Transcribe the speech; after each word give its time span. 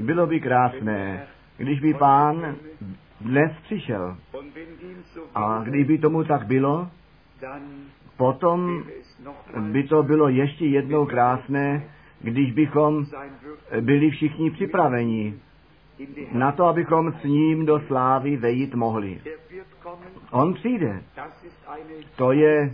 Bylo 0.00 0.26
by 0.26 0.40
krásné, 0.40 1.26
když 1.56 1.80
by 1.80 1.94
pán 1.94 2.56
dnes 3.20 3.52
přišel. 3.62 4.16
A 5.34 5.62
kdyby 5.64 5.98
tomu 5.98 6.24
tak 6.24 6.46
bylo, 6.46 6.88
potom 8.16 8.84
by 9.58 9.82
to 9.82 10.02
bylo 10.02 10.28
ještě 10.28 10.66
jednou 10.66 11.06
krásné, 11.06 11.84
když 12.20 12.52
bychom 12.52 13.06
byli 13.80 14.10
všichni 14.10 14.50
připraveni 14.50 15.34
na 16.32 16.52
to, 16.52 16.64
abychom 16.64 17.12
s 17.12 17.24
ním 17.24 17.66
do 17.66 17.80
slávy 17.86 18.36
vejít 18.36 18.74
mohli. 18.74 19.20
On 20.30 20.54
přijde. 20.54 21.02
To 22.16 22.32
je 22.32 22.70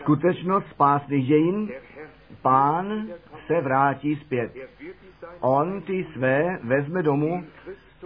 skutečnost 0.00 0.66
spásných 0.70 1.26
dějin. 1.26 1.70
Pán 2.42 3.06
se 3.46 3.60
vrátí 3.60 4.16
zpět. 4.16 4.52
On 5.40 5.82
ty 5.82 6.06
své 6.12 6.58
vezme 6.62 7.02
domů, 7.02 7.44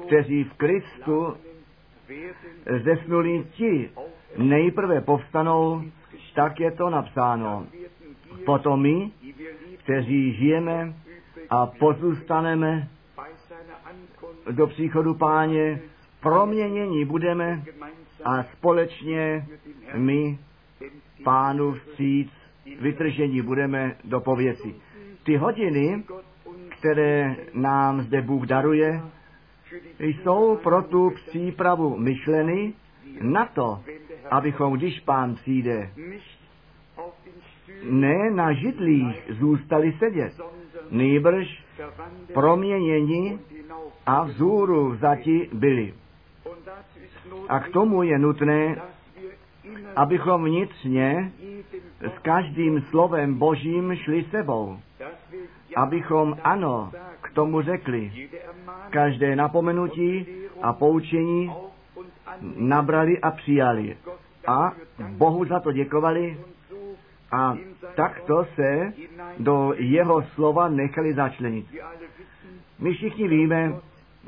kteří 0.07 0.45
v 0.45 0.55
Kristu 0.55 1.37
zesnulí 2.85 3.45
ti 3.53 3.91
nejprve 4.39 5.01
povstanou, 5.01 5.83
tak 6.35 6.61
je 6.61 6.71
to 6.71 6.91
napsáno. 6.91 7.67
Potom 8.47 8.83
my, 8.83 9.11
kteří 9.77 10.33
žijeme 10.33 10.95
a 11.51 11.67
pozůstaneme 11.67 12.89
do 14.51 14.67
příchodu 14.67 15.15
páně, 15.15 15.81
proměnění 16.21 17.05
budeme 17.05 17.63
a 18.25 18.43
společně 18.43 19.47
my 19.95 20.39
pánu 21.25 21.73
vstříc 21.73 22.31
vytržení 22.81 23.43
budeme 23.43 23.97
do 24.05 24.21
pověci. 24.21 24.75
Ty 25.27 25.37
hodiny, 25.37 26.05
které 26.79 27.37
nám 27.55 28.03
zde 28.03 28.23
Bůh 28.23 28.47
daruje, 28.47 29.01
jsou 29.99 30.57
pro 30.63 30.83
tu 30.83 31.11
přípravu 31.27 31.97
myšleny 31.99 32.75
na 33.21 33.45
to, 33.47 33.81
abychom, 34.31 34.73
když 34.73 35.01
pán 35.01 35.35
přijde, 35.35 35.91
ne 37.91 38.31
na 38.31 38.53
židlích 38.53 39.17
zůstali 39.29 39.93
sedět, 39.99 40.33
nejbrž 40.91 41.65
proměněni 42.35 43.39
a 44.07 44.25
vzůru 44.25 44.91
vzati 44.91 45.49
byli. 45.53 45.95
A 47.49 47.61
k 47.61 47.69
tomu 47.69 48.03
je 48.03 48.19
nutné, 48.19 48.77
abychom 49.97 50.45
vnitřně 50.45 51.33
s 52.01 52.19
každým 52.23 52.81
slovem 52.81 53.35
Božím 53.35 53.97
šli 53.97 54.25
sebou. 54.25 54.79
Abychom 55.77 56.37
ano 56.43 56.93
k 57.21 57.31
tomu 57.35 57.63
řekli. 57.63 58.29
Každé 58.91 59.37
napomenutí 59.37 60.27
a 60.63 60.73
poučení 60.73 61.51
nabrali 62.57 63.21
a 63.21 63.31
přijali. 63.31 63.97
A 64.47 64.73
Bohu 65.09 65.45
za 65.45 65.61
to 65.61 65.73
děkovali 65.73 66.39
a 67.33 67.57
takto 67.95 68.47
se 68.55 68.93
do 69.39 69.73
jeho 69.77 70.23
slova 70.23 70.69
nechali 70.69 71.15
začlenit. 71.15 71.67
My 72.79 72.95
všichni 72.95 73.29
víme, 73.29 73.73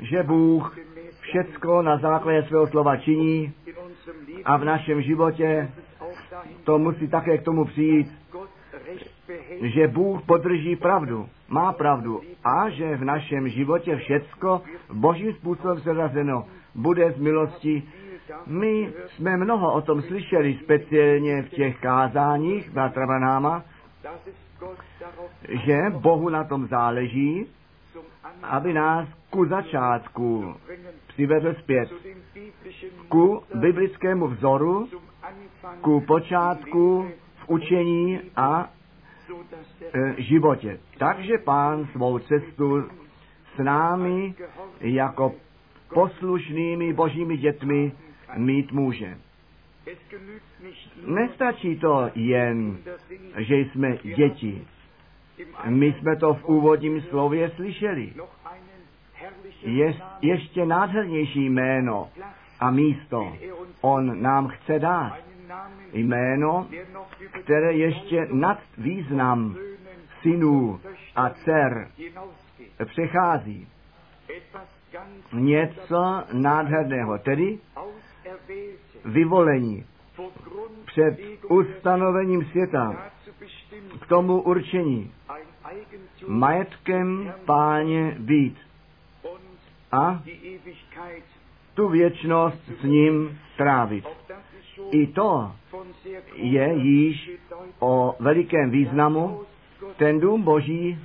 že 0.01 0.23
Bůh 0.23 0.77
všecko 1.21 1.81
na 1.81 1.97
základě 1.97 2.43
svého 2.43 2.67
slova 2.67 2.97
činí 2.97 3.53
a 4.45 4.57
v 4.57 4.65
našem 4.65 5.01
životě 5.01 5.71
to 6.63 6.79
musí 6.79 7.07
také 7.07 7.37
k 7.37 7.43
tomu 7.43 7.65
přijít, 7.65 8.07
že 9.61 9.87
Bůh 9.87 10.21
podrží 10.21 10.75
pravdu, 10.75 11.29
má 11.47 11.73
pravdu 11.73 12.21
a 12.43 12.69
že 12.69 12.95
v 12.95 13.03
našem 13.03 13.49
životě 13.49 13.95
všecko 13.95 14.61
božím 14.93 15.33
způsobem 15.33 15.79
serazeno 15.79 16.45
bude 16.75 17.11
z 17.11 17.17
milosti. 17.17 17.83
My 18.47 18.93
jsme 19.07 19.37
mnoho 19.37 19.73
o 19.73 19.81
tom 19.81 20.01
slyšeli, 20.01 20.59
speciálně 20.63 21.41
v 21.41 21.49
těch 21.49 21.79
kázáních 21.79 22.69
bratra 22.69 23.07
Branáma, 23.07 23.63
že 25.65 25.77
Bohu 25.89 26.29
na 26.29 26.43
tom 26.43 26.67
záleží, 26.67 27.45
aby 28.43 28.73
nás 28.73 29.07
ku 29.29 29.45
začátku 29.45 30.55
přivedl 31.07 31.53
zpět, 31.53 31.89
ku 33.09 33.43
biblickému 33.55 34.27
vzoru, 34.27 34.87
ku 35.81 36.01
počátku 36.01 37.11
v 37.35 37.49
učení 37.49 38.19
a 38.35 38.69
e, 39.93 40.21
životě. 40.21 40.79
Takže 40.97 41.37
pán 41.37 41.87
svou 41.91 42.19
cestu 42.19 42.83
s 43.55 43.57
námi 43.63 44.33
jako 44.81 45.33
poslušnými 45.93 46.93
božími 46.93 47.37
dětmi 47.37 47.91
mít 48.37 48.71
může. 48.71 49.17
Nestačí 51.05 51.79
to 51.79 52.09
jen, 52.15 52.77
že 53.37 53.55
jsme 53.55 53.97
děti. 53.97 54.67
My 55.65 55.93
jsme 55.93 56.15
to 56.15 56.33
v 56.33 56.45
úvodním 56.45 57.01
slově 57.01 57.51
slyšeli. 57.55 58.13
Je 59.61 59.95
ještě 60.21 60.65
nádhernější 60.65 61.49
jméno 61.49 62.09
a 62.59 62.71
místo 62.71 63.33
on 63.81 64.21
nám 64.21 64.47
chce 64.47 64.79
dát. 64.79 65.17
Jméno, 65.93 66.67
které 67.43 67.73
ještě 67.73 68.27
nad 68.31 68.59
význam 68.77 69.55
synů 70.21 70.79
a 71.15 71.29
dcer 71.29 71.87
přechází. 72.85 73.67
Něco 75.33 76.23
nádherného, 76.33 77.17
tedy 77.17 77.59
vyvolení 79.05 79.85
před 80.85 81.17
ustanovením 81.49 82.45
světa 82.45 83.11
k 84.01 84.07
tomu 84.07 84.41
určení 84.41 85.11
majetkem 86.27 87.33
páně 87.45 88.15
být 88.19 88.57
a 89.91 90.21
tu 91.79 91.87
věčnost 91.87 92.71
s 92.79 92.83
ním 92.83 93.37
trávit. 93.57 94.05
I 94.91 95.07
to 95.07 95.51
je 96.35 96.73
již 96.73 97.31
o 97.79 98.15
velikém 98.19 98.69
významu. 98.71 99.39
Ten 99.97 100.19
dům 100.19 100.41
Boží 100.41 100.97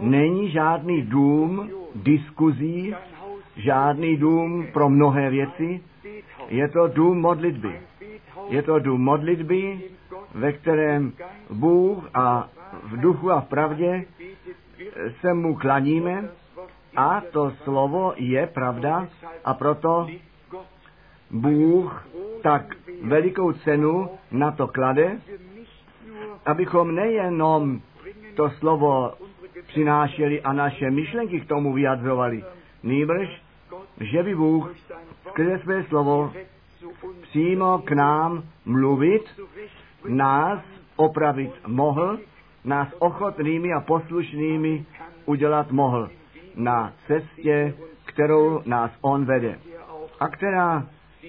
není 0.00 0.50
žádný 0.50 1.02
dům 1.02 1.70
diskuzí, 1.94 2.94
žádný 3.56 4.16
dům 4.16 4.66
pro 4.72 4.88
mnohé 4.90 5.30
věci, 5.30 5.80
je 6.48 6.68
to 6.68 6.88
dům 6.88 7.20
modlitby. 7.20 7.80
Je 8.48 8.62
to 8.62 8.78
dům 8.78 9.00
modlitby, 9.04 9.80
ve 10.34 10.52
kterém 10.52 11.12
Bůh 11.50 12.10
a 12.14 12.48
v 12.82 13.00
duchu 13.00 13.30
a 13.30 13.40
v 13.40 13.48
pravdě 13.48 14.04
se 15.20 15.34
mu 15.34 15.54
klaníme 15.54 16.28
a 16.96 17.22
to 17.32 17.50
slovo 17.64 18.12
je 18.16 18.46
pravda 18.46 19.08
a 19.44 19.54
proto 19.54 20.06
Bůh 21.30 22.06
tak 22.42 22.62
velikou 23.02 23.52
cenu 23.52 24.10
na 24.30 24.50
to 24.50 24.68
klade, 24.68 25.18
abychom 26.46 26.94
nejenom 26.94 27.80
to 28.36 28.50
slovo 28.50 29.12
přinášeli 29.66 30.42
a 30.42 30.52
naše 30.52 30.90
myšlenky 30.90 31.40
k 31.40 31.48
tomu 31.48 31.72
vyjadřovali, 31.72 32.44
nýbrž, 32.82 33.42
že 34.00 34.22
by 34.22 34.34
Bůh 34.34 34.74
skrze 35.28 35.58
své 35.58 35.84
slovo 35.84 36.32
přímo 37.22 37.78
k 37.78 37.90
nám 37.90 38.42
mluvit, 38.64 39.22
nás 40.08 40.60
opravit 40.96 41.50
mohl, 41.66 42.18
nás 42.64 42.88
ochotnými 42.98 43.72
a 43.72 43.80
poslušnými 43.80 44.84
udělat 45.24 45.70
mohl 45.70 46.10
na 46.56 46.92
cestě, 47.06 47.74
kterou 48.04 48.62
nás 48.66 48.90
On 49.00 49.24
vede 49.24 49.58
a 50.20 50.28
která 50.28 50.86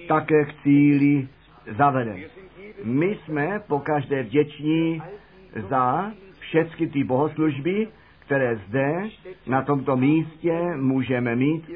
také 0.08 0.44
k 0.44 0.62
cíli 0.62 1.28
zavede. 1.76 2.16
My 2.84 3.18
jsme 3.24 3.60
po 3.66 3.78
každé 3.80 4.22
vděční 4.22 5.02
za 5.68 6.12
všechny 6.38 6.86
ty 6.86 7.04
bohoslužby, 7.04 7.88
které 8.18 8.56
zde 8.56 9.02
na 9.46 9.62
tomto 9.62 9.96
místě 9.96 10.60
můžeme 10.76 11.36
mít. 11.36 11.70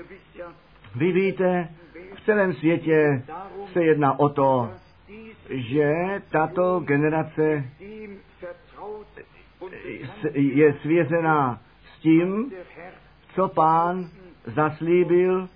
Vy 0.96 1.12
víte, 1.12 1.68
v 2.14 2.20
celém 2.24 2.52
světě 2.54 3.22
se 3.72 3.84
jedná 3.84 4.18
o 4.18 4.28
to, 4.28 4.70
že 5.50 5.92
tato 6.30 6.80
generace 6.80 7.64
je 10.34 10.74
svěřená 10.82 11.60
s 11.84 12.00
tím, 12.00 12.52
co 13.34 13.48
pán 13.48 14.06
zaslíbil 14.46 15.48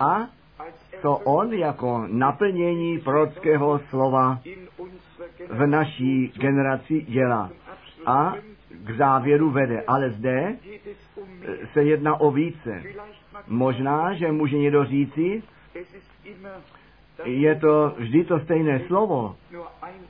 a 0.00 0.26
co 1.02 1.12
on 1.12 1.52
jako 1.52 2.04
naplnění 2.08 2.98
prorockého 2.98 3.80
slova 3.90 4.40
v 5.50 5.66
naší 5.66 6.32
generaci 6.36 7.00
dělá. 7.08 7.50
A 8.06 8.34
k 8.84 8.90
závěru 8.96 9.50
vede. 9.50 9.82
Ale 9.86 10.10
zde 10.10 10.56
se 11.72 11.84
jedná 11.84 12.20
o 12.20 12.30
více. 12.30 12.82
Možná, 13.48 14.14
že 14.14 14.32
může 14.32 14.58
někdo 14.58 14.84
říci, 14.84 15.42
je 17.24 17.54
to 17.54 17.94
vždy 17.98 18.24
to 18.24 18.40
stejné 18.40 18.80
slovo. 18.86 19.36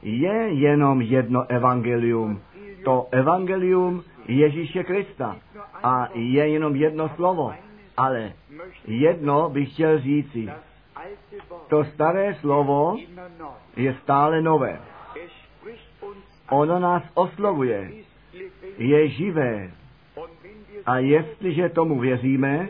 Je 0.03 0.49
jenom 0.49 1.01
jedno 1.01 1.45
evangelium. 1.49 2.41
To 2.85 3.09
evangelium 3.11 4.03
Ježíše 4.31 4.85
Krista. 4.85 5.37
A 5.83 6.09
je 6.15 6.49
jenom 6.49 6.77
jedno 6.77 7.09
slovo. 7.09 7.55
Ale 7.97 8.33
jedno 8.87 9.51
bych 9.51 9.73
chtěl 9.73 10.01
říci. 10.01 10.49
To 11.69 11.85
staré 11.85 12.35
slovo 12.35 12.97
je 13.77 13.95
stále 14.03 14.43
nové. 14.43 14.81
Ono 16.51 16.79
nás 16.79 17.03
oslovuje. 17.15 17.91
Je 18.79 19.09
živé. 19.09 19.71
A 20.87 20.99
jestliže 20.99 21.69
tomu 21.69 22.01
věříme, 22.01 22.69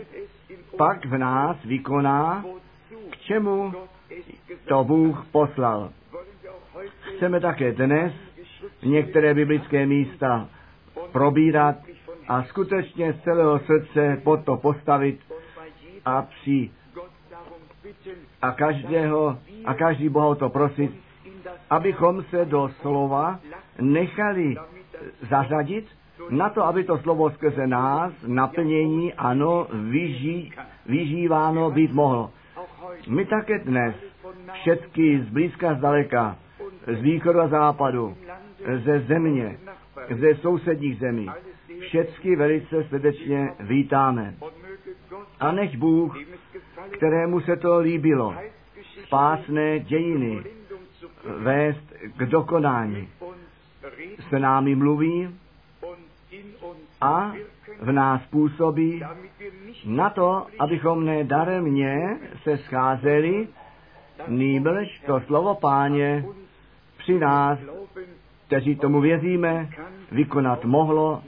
pak 0.77 1.07
v 1.07 1.19
nás 1.19 1.57
vykoná, 1.65 2.45
k 3.11 3.17
čemu 3.17 3.73
to 4.65 4.85
Bůh 4.85 5.27
poslal. 5.33 5.91
Chceme 7.17 7.41
také 7.41 7.73
dnes 7.73 8.13
některé 8.83 9.35
biblické 9.35 9.87
místa 9.87 10.49
probírat 11.13 11.77
a 12.29 12.43
skutečně 12.43 13.13
z 13.13 13.23
celého 13.23 13.59
srdce 13.59 14.21
pod 14.25 14.45
to 14.45 14.57
postavit 14.57 15.21
a 16.05 16.23
při 16.23 16.71
a 18.43 18.53
každého 18.53 19.39
a 19.65 19.75
každý 19.75 20.09
Boha 20.09 20.35
to 20.35 20.49
prosit, 20.49 20.91
abychom 21.71 22.23
se 22.23 22.45
do 22.45 22.71
slova 22.81 23.39
nechali 23.81 24.57
zařadit 25.31 25.87
na 26.31 26.49
to, 26.49 26.65
aby 26.65 26.85
to 26.85 26.99
slovo 26.99 27.31
skrze 27.31 27.67
nás 27.67 28.13
naplnění, 28.27 29.15
ano, 29.15 29.67
vyží, 29.73 30.53
vyžíváno 30.87 31.71
být 31.71 31.93
mohlo. 31.93 32.31
My 33.09 33.25
také 33.25 33.59
dnes, 33.59 33.95
všetky 34.53 35.21
z 35.21 35.29
blízka, 35.29 35.75
z 35.75 35.81
daleka, 35.81 36.37
z 36.87 37.01
východu 37.01 37.41
a 37.41 37.49
západu, 37.49 38.17
ze 38.85 39.01
země, 39.01 39.59
ze 40.21 40.35
sousedních 40.35 40.99
zemí, 40.99 41.31
všechny 41.81 42.37
velice 42.37 42.85
srdečně 42.85 43.53
vítáme. 43.61 44.35
A 45.41 45.53
nech 45.53 45.77
Bůh, 45.77 46.19
kterému 46.91 47.41
se 47.41 47.57
to 47.57 47.79
líbilo, 47.79 48.35
spásné 49.07 49.79
dějiny 49.79 50.45
vést 51.25 51.93
k 52.17 52.27
dokonání, 52.27 53.09
se 54.29 54.39
námi 54.39 54.75
mluví 54.75 55.39
a 57.01 57.33
v 57.81 57.93
nás 57.93 58.23
působí 58.31 59.03
na 59.85 60.11
to, 60.11 60.47
abychom 60.59 61.05
nedaremně 61.05 62.19
se 62.43 62.59
scházeli, 62.59 63.49
nýbrž 64.29 65.01
to 65.07 65.21
slovo 65.21 65.55
páně 65.55 66.25
při 66.99 67.19
nás, 67.19 67.59
kteří 68.51 68.77
tomu 68.77 69.01
věříme, 69.01 69.69
vykonat 70.13 70.65
mohlo, 70.65 71.23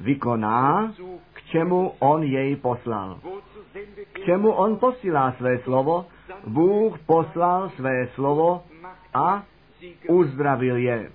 vykoná, 0.00 0.92
k 1.32 1.42
čemu 1.42 1.92
on 1.98 2.22
jej 2.22 2.56
poslal. 2.56 3.18
K 4.12 4.20
čemu 4.24 4.50
on 4.50 4.76
posílá 4.76 5.32
své 5.32 5.58
slovo? 5.58 6.06
Bůh 6.46 6.98
poslal 6.98 7.70
své 7.76 8.08
slovo 8.14 8.62
a 9.14 9.42
uzdravil 10.08 10.76
je. 10.76 11.10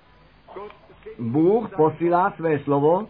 Bůh 1.18 1.76
posílá 1.76 2.30
své 2.30 2.58
slovo, 2.58 3.08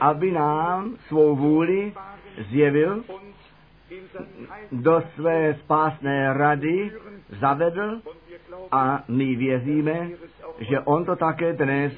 aby 0.00 0.32
nám 0.32 0.96
svou 1.08 1.36
vůli 1.36 1.92
zjevil, 2.50 3.04
do 4.72 5.02
své 5.14 5.54
spásné 5.54 6.34
rady 6.34 6.92
zavedl 7.40 8.00
a 8.70 9.04
my 9.08 9.36
věříme, 9.36 10.08
že 10.58 10.80
on 10.80 11.04
to 11.04 11.16
také 11.16 11.52
dnes 11.52 11.92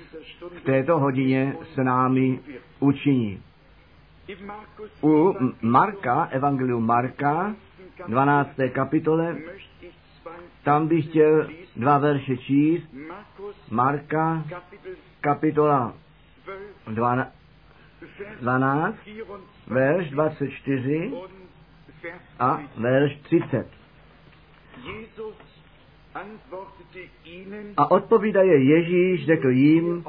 v 0.58 0.60
této 0.64 0.98
hodině 0.98 1.56
s 1.74 1.76
námi 1.76 2.40
učiní. 2.80 3.42
U 5.02 5.34
Marka, 5.62 6.24
Evangelium 6.30 6.86
Marka, 6.86 7.54
12. 8.08 8.50
kapitole, 8.72 9.36
tam 10.64 10.88
bych 10.88 11.08
chtěl 11.08 11.48
dva 11.76 11.98
verše 11.98 12.36
číst. 12.36 12.94
Marka, 13.70 14.44
kapitola 15.20 15.92
12, 18.40 18.96
verš 19.66 20.10
24 20.10 21.12
a 22.38 22.60
verš 22.76 23.16
30. 23.16 23.66
A 27.76 27.90
odpovídaje 27.90 28.64
Ježíš 28.64 29.26
řekl 29.26 29.50
jim, 29.50 30.04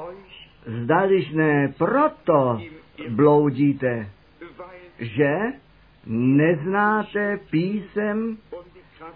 zdališ 0.66 1.30
ne 1.30 1.74
proto 1.78 2.60
bloudíte, 3.08 4.10
že 4.98 5.36
neznáte 6.06 7.40
písem 7.50 8.38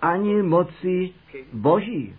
ani 0.02 0.42
moci 0.42 1.14
Boží. 1.52 2.16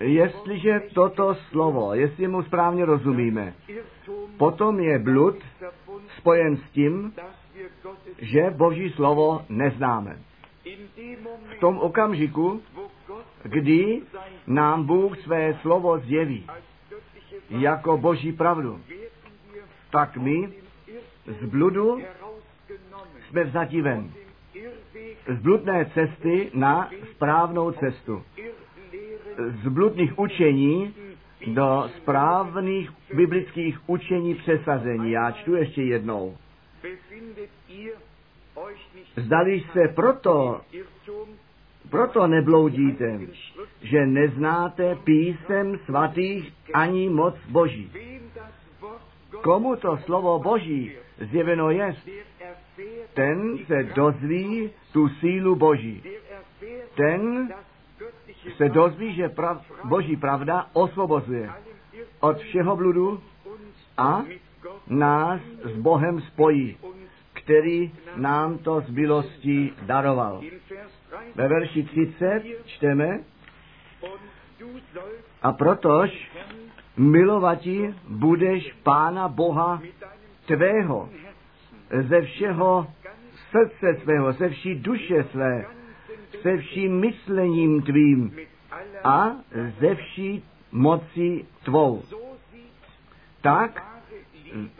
Jestliže 0.00 0.80
toto 0.94 1.34
slovo, 1.34 1.94
jestli 1.94 2.28
mu 2.28 2.42
správně 2.42 2.84
rozumíme, 2.84 3.54
potom 4.36 4.80
je 4.80 4.98
blud 4.98 5.36
spojen 6.18 6.56
s 6.56 6.70
tím, 6.70 7.12
že 8.18 8.50
Boží 8.50 8.90
slovo 8.90 9.44
neznáme. 9.48 10.29
V 11.56 11.60
tom 11.60 11.78
okamžiku, 11.78 12.62
kdy 13.42 14.02
nám 14.46 14.84
Bůh 14.84 15.18
své 15.18 15.54
slovo 15.60 15.98
zjeví 15.98 16.46
jako 17.50 17.98
Boží 17.98 18.32
pravdu, 18.32 18.80
tak 19.90 20.16
my 20.16 20.52
z 21.40 21.44
bludu 21.44 22.00
jsme 23.28 23.44
vzati 23.44 23.82
ven. 23.82 24.12
Z 25.28 25.42
bludné 25.42 25.90
cesty 25.94 26.50
na 26.54 26.90
správnou 27.10 27.72
cestu. 27.72 28.24
Z 29.62 29.68
bludných 29.68 30.18
učení 30.18 30.94
do 31.46 31.90
správných 31.96 32.90
biblických 33.14 33.78
učení 33.86 34.34
přesazení. 34.34 35.10
Já 35.10 35.30
čtu 35.30 35.54
ještě 35.54 35.82
jednou. 35.82 36.36
Zdali 39.16 39.64
se 39.72 39.88
proto, 39.94 40.60
proto 41.90 42.26
nebloudíte, 42.26 43.20
že 43.82 44.06
neznáte 44.06 44.96
písem 45.04 45.78
svatých 45.84 46.52
ani 46.74 47.08
moc 47.08 47.34
Boží. 47.48 47.90
Komu 49.42 49.76
to 49.76 49.96
slovo 49.96 50.38
Boží 50.38 50.92
zjeveno 51.30 51.70
je, 51.70 51.96
ten 53.14 53.58
se 53.66 53.82
dozví 53.94 54.70
tu 54.92 55.08
sílu 55.08 55.56
Boží. 55.56 56.02
Ten 56.94 57.52
se 58.56 58.68
dozví, 58.68 59.14
že 59.14 59.28
prav, 59.28 59.64
Boží 59.84 60.16
pravda 60.16 60.66
osvobozuje 60.72 61.50
od 62.20 62.38
všeho 62.38 62.76
bludu 62.76 63.20
a 63.96 64.24
nás 64.88 65.40
s 65.64 65.76
Bohem 65.76 66.20
spojí, 66.20 66.76
který 67.42 67.92
nám 68.16 68.58
to 68.58 68.80
z 68.80 68.90
milostí 68.90 69.72
daroval. 69.82 70.40
Ve 71.34 71.48
verši 71.48 71.82
30 71.82 72.42
čteme, 72.64 73.20
a 75.42 75.52
protož 75.52 76.30
milovati 76.96 77.94
budeš 78.08 78.72
Pána 78.82 79.28
Boha 79.28 79.82
tvého 80.46 81.08
ze 82.08 82.22
všeho 82.22 82.86
srdce 83.50 83.96
svého, 84.02 84.32
ze 84.32 84.48
vší 84.48 84.74
duše 84.74 85.24
své, 85.30 85.64
se 86.42 86.56
vším 86.56 87.00
myslením 87.00 87.82
tvým 87.82 88.36
a 89.04 89.30
ze 89.80 89.94
vší 89.94 90.44
moci 90.72 91.44
tvou. 91.64 92.02
Tak 93.40 93.89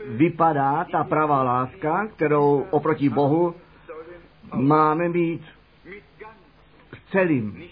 vypadá 0.07 0.85
ta 0.91 1.03
pravá 1.03 1.43
láska, 1.43 2.07
kterou 2.07 2.65
oproti 2.69 3.09
Bohu 3.09 3.55
máme 4.55 5.09
mít 5.09 5.41
s 6.93 7.11
celým, 7.11 7.63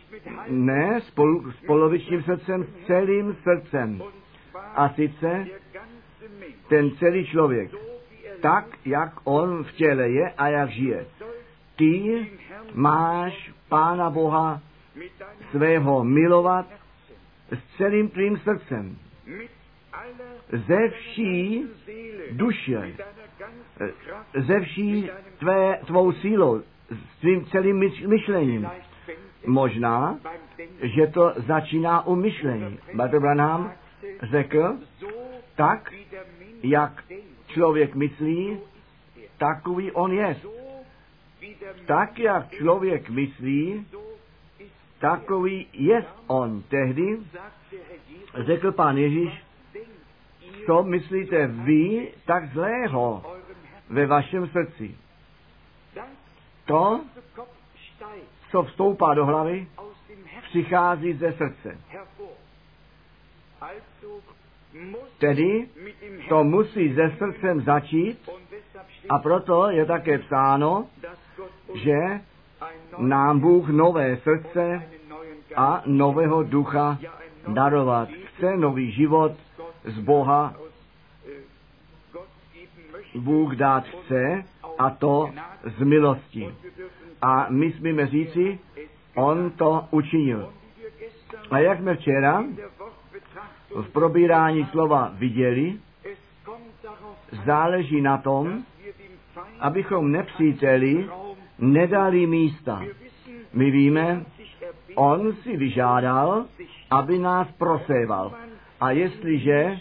ne 0.48 1.02
s, 1.02 1.12
pol, 1.12 1.52
s 1.52 1.66
polovičním 1.66 2.24
srdcem, 2.24 2.64
s 2.64 2.88
celým 2.88 3.36
srdcem. 3.44 4.02
A 4.76 4.90
sice 4.90 5.48
ten 6.70 6.92
celý 6.92 7.26
člověk, 7.28 7.72
tak, 8.42 8.66
jak 8.86 9.14
on 9.24 9.64
v 9.64 9.72
těle 9.72 10.10
je 10.10 10.30
a 10.32 10.48
jak 10.48 10.70
žije. 10.70 11.06
Ty 11.76 12.28
máš 12.74 13.52
Pána 13.70 14.10
Boha 14.10 14.62
svého 15.52 16.04
milovat 16.04 16.66
s 17.52 17.78
celým 17.78 18.10
tvým 18.10 18.38
srdcem, 18.38 18.98
ze 20.52 20.90
vší 20.90 21.66
duše, 22.32 22.96
ze 24.48 24.60
vší 24.60 25.10
tvé, 25.40 25.80
tvou 25.86 26.12
sílou, 26.12 26.62
s 26.90 27.20
tvým 27.20 27.46
celým 27.46 27.92
myšlením. 28.08 28.70
Možná, 29.46 30.20
že 30.82 31.08
to 31.08 31.34
začíná 31.48 32.08
u 32.08 32.16
myšlení. 32.16 32.80
Bratr 32.94 33.20
Branham 33.20 33.72
řekl, 34.24 34.78
tak, 35.56 35.94
jak 36.64 37.04
člověk 37.48 37.96
myslí, 37.96 38.58
takový 39.38 39.92
on 39.92 40.14
je. 40.14 40.36
Tak, 41.86 42.20
jak 42.20 42.52
člověk 42.52 43.10
myslí, 43.10 43.86
takový 45.00 45.68
je 45.74 46.06
on. 46.28 46.62
Tehdy 46.62 47.18
řekl 48.36 48.72
pán 48.72 48.98
Ježíš, 48.98 49.44
co 50.66 50.84
myslíte 50.84 51.48
vy 51.48 52.12
tak 52.26 52.54
zlého 52.54 53.24
ve 53.90 54.06
vašem 54.06 54.48
srdci? 54.48 54.96
To, 56.66 57.02
co 58.52 58.64
vstoupá 58.64 59.14
do 59.14 59.26
hlavy, 59.26 59.68
přichází 60.50 61.14
ze 61.14 61.34
srdce. 61.34 61.78
Tedy 65.18 65.68
to 66.30 66.44
musí 66.44 66.94
ze 66.94 67.12
srdcem 67.18 67.62
začít 67.62 68.30
a 69.10 69.20
proto 69.20 69.70
je 69.70 69.86
také 69.86 70.18
psáno, 70.18 70.88
že 71.74 72.22
nám 72.98 73.40
Bůh 73.40 73.70
nové 73.70 74.18
srdce 74.18 74.84
a 75.56 75.84
nového 75.86 76.44
ducha 76.44 77.00
darovat. 77.48 78.10
Chce 78.10 78.58
nový 78.58 78.92
život 78.92 79.32
z 79.90 80.00
Boha. 80.00 80.54
Bůh 83.16 83.56
dát 83.56 83.84
chce 83.84 84.44
a 84.78 84.90
to 84.90 85.30
z 85.78 85.84
milosti. 85.84 86.54
A 87.22 87.48
my 87.50 87.72
smíme 87.72 88.08
říci, 88.08 88.60
on 89.16 89.52
to 89.52 89.88
učinil. 89.92 90.54
A 91.52 91.60
jak 91.60 91.80
jsme 91.80 91.96
včera 91.96 92.44
v 93.76 93.90
probírání 93.90 94.66
slova 94.66 95.12
viděli, 95.14 95.80
záleží 97.46 98.02
na 98.02 98.18
tom, 98.18 98.64
abychom 99.60 100.12
nepříteli 100.12 101.10
nedali 101.60 102.28
místa. 102.28 102.84
My 103.54 103.72
víme, 103.72 104.26
on 104.96 105.34
si 105.34 105.58
vyžádal, 105.58 106.46
aby 106.92 107.20
nás 107.20 107.48
proséval. 107.58 108.34
A 108.80 108.92
jestliže 108.92 109.80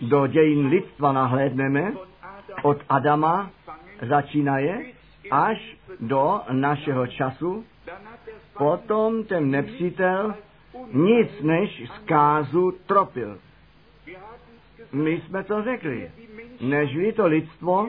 do 0.00 0.26
dějin 0.26 0.66
lidstva 0.66 1.12
nahlédneme, 1.12 1.92
od 2.62 2.78
Adama 2.88 3.50
začínaje 4.08 4.92
až 5.30 5.76
do 6.00 6.40
našeho 6.50 7.06
času, 7.06 7.64
potom 8.58 9.24
ten 9.24 9.50
nepřítel 9.50 10.34
nic 10.92 11.28
než 11.42 11.82
zkázu 11.96 12.72
tropil. 12.86 13.38
My 14.92 15.20
jsme 15.20 15.44
to 15.44 15.62
řekli. 15.62 16.10
Než 16.60 16.96
ví 16.96 17.12
to 17.12 17.26
lidstvo 17.26 17.88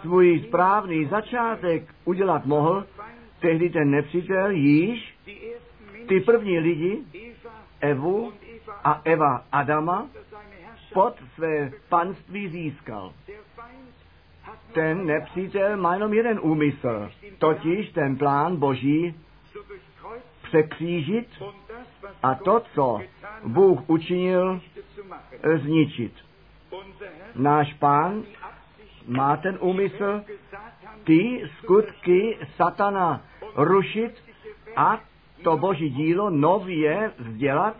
svůj 0.00 0.44
správný 0.48 1.04
začátek 1.04 1.94
udělat 2.04 2.46
mohl, 2.46 2.86
tehdy 3.40 3.70
ten 3.70 3.90
nepřítel 3.90 4.50
již 4.50 5.14
ty 6.08 6.20
první 6.20 6.58
lidi, 6.58 6.98
Evu 7.80 8.32
a 8.84 9.00
Eva 9.04 9.44
Adama, 9.52 10.06
pod 10.92 11.14
své 11.34 11.72
panství 11.88 12.48
získal. 12.48 13.12
Ten 14.72 15.06
nepřítel 15.06 15.76
má 15.76 15.94
jenom 15.94 16.14
jeden 16.14 16.40
úmysl, 16.42 17.10
totiž 17.38 17.92
ten 17.92 18.16
plán 18.16 18.56
Boží 18.56 19.14
překřížit 20.42 21.42
a 22.22 22.34
to, 22.34 22.62
co 22.74 23.00
Bůh 23.44 23.80
učinil, 23.86 24.60
zničit. 25.62 26.12
Náš 27.34 27.74
pán 27.74 28.22
má 29.06 29.36
ten 29.36 29.58
úmysl 29.60 30.22
ty 31.04 31.50
skutky 31.58 32.38
satana 32.56 33.22
rušit 33.56 34.14
a 34.76 35.00
to 35.42 35.56
boží 35.56 35.90
dílo 35.90 36.30
nově 36.30 37.12
vzdělat 37.18 37.76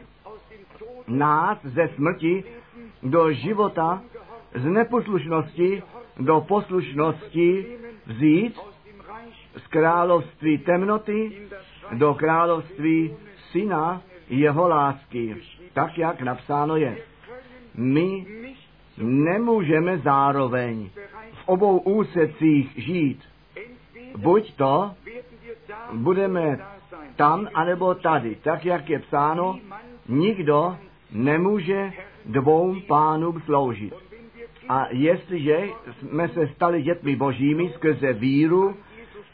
nás 1.08 1.58
ze 1.64 1.88
smrti 1.88 2.44
do 3.02 3.32
života, 3.32 4.02
z 4.54 4.64
neposlušnosti 4.64 5.82
do 6.18 6.40
poslušnosti 6.48 7.66
vzít 8.06 8.60
z 9.56 9.66
království 9.66 10.58
temnoty 10.58 11.48
do 11.92 12.14
království 12.14 13.14
syna 13.50 14.02
jeho 14.28 14.68
lásky, 14.68 15.36
tak 15.72 15.98
jak 15.98 16.22
napsáno 16.22 16.76
je. 16.76 16.96
My 17.74 18.26
nemůžeme 18.98 19.98
zároveň 19.98 20.90
v 21.32 21.48
obou 21.48 21.78
úsecích 21.78 22.72
žít. 22.76 23.22
Buď 24.16 24.54
to 24.56 24.94
budeme 25.92 26.58
tam, 27.16 27.48
anebo 27.54 27.94
tady. 27.94 28.34
Tak, 28.34 28.64
jak 28.64 28.90
je 28.90 28.98
psáno, 28.98 29.58
nikdo 30.08 30.76
nemůže 31.12 31.92
dvou 32.26 32.80
pánům 32.80 33.42
sloužit. 33.44 33.94
A 34.68 34.86
jestliže 34.90 35.68
jsme 35.98 36.28
se 36.28 36.48
stali 36.48 36.82
dětmi 36.82 37.16
božími 37.16 37.72
skrze 37.74 38.12
víru 38.12 38.76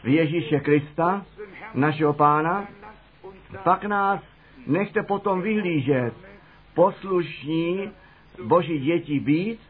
v 0.05 0.09
Ježíše 0.09 0.61
Krista, 0.61 1.27
našeho 1.75 2.13
pána, 2.13 2.69
pak 3.63 3.85
nás 3.85 4.21
nechte 4.67 5.03
potom 5.03 5.43
vyhlížet 5.43 6.15
poslušní 6.75 7.91
boží 8.43 8.79
děti 8.79 9.21
být 9.21 9.61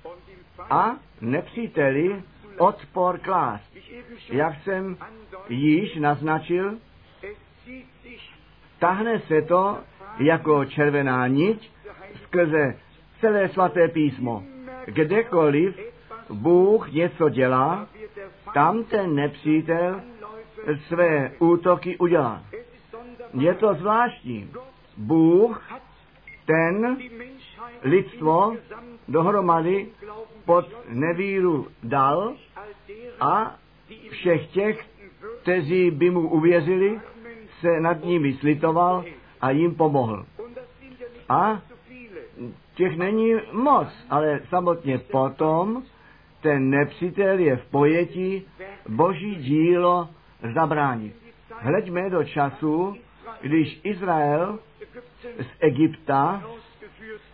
a 0.71 0.97
nepříteli 1.21 2.23
odpor 2.59 3.19
klást. 3.19 3.77
Jak 4.29 4.55
jsem 4.65 4.97
již 5.49 5.97
naznačil, 5.97 6.79
tahne 8.79 9.21
se 9.21 9.43
to 9.43 9.79
jako 10.19 10.65
červená 10.65 11.27
niť 11.27 11.71
skrze 12.37 12.76
celé 13.21 13.49
svaté 13.49 13.88
písmo. 13.88 14.43
Kdekoliv 14.87 15.81
Bůh 16.31 16.93
něco 16.93 17.28
dělá, 17.28 17.88
tam 18.55 18.85
ten 18.85 19.14
nepřítel 19.14 20.00
své 20.88 21.33
útoky 21.38 21.97
udělá. 21.99 22.43
Je 23.35 23.55
to 23.55 23.75
zvláštní. 23.75 24.50
Bůh 24.97 25.62
ten 26.47 26.97
lidstvo 27.83 28.57
dohromady 29.09 29.87
pod 30.45 30.66
nevíru 30.88 31.66
dal 31.83 32.35
a 33.21 33.57
všech 34.11 34.47
těch, 34.47 34.87
kteří 35.43 35.90
by 35.90 36.11
mu 36.11 36.28
uvěřili, 36.28 37.00
se 37.61 37.81
nad 37.81 38.05
nimi 38.05 38.33
slitoval 38.33 39.05
a 39.40 39.50
jim 39.50 39.75
pomohl. 39.75 40.26
A 41.28 41.62
těch 42.76 42.97
není 42.97 43.35
moc, 43.52 43.88
ale 44.11 44.40
samotně 44.49 44.99
potom 44.99 45.83
ten 46.40 46.71
nepřítel 46.71 47.38
je 47.38 47.56
v 47.56 47.71
pojetí 47.71 48.47
boží 48.88 49.35
dílo 49.35 50.09
zabránit. 50.54 51.16
Hleďme 51.59 52.11
do 52.11 52.25
času, 52.25 52.97
když 53.40 53.80
Izrael 53.85 54.59
z 55.40 55.47
Egypta 55.61 56.42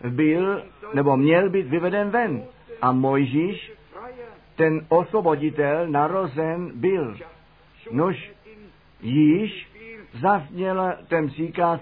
byl, 0.09 0.63
nebo 0.93 1.17
měl 1.17 1.49
být 1.49 1.67
vyveden 1.67 2.09
ven. 2.09 2.43
A 2.81 2.91
Mojžíš, 2.91 3.71
ten 4.55 4.85
osvoboditel, 4.89 5.87
narozen 5.87 6.71
byl. 6.75 7.17
Nož 7.91 8.31
již 9.01 9.67
zazněl 10.21 10.93
ten 11.07 11.27
příkaz, 11.27 11.81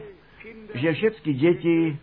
že 0.74 0.94
všechny 0.94 1.34
děti 1.34 1.98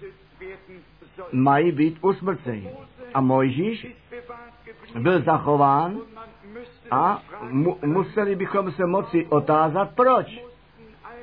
mají 1.32 1.72
být 1.72 1.98
usmrceni. 2.00 2.70
A 3.14 3.20
Mojžíš 3.20 3.86
byl 4.98 5.22
zachován 5.22 5.98
a 6.90 7.22
mu, 7.42 7.78
museli 7.86 8.36
bychom 8.36 8.72
se 8.72 8.86
moci 8.86 9.26
otázat, 9.26 9.90
proč 9.94 10.44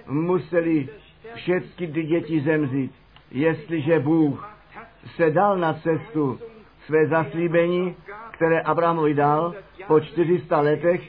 museli 0.07 0.89
všechny 1.35 1.87
ty 1.87 2.03
děti 2.03 2.41
zemřít, 2.41 2.91
jestliže 3.31 3.99
Bůh 3.99 4.55
se 5.15 5.31
dal 5.31 5.57
na 5.57 5.73
cestu 5.73 6.39
své 6.85 7.07
zaslíbení, 7.07 7.95
které 8.31 8.61
Abrahamovi 8.61 9.13
dal 9.13 9.53
po 9.87 9.99
400 9.99 10.59
letech, 10.59 11.01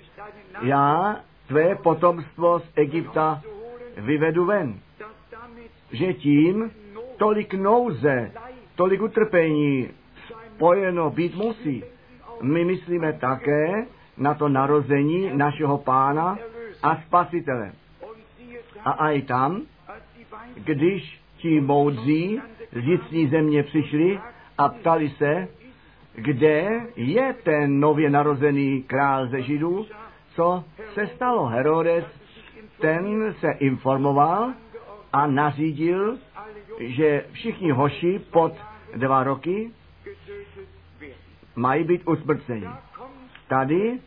já 0.63 1.17
tvé 1.49 1.75
potomstvo 1.75 2.59
z 2.61 2.73
Egypta 2.77 3.43
vyvedu 3.97 4.45
ven. 4.45 4.81
Že 5.93 6.15
tím 6.15 6.71
tolik 7.17 7.55
nouze 7.55 8.33
tolik 8.77 9.03
utrpení 9.03 9.89
spojeno 10.57 11.11
být 11.11 11.35
musí. 11.35 11.85
My 12.43 12.65
myslíme 12.65 13.13
také 13.13 13.87
na 14.17 14.35
to 14.35 14.49
narození 14.49 15.31
našeho 15.33 15.79
pána 15.79 16.39
a 16.83 16.97
spasitele. 17.07 17.73
A 18.85 18.91
aj 18.91 19.23
tam, 19.23 19.63
když 20.55 21.21
ti 21.37 21.61
moudří 21.61 22.41
z 22.73 22.85
jistní 22.85 23.29
země 23.29 23.63
přišli 23.63 24.21
a 24.59 24.69
ptali 24.69 25.11
se, 25.11 25.49
kde 26.15 26.81
je 26.97 27.35
ten 27.43 27.81
nově 27.81 28.11
narozený 28.11 28.83
král 28.83 29.27
ze 29.27 29.43
Židů, 29.43 29.87
co 30.35 30.65
se 30.95 31.07
stalo. 31.07 31.47
Herodes, 31.47 32.05
ten 32.81 33.35
se 33.41 33.51
informoval 33.59 34.53
a 35.17 35.27
nařídil, 35.27 36.19
že 36.81 37.25
všichni 37.33 37.71
hoši 37.71 38.21
pod 38.31 38.53
dva 38.97 39.25
roky 39.25 39.71
mají 41.57 41.85
být 41.85 42.03
usmrceni. 42.09 42.67
Tady 43.49 43.99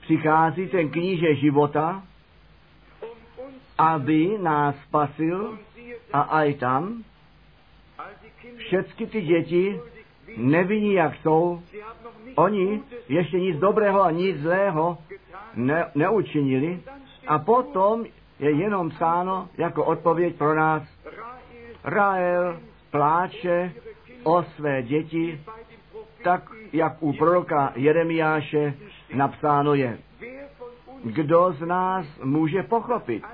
přichází 0.00 0.68
ten 0.68 0.88
kníže 0.90 1.34
života, 1.34 2.02
aby 3.78 4.38
nás 4.42 4.74
spasil 4.88 5.58
a 6.12 6.20
aj 6.20 6.54
tam 6.54 7.02
všechny 8.56 9.06
ty 9.06 9.20
děti 9.22 9.80
nevinní, 10.36 10.92
jak 10.92 11.14
jsou, 11.22 11.62
oni 12.34 12.82
ještě 13.08 13.40
nic 13.40 13.58
dobrého 13.58 14.02
a 14.02 14.10
nic 14.10 14.36
zlého 14.40 14.98
ne, 15.54 15.90
neučinili 15.94 16.80
a 17.26 17.38
potom 17.38 18.04
je 18.38 18.50
jenom 18.50 18.90
psáno 18.90 19.48
jako 19.58 19.84
odpověď 19.84 20.36
pro 20.36 20.54
nás. 20.54 20.82
Rael 21.84 22.60
pláče 22.90 23.72
o 24.24 24.42
své 24.42 24.82
děti, 24.82 25.40
tak 26.24 26.42
jak 26.72 27.02
u 27.02 27.12
proroka 27.12 27.72
Jeremiáše 27.74 28.74
napsáno 29.14 29.74
je. 29.74 29.98
Kdo 31.04 31.52
z 31.52 31.60
nás 31.60 32.06
může 32.24 32.62
pochopit, 32.62 33.24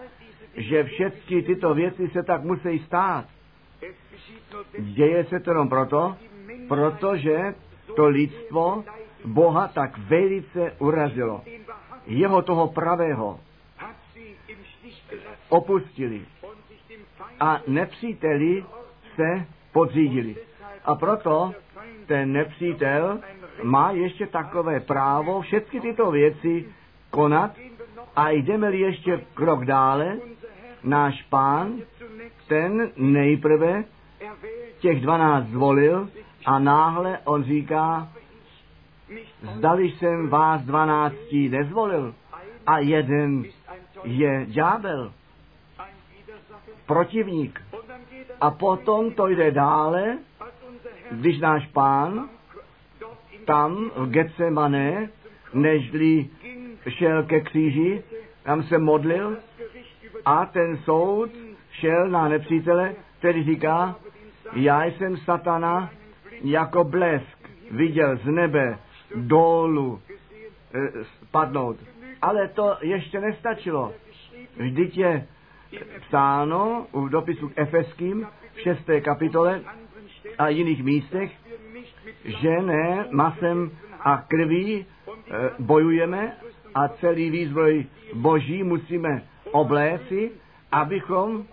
že 0.57 0.85
všechny 0.85 1.43
tyto 1.43 1.75
věci 1.75 2.09
se 2.09 2.23
tak 2.23 2.43
musí 2.43 2.79
stát? 2.79 3.25
Děje 4.79 5.25
se 5.25 5.41
to 5.41 5.51
jenom 5.51 5.69
proto, 5.69 6.17
protože 6.69 7.55
to 7.97 8.07
lidstvo 8.09 8.85
Boha 9.25 9.69
tak 9.69 9.99
velice 9.99 10.73
urazilo. 10.79 11.43
Jeho 12.07 12.43
toho 12.43 12.69
pravého 12.69 13.41
opustili 15.49 16.23
a 17.41 17.61
nepříteli 17.67 18.65
se 19.17 19.47
podřídili. 19.73 20.37
A 20.85 20.95
proto 20.95 21.55
ten 22.07 22.33
nepřítel 22.33 23.21
má 23.63 23.91
ještě 23.91 24.27
takové 24.27 24.81
právo 24.81 25.41
všechny 25.41 25.81
tyto 25.81 26.11
věci 26.11 26.69
konat 27.11 27.57
a 28.17 28.31
jdeme-li 28.31 28.81
ještě 28.81 29.21
krok 29.35 29.65
dále, 29.65 30.19
náš 30.85 31.23
pán, 31.23 31.75
ten 32.49 32.91
nejprve 32.97 33.85
těch 34.79 35.01
dvanáct 35.01 35.47
zvolil 35.47 36.09
a 36.47 36.59
náhle 36.59 37.19
on 37.25 37.45
říká, 37.45 38.09
zdali 39.57 39.91
jsem 39.91 40.29
vás 40.29 40.63
dvanáctí 40.63 41.49
nezvolil 41.49 42.15
a 42.67 42.79
jeden 42.79 43.45
je 44.05 44.47
ďábel, 44.49 45.13
protivník. 46.87 47.61
A 48.41 48.51
potom 48.51 49.11
to 49.13 49.27
jde 49.29 49.51
dále, 49.51 50.19
když 51.11 51.39
náš 51.41 51.67
pán 51.67 52.29
tam 53.45 53.91
v 53.97 54.11
Getsemane, 54.11 55.09
nežli 55.55 56.29
šel 56.89 57.23
ke 57.23 57.41
kříži, 57.41 58.03
tam 58.43 58.63
se 58.63 58.79
modlil 58.79 59.37
a 60.25 60.47
ten 60.47 60.77
soud 60.77 61.31
šel 61.71 62.09
na 62.09 62.29
nepřítele, 62.29 62.95
který 63.19 63.45
říká, 63.45 63.97
já 64.53 64.85
jsem 64.85 65.17
satana 65.17 65.91
jako 66.45 66.85
blesk 66.85 67.39
viděl 67.71 68.17
z 68.17 68.27
nebe 68.27 68.79
dolů 69.15 70.01
e, 70.75 71.05
spadnout. 71.05 71.77
Ale 72.23 72.49
to 72.49 72.77
ještě 72.81 73.21
nestačilo. 73.21 73.93
Vždyť 74.57 74.99
je 74.99 75.27
psáno 76.09 76.87
v 76.93 77.09
dopisu 77.09 77.49
k 77.49 77.53
Efeským 77.57 78.27
v 78.55 78.61
šesté 78.61 79.01
kapitole 79.01 79.61
a 80.39 80.49
jiných 80.49 80.83
místech, 80.85 81.31
že 82.25 82.63
ne 82.63 83.07
masem 83.11 83.71
a 84.01 84.17
krví 84.29 84.75
e, 84.79 84.85
bojujeme 85.59 86.37
a 86.75 86.89
celý 86.89 87.31
výzbroj 87.31 87.87
boží 88.15 88.63
musíme 88.63 89.23
obléci, 89.51 90.31
abychom, 90.73 91.45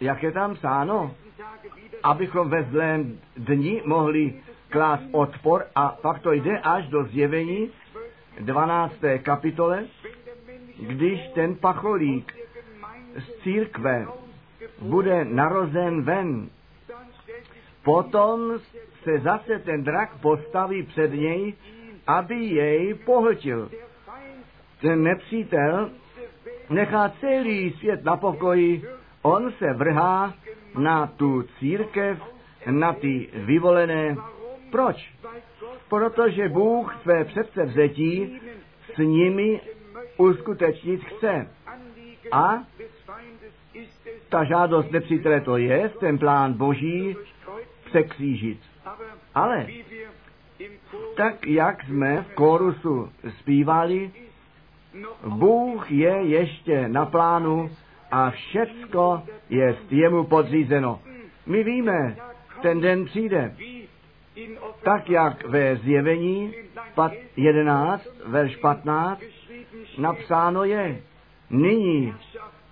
jak 0.00 0.22
je 0.22 0.32
tam 0.32 0.54
psáno, 0.54 1.14
abychom 2.02 2.48
ve 2.50 2.62
zlém 2.62 3.18
dni 3.36 3.82
mohli 3.84 4.34
klást 4.68 5.02
odpor 5.12 5.64
a 5.74 5.88
pak 6.02 6.18
to 6.20 6.32
jde 6.32 6.58
až 6.58 6.88
do 6.88 7.04
zjevení 7.04 7.70
12. 8.40 8.94
kapitole, 9.22 9.84
když 10.78 11.20
ten 11.34 11.54
pacholík 11.54 12.32
z 13.18 13.42
církve 13.42 14.06
bude 14.80 15.24
narozen 15.24 16.02
ven, 16.02 16.48
potom 17.84 18.58
se 19.02 19.18
zase 19.18 19.58
ten 19.58 19.84
drak 19.84 20.20
postaví 20.20 20.82
před 20.82 21.12
něj, 21.12 21.54
aby 22.06 22.34
jej 22.34 22.94
pohltil. 22.94 23.70
Ten 24.80 25.02
nepřítel 25.02 25.90
nechá 26.70 27.12
celý 27.20 27.72
svět 27.72 28.04
na 28.04 28.16
pokoji, 28.16 28.84
on 29.22 29.52
se 29.52 29.72
vrhá 29.72 30.34
na 30.78 31.06
tu 31.06 31.42
církev, 31.58 32.18
na 32.70 32.92
ty 32.92 33.28
vyvolené. 33.34 34.16
Proč? 34.70 35.12
Protože 35.92 36.48
Bůh 36.48 36.96
své 37.02 37.24
předsevzetí 37.24 38.40
s 38.94 38.98
nimi 38.98 39.60
uskutečnit 40.16 41.04
chce. 41.04 41.48
A 42.32 42.58
ta 44.28 44.44
žádost 44.44 44.90
nepřítele 44.90 45.40
to 45.40 45.56
je, 45.56 45.88
ten 45.88 46.18
plán 46.18 46.52
boží 46.52 47.16
překřížit. 47.84 48.60
Ale 49.34 49.66
tak, 51.16 51.46
jak 51.46 51.84
jsme 51.84 52.22
v 52.22 52.34
kórusu 52.34 53.12
zpívali, 53.38 54.10
Bůh 55.26 55.90
je 55.90 56.22
ještě 56.22 56.88
na 56.88 57.06
plánu 57.06 57.70
a 58.10 58.30
všecko 58.30 59.22
je 59.50 59.76
jemu 59.90 60.24
podřízeno. 60.24 61.00
My 61.46 61.64
víme, 61.64 62.16
ten 62.62 62.80
den 62.80 63.04
přijde. 63.04 63.56
Tak 64.82 65.10
jak 65.10 65.46
ve 65.46 65.76
zjevení 65.76 66.54
11, 67.36 68.08
verš 68.26 68.56
15, 68.56 69.22
napsáno 69.98 70.64
je, 70.64 71.00
nyní 71.50 72.14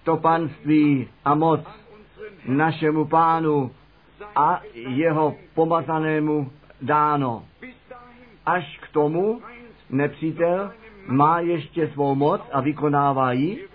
to 0.05 0.17
panství 0.17 1.09
a 1.25 1.35
moc 1.35 1.61
našemu 2.47 3.05
pánu 3.05 3.71
a 4.37 4.61
jeho 4.75 5.37
pomazanému 5.55 6.51
dáno. 6.83 7.45
Až 8.47 8.79
k 8.83 8.89
tomu 8.89 9.41
nepřítel 9.91 10.73
má 11.07 11.41
ještě 11.41 11.89
svou 11.89 12.15
moc 12.15 12.43
a 12.53 12.61
vykonává 12.61 13.33
ji. 13.33 13.67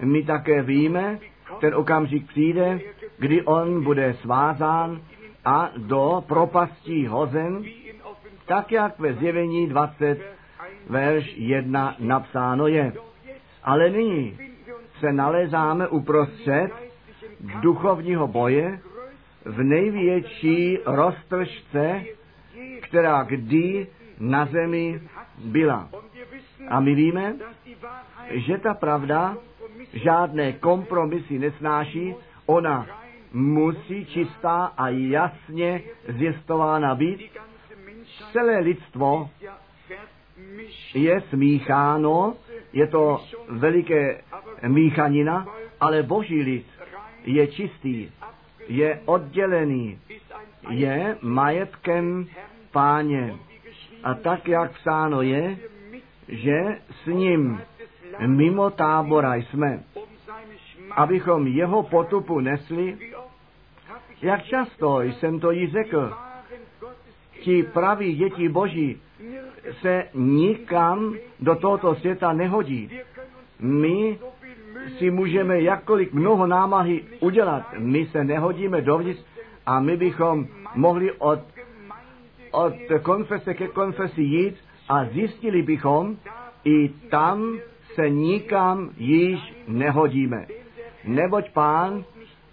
My 0.00 0.22
také 0.22 0.62
víme, 0.62 1.18
ten 1.60 1.74
okamžik 1.74 2.26
přijde, 2.26 2.80
kdy 3.18 3.42
on 3.42 3.84
bude 3.84 4.14
svázán 4.14 5.00
a 5.44 5.70
do 5.76 6.24
propastí 6.28 7.06
hozen, 7.06 7.64
tak 8.46 8.72
jak 8.72 8.98
ve 8.98 9.14
zjevení 9.14 9.66
20, 9.66 10.18
verš 10.88 11.34
1 11.36 11.96
napsáno 11.98 12.66
je. 12.66 12.92
Ale 13.64 13.90
nyní 13.90 14.38
se 15.00 15.12
nalézáme 15.12 15.88
uprostřed 15.88 16.70
duchovního 17.60 18.26
boje 18.28 18.80
v 19.44 19.62
největší 19.62 20.78
roztržce, 20.86 22.02
která 22.82 23.22
kdy 23.22 23.86
na 24.20 24.46
zemi 24.46 25.00
byla. 25.44 25.88
A 26.68 26.80
my 26.80 26.94
víme, 26.94 27.34
že 28.30 28.58
ta 28.58 28.74
pravda 28.74 29.36
žádné 29.92 30.52
kompromisy 30.52 31.38
nesnáší, 31.38 32.14
ona 32.46 32.86
musí 33.32 34.06
čistá 34.06 34.64
a 34.76 34.88
jasně 34.88 35.82
zjistována 36.08 36.94
být. 36.94 37.20
Celé 38.32 38.58
lidstvo 38.58 39.30
je 40.94 41.20
smícháno, 41.20 42.34
je 42.72 42.86
to 42.86 43.20
veliké 43.48 44.20
míchanina, 44.68 45.46
ale 45.80 46.02
boží 46.02 46.42
lid 46.42 46.66
je 47.24 47.46
čistý, 47.46 48.10
je 48.68 49.00
oddělený, 49.04 49.98
je 50.70 51.16
majetkem 51.22 52.26
páně. 52.72 53.34
A 54.04 54.14
tak, 54.14 54.48
jak 54.48 54.72
psáno 54.72 55.22
je, 55.22 55.56
že 56.28 56.58
s 57.02 57.06
ním 57.06 57.60
mimo 58.26 58.70
tábora 58.70 59.34
jsme, 59.34 59.82
abychom 60.90 61.46
jeho 61.46 61.82
potupu 61.82 62.40
nesli, 62.40 62.98
jak 64.22 64.42
často 64.42 65.00
jsem 65.02 65.40
to 65.40 65.50
jí 65.50 65.66
řekl, 65.66 66.12
ti 67.40 67.62
praví 67.62 68.16
děti 68.16 68.48
boží 68.48 69.00
se 69.80 70.04
nikam 70.14 71.14
do 71.40 71.54
tohoto 71.54 71.94
světa 71.94 72.32
nehodí. 72.32 72.90
My 73.60 74.18
si 74.98 75.10
můžeme 75.10 75.60
jakkoliv 75.60 76.12
mnoho 76.12 76.46
námahy 76.46 77.04
udělat. 77.20 77.74
My 77.78 78.06
se 78.06 78.24
nehodíme 78.24 78.80
dovnitř 78.80 79.20
a 79.66 79.80
my 79.80 79.96
bychom 79.96 80.46
mohli 80.74 81.12
od, 81.12 81.40
od 82.50 82.74
konfese 83.02 83.54
ke 83.54 83.68
konfesi 83.68 84.22
jít 84.22 84.56
a 84.88 85.04
zjistili 85.04 85.62
bychom, 85.62 86.16
i 86.64 86.88
tam 86.88 87.58
se 87.94 88.10
nikam 88.10 88.90
již 88.96 89.54
nehodíme. 89.68 90.46
Neboť 91.04 91.50
pán 91.52 92.04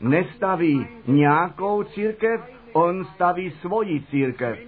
nestaví 0.02 0.88
nějakou 1.08 1.84
církev, 1.84 2.42
on 2.74 3.06
staví 3.06 3.52
svoji 3.52 4.02
církev. 4.02 4.60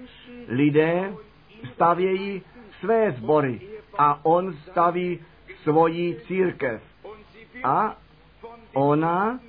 Lidé 0.48 1.14
stavějí 1.74 2.42
své 2.80 3.12
sbory 3.12 3.62
a 3.98 4.26
on 4.26 4.54
staví 4.54 5.20
svoji 5.64 6.16
církev. 6.28 6.82
A 7.64 7.98
ona 8.74 9.40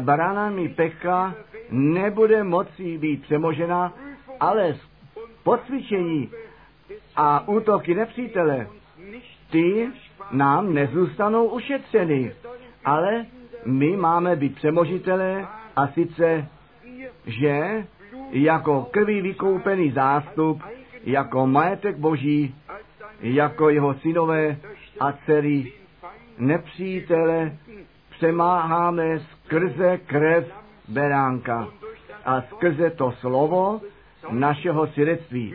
branami 0.00 0.68
pekla 0.68 1.34
nebude 1.70 2.44
moci 2.44 2.98
být 2.98 3.22
přemožena, 3.22 3.92
ale 4.40 4.76
podcvičení 5.42 6.30
a 7.16 7.48
útoky 7.48 7.94
nepřítele, 7.94 8.66
ty 9.50 9.88
nám 10.30 10.74
nezůstanou 10.74 11.46
ušetřeny, 11.46 12.34
ale 12.84 13.26
my 13.66 13.96
máme 13.96 14.36
být 14.36 14.54
přemožitelé 14.54 15.46
a 15.76 15.88
sice, 15.88 16.48
že 17.26 17.84
jako 18.30 18.88
krví 18.90 19.20
vykoupený 19.20 19.90
zástup, 19.90 20.62
jako 21.04 21.46
majetek 21.46 21.96
boží, 21.96 22.54
jako 23.20 23.70
jeho 23.70 23.94
synové 23.94 24.56
a 25.00 25.12
dcery 25.12 25.72
nepřítele 26.38 27.52
přemáháme 28.10 29.18
skrze 29.20 29.98
krev 29.98 30.52
beránka 30.88 31.68
a 32.24 32.42
skrze 32.42 32.90
to 32.90 33.12
slovo 33.12 33.80
našeho 34.30 34.86
svědectví. 34.86 35.54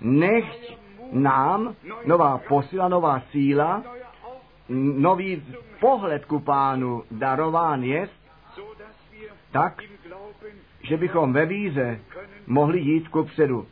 Nechť 0.00 0.76
nám 1.12 1.74
nová 2.06 2.38
posila, 2.48 2.88
nová 2.88 3.22
síla, 3.30 3.82
nový 4.78 5.42
pohled 5.80 6.24
ku 6.24 6.38
pánu 6.40 7.02
darován 7.10 7.82
je, 7.82 8.08
tak, 9.52 9.82
že 10.82 10.96
bychom 10.96 11.32
ve 11.32 11.46
víze 11.46 11.98
mohli 12.46 12.80
jít 12.80 13.08
ku 13.08 13.24
předu. 13.24 13.66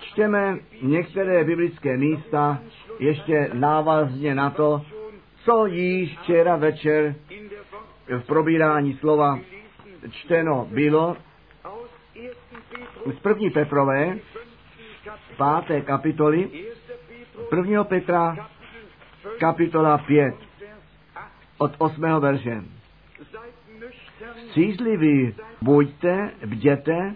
Čteme 0.00 0.58
některé 0.82 1.44
biblické 1.44 1.96
místa 1.96 2.58
ještě 2.98 3.50
návazně 3.52 4.34
na 4.34 4.50
to, 4.50 4.82
co 5.44 5.66
již 5.66 6.18
včera 6.18 6.56
večer 6.56 7.14
v 8.18 8.26
probírání 8.26 8.94
slova 8.94 9.38
čteno 10.10 10.68
bylo 10.70 11.16
z 13.06 13.18
první 13.18 13.50
Petrové, 13.50 14.18
páté 15.36 15.80
kapitoly, 15.80 16.50
prvního 17.50 17.84
Petra, 17.84 18.48
kapitola 19.38 19.98
5, 19.98 20.34
od 21.58 21.72
osmého 21.78 22.20
verše. 22.20 22.64
Střízliví 24.46 25.34
buďte, 25.62 26.30
bděte, 26.46 27.14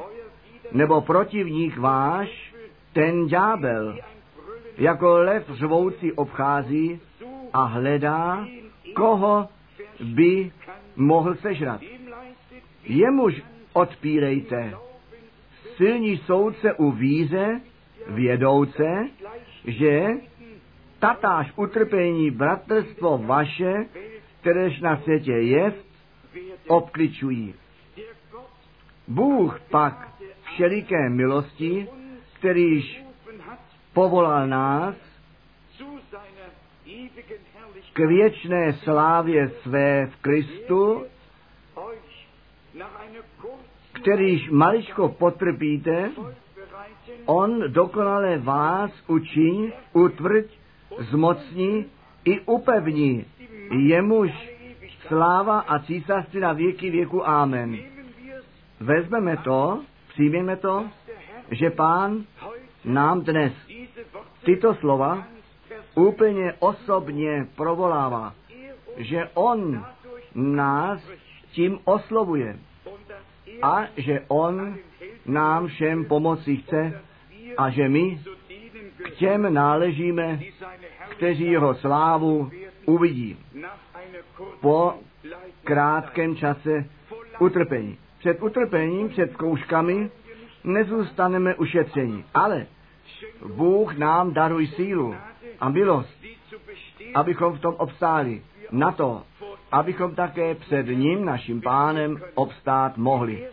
nebo 0.72 1.00
protivník 1.00 1.78
váš, 1.78 2.54
ten 2.92 3.26
ďábel, 3.26 3.98
jako 4.78 5.18
lev 5.18 5.50
řvoucí 5.50 6.12
obchází 6.12 7.00
a 7.52 7.64
hledá, 7.64 8.46
koho 8.94 9.48
by 10.00 10.52
mohl 10.96 11.34
sežrat. 11.34 11.80
Jemuž 12.84 13.42
odpírejte. 13.72 14.74
Silní 15.76 16.18
soudce 16.18 16.72
u 16.72 16.90
víze, 16.90 17.60
vědouce, 18.08 19.08
že 19.66 20.08
tatáž 21.04 21.52
utrpení 21.56 22.30
bratrstvo 22.30 23.18
vaše, 23.18 23.86
kteréž 24.40 24.80
na 24.80 24.96
světě 24.96 25.32
je, 25.32 25.72
obkličují. 26.66 27.54
Bůh 29.08 29.60
pak 29.70 30.08
všeliké 30.42 31.08
milosti, 31.10 31.88
kterýž 32.38 33.04
povolal 33.92 34.46
nás 34.46 34.94
k 37.92 37.98
věčné 37.98 38.72
slávě 38.72 39.48
své 39.48 40.06
v 40.06 40.16
Kristu, 40.16 41.06
kterýž 43.92 44.50
maličko 44.50 45.08
potrpíte, 45.08 46.10
on 47.26 47.72
dokonale 47.72 48.38
vás 48.38 48.90
učí, 49.06 49.72
utvrď, 49.92 50.63
zmocní 50.98 51.86
i 52.24 52.40
upevní. 52.40 53.24
Jemuž 53.78 54.30
sláva 55.06 55.60
a 55.60 55.78
císařství 55.78 56.40
na 56.40 56.52
věky 56.52 56.90
věku. 56.90 57.28
Amen. 57.28 57.78
Vezmeme 58.80 59.36
to, 59.36 59.80
přijměme 60.08 60.56
to, 60.56 60.84
že 61.50 61.70
pán 61.70 62.24
nám 62.84 63.20
dnes 63.20 63.52
tyto 64.44 64.74
slova 64.74 65.26
úplně 65.94 66.52
osobně 66.58 67.46
provolává, 67.56 68.34
že 68.96 69.28
on 69.34 69.86
nás 70.34 71.00
tím 71.50 71.78
oslovuje 71.84 72.58
a 73.62 73.86
že 73.96 74.22
on 74.28 74.76
nám 75.26 75.66
všem 75.66 76.04
pomoci 76.04 76.56
chce 76.56 77.02
a 77.56 77.70
že 77.70 77.88
my 77.88 78.20
k 79.04 79.10
těm 79.10 79.54
náležíme, 79.54 80.40
kteří 81.16 81.44
jeho 81.44 81.74
slávu 81.74 82.50
uvidí 82.86 83.38
po 84.60 84.94
krátkém 85.64 86.36
čase 86.36 86.84
utrpení. 87.38 87.98
Před 88.18 88.42
utrpením, 88.42 89.08
před 89.08 89.32
zkouškami 89.32 90.10
nezůstaneme 90.64 91.54
ušetření, 91.54 92.24
ale 92.34 92.66
Bůh 93.54 93.98
nám 93.98 94.32
daruj 94.32 94.66
sílu 94.66 95.14
a 95.60 95.68
milost, 95.68 96.24
abychom 97.14 97.52
v 97.52 97.60
tom 97.60 97.74
obstáli. 97.78 98.42
Na 98.70 98.92
to, 98.92 99.22
abychom 99.72 100.14
také 100.14 100.54
před 100.54 100.86
ním, 100.86 101.24
naším 101.24 101.60
pánem, 101.60 102.20
obstát 102.34 102.96
mohli. 102.96 103.46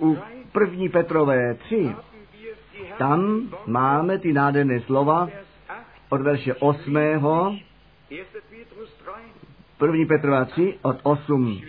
U 0.00 0.18
první 0.52 0.88
Petrové 0.88 1.54
3, 1.54 1.94
tam 2.98 3.48
máme 3.66 4.18
ty 4.18 4.32
nádherné 4.32 4.80
slova 4.80 5.28
od 6.08 6.20
verše 6.20 6.54
8. 6.54 6.98
První 9.78 10.06
Petrova 10.06 10.44
3 10.44 10.78
od 10.82 10.96
8. 11.02 11.60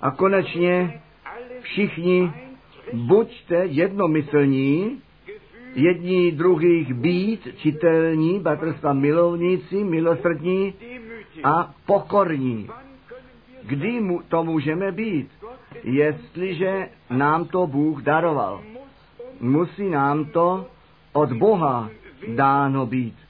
A 0.00 0.10
konečně 0.10 1.02
všichni 1.60 2.32
buďte 2.92 3.66
jednomyslní, 3.66 5.02
jední 5.74 6.32
druhých 6.32 6.94
být, 6.94 7.48
čitelní, 7.56 8.40
bratrstva 8.40 8.92
milovníci, 8.92 9.84
milosrdní 9.84 10.74
a 11.44 11.74
pokorní. 11.86 12.68
Kdy 13.62 14.00
mu 14.00 14.22
to 14.28 14.44
můžeme 14.44 14.92
být? 14.92 15.28
Jestliže 15.82 16.88
nám 17.10 17.44
to 17.44 17.66
Bůh 17.66 18.02
daroval. 18.02 18.62
Musí 19.40 19.88
nám 19.88 20.24
to 20.24 20.66
od 21.12 21.32
Boha 21.32 21.90
dáno 22.34 22.86
být. 22.86 23.25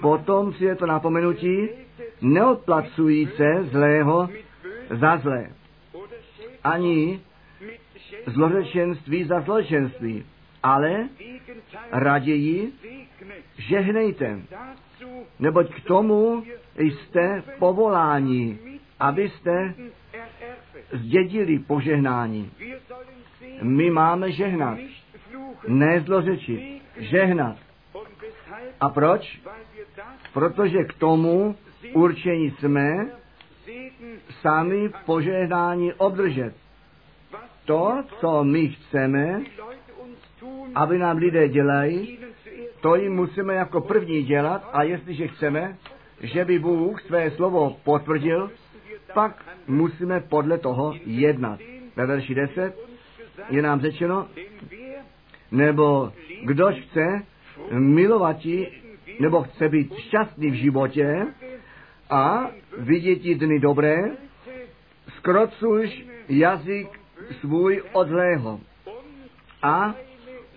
Potom 0.00 0.52
si 0.52 0.64
je 0.64 0.76
to 0.76 0.86
napomenutí, 0.86 1.68
neodplacují 2.20 3.28
se 3.36 3.64
zlého 3.70 4.28
za 4.90 5.16
zlé. 5.16 5.46
Ani 6.64 7.20
zlořečenství 8.26 9.24
za 9.24 9.40
zlořečenství 9.40 10.24
ale 10.62 11.08
raději 11.92 12.72
žehnejte, 13.58 14.40
neboť 15.38 15.74
k 15.74 15.80
tomu 15.84 16.44
jste 16.76 17.42
povoláni, 17.58 18.58
abyste 19.00 19.74
zdědili 20.92 21.58
požehnání. 21.58 22.52
My 23.62 23.90
máme 23.90 24.32
žehnat, 24.32 24.78
ne 25.68 26.00
zlořečit, 26.00 26.82
žehnat. 26.96 27.56
A 28.80 28.88
proč? 28.88 29.40
Protože 30.32 30.84
k 30.84 30.92
tomu 30.92 31.56
určení 31.92 32.50
jsme 32.50 33.06
sami 34.40 34.90
požehnání 35.06 35.92
obdržet. 35.92 36.54
To, 37.64 38.04
co 38.20 38.44
my 38.44 38.68
chceme, 38.68 39.42
aby 40.74 40.98
nám 40.98 41.16
lidé 41.16 41.48
dělají, 41.48 42.18
to 42.80 42.96
jim 42.96 43.12
musíme 43.14 43.54
jako 43.54 43.80
první 43.80 44.22
dělat 44.22 44.68
a 44.72 44.82
jestliže 44.82 45.28
chceme, 45.28 45.76
že 46.20 46.44
by 46.44 46.58
Bůh 46.58 47.02
své 47.02 47.30
slovo 47.30 47.76
potvrdil, 47.84 48.50
pak 49.14 49.44
musíme 49.66 50.20
podle 50.20 50.58
toho 50.58 50.94
jednat. 51.06 51.60
Ve 51.96 52.06
verši 52.06 52.34
10 52.34 52.78
je 53.50 53.62
nám 53.62 53.80
řečeno, 53.80 54.28
nebo 55.50 56.12
kdož 56.44 56.74
chce 56.76 57.22
milovat 57.70 58.36
nebo 59.20 59.42
chce 59.42 59.68
být 59.68 59.94
šťastný 59.98 60.50
v 60.50 60.54
životě 60.54 61.26
a 62.10 62.50
vidět 62.78 63.38
dny 63.38 63.60
dobré, 63.60 64.02
skrocuš 65.16 66.04
jazyk 66.28 67.00
svůj 67.40 67.82
od 67.92 68.08
zlého 68.08 68.60
a 69.62 69.94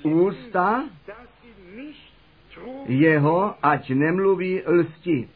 ústa 0.03 0.83
jeho, 2.85 3.55
ať 3.63 3.89
nemluví 3.89 4.61
lsti. 4.65 5.27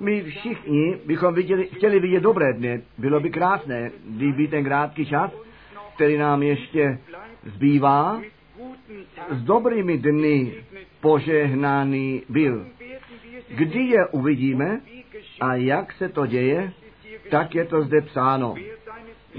My 0.00 0.22
všichni 0.22 0.98
bychom 1.06 1.34
viděli, 1.34 1.66
chtěli 1.66 2.00
vidět 2.00 2.20
dobré 2.20 2.52
dny. 2.52 2.82
Bylo 2.98 3.20
by 3.20 3.30
krásné, 3.30 3.90
kdyby 4.04 4.48
ten 4.48 4.64
krátký 4.64 5.06
čas, 5.06 5.30
který 5.94 6.16
nám 6.16 6.42
ještě 6.42 6.98
zbývá, 7.44 8.20
s 9.30 9.42
dobrými 9.42 9.98
dny 9.98 10.54
požehnaný 11.00 12.22
byl. 12.28 12.66
Kdy 13.48 13.80
je 13.80 14.06
uvidíme 14.06 14.80
a 15.40 15.54
jak 15.54 15.92
se 15.92 16.08
to 16.08 16.26
děje, 16.26 16.72
tak 17.30 17.54
je 17.54 17.64
to 17.64 17.82
zde 17.82 18.00
psáno. 18.00 18.54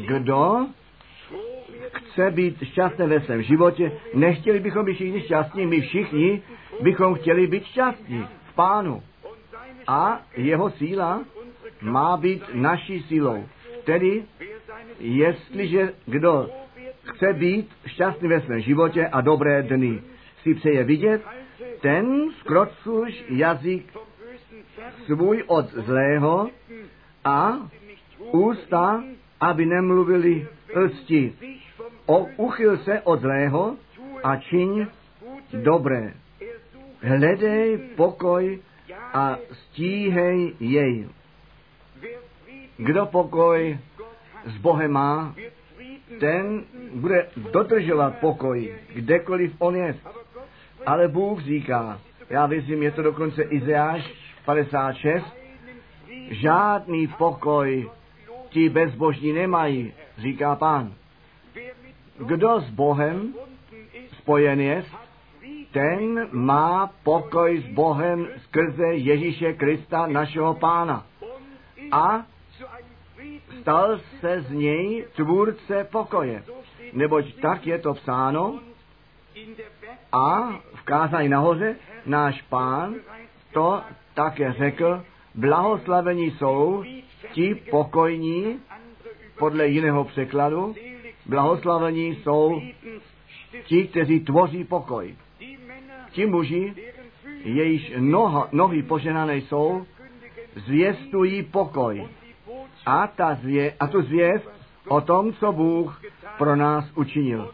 Kdo 0.08 0.68
chce 1.94 2.32
být 2.32 2.64
šťastný 2.64 3.08
ve 3.08 3.22
svém 3.22 3.42
životě, 3.42 3.92
nechtěli 4.14 4.60
bychom 4.60 4.86
být 4.86 4.94
všichni 4.94 5.22
šťastní, 5.22 5.66
my 5.66 5.82
všichni 5.82 6.42
bychom 6.82 7.16
chtěli 7.16 7.48
být 7.48 7.66
šťastní 7.66 8.26
v 8.52 8.56
Pánu. 8.56 9.04
A 9.88 10.22
jeho 10.38 10.70
síla 10.70 11.24
má 11.82 12.18
být 12.18 12.44
naší 12.54 13.04
sílou. 13.04 13.46
Tedy, 13.84 14.24
jestliže 15.00 15.94
kdo 16.06 16.50
chce 17.04 17.34
být 17.34 17.70
šťastný 17.86 18.30
ve 18.30 18.42
svém 18.42 18.62
životě 18.62 19.08
a 19.08 19.22
dobré 19.22 19.64
dny 19.64 20.02
si 20.42 20.54
přeje 20.54 20.84
vidět, 20.84 21.22
ten 21.82 22.32
skrocuš 22.40 23.24
jazyk 23.30 23.94
svůj 25.06 25.44
od 25.48 25.74
zlého 25.74 26.50
a 27.26 27.58
ústa, 28.32 29.04
aby 29.40 29.66
nemluvili 29.66 30.48
lsti. 30.76 31.34
O, 32.06 32.28
uchyl 32.38 32.78
se 32.78 33.02
od 33.02 33.22
zlého 33.22 33.76
a 34.24 34.36
čiň 34.36 34.88
dobré. 35.54 36.14
Hledej 37.02 37.78
pokoj 37.96 38.60
a 39.14 39.38
stíhej 39.52 40.54
jej. 40.60 41.10
Kdo 42.78 43.06
pokoj 43.06 43.78
s 44.46 44.56
Bohem 44.58 44.92
má, 44.92 45.36
ten 46.20 46.64
bude 46.94 47.28
dodržovat 47.52 48.18
pokoj, 48.18 48.76
kdekoliv 48.94 49.56
on 49.60 49.76
je. 49.76 49.96
Ale 50.86 51.08
Bůh 51.08 51.42
říká, 51.42 52.00
já 52.30 52.46
věřím, 52.46 52.84
je 52.84 52.92
to 52.92 53.02
dokonce 53.02 53.44
Izeáš 53.44 54.14
56, 54.46 55.26
žádný 56.30 57.08
pokoj 57.08 57.90
ti 58.50 58.70
bezbožní 58.70 59.34
nemají, 59.34 59.94
říká 60.18 60.56
pán. 60.56 60.94
Kdo 62.18 62.62
s 62.62 62.70
Bohem 62.70 63.34
spojen 64.18 64.62
je, 64.62 64.86
ten 65.72 66.28
má 66.32 66.92
pokoj 67.04 67.62
s 67.62 67.74
Bohem 67.74 68.28
skrze 68.44 68.88
Ježíše 68.88 69.54
Krista, 69.54 70.08
našeho 70.08 70.54
pána. 70.54 71.06
A 71.92 72.26
stal 73.62 74.00
se 74.20 74.42
z 74.42 74.52
něj 74.52 75.06
tvůrce 75.16 75.88
pokoje. 75.92 76.44
Neboť 76.94 77.26
tak 77.42 77.68
je 77.68 77.80
to 77.80 77.94
psáno 77.94 78.60
a 80.12 80.60
v 80.76 80.82
kázání 80.84 81.30
nahoře 81.30 81.76
náš 82.06 82.42
pán 82.42 82.96
to 83.54 83.82
také 84.14 84.54
řekl, 84.54 85.04
blahoslavení 85.36 86.32
jsou 86.32 86.84
ti 87.34 87.56
pokojní, 87.56 88.60
podle 89.40 89.68
jiného 89.68 90.04
překladu, 90.04 90.76
blahoslavení 91.26 92.16
jsou 92.16 92.62
ti, 93.64 93.88
kteří 93.88 94.20
tvoří 94.20 94.64
pokoj. 94.64 95.16
Ti 96.12 96.26
muži, 96.26 96.74
jejíž 97.44 97.94
nohy 98.52 98.84
poženané 98.84 99.38
jsou, 99.38 99.86
zvěstují 100.56 101.44
pokoj. 101.44 102.08
A, 102.86 103.08
ta 103.08 103.36
zvě, 103.36 103.74
a 103.80 103.88
tu 103.88 104.02
zvěst 104.02 104.50
o 104.88 105.02
tom, 105.02 105.34
co 105.34 105.52
Bůh 105.52 106.02
pro 106.38 106.56
nás 106.56 106.86
učinil. 106.96 107.54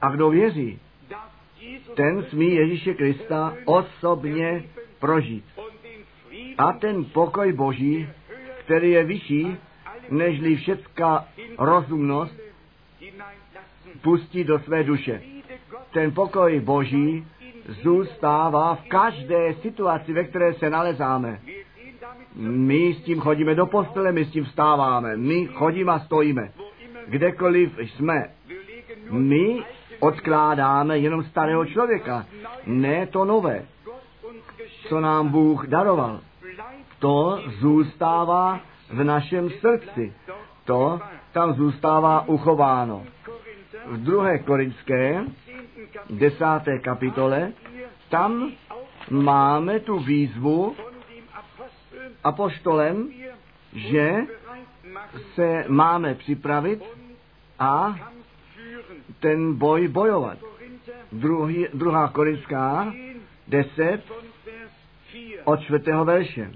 A 0.00 0.10
kdo 0.10 0.30
věří, 0.30 0.80
ten 1.94 2.24
smí 2.24 2.54
Ježíše 2.54 2.94
Krista 2.94 3.54
osobně 3.64 4.64
prožít. 4.98 5.44
A 6.58 6.72
ten 6.72 7.04
pokoj 7.04 7.52
Boží, 7.52 8.08
který 8.64 8.90
je 8.90 9.04
vyšší, 9.04 9.56
nežli 10.10 10.56
všecká 10.56 11.24
rozumnost, 11.58 12.40
pustí 14.02 14.44
do 14.44 14.58
své 14.58 14.84
duše. 14.84 15.22
Ten 15.92 16.12
pokoj 16.12 16.60
Boží 16.60 17.26
zůstává 17.82 18.74
v 18.74 18.88
každé 18.88 19.54
situaci, 19.54 20.12
ve 20.12 20.24
které 20.24 20.54
se 20.54 20.70
nalezáme. 20.70 21.40
My 22.34 22.94
s 22.94 23.04
tím 23.04 23.20
chodíme 23.20 23.54
do 23.54 23.66
postele, 23.66 24.12
my 24.12 24.24
s 24.24 24.30
tím 24.30 24.44
vstáváme, 24.44 25.16
my 25.16 25.46
chodíme 25.46 25.92
a 25.92 25.98
stojíme. 25.98 26.50
Kdekoliv 27.06 27.78
jsme, 27.78 28.24
my 29.10 29.64
odkládáme 30.00 30.98
jenom 30.98 31.24
starého 31.24 31.66
člověka, 31.66 32.26
ne 32.66 33.06
to 33.06 33.24
nové, 33.24 33.64
co 34.88 35.00
nám 35.00 35.28
Bůh 35.28 35.66
daroval. 35.66 36.20
To 36.98 37.40
zůstává 37.60 38.60
v 38.90 39.04
našem 39.04 39.50
srdci. 39.50 40.12
To 40.64 41.00
tam 41.32 41.54
zůstává 41.54 42.28
uchováno. 42.28 43.04
V 43.86 43.96
druhé 43.98 44.38
korinské 44.38 45.24
desáté 46.10 46.78
kapitole, 46.78 47.52
tam 48.08 48.50
máme 49.10 49.80
tu 49.80 49.98
výzvu 49.98 50.74
apoštolem, 52.24 53.08
že 53.72 54.14
se 55.34 55.64
máme 55.68 56.14
připravit 56.14 56.82
a 57.58 57.98
ten 59.20 59.54
boj 59.54 59.88
bojovat. 59.88 60.38
Druhý, 61.12 61.66
druhá 61.74 62.08
Korinská, 62.08 62.94
deset, 63.48 64.02
od 65.44 65.60
čtvrtého 65.60 66.04
verše. 66.04 66.50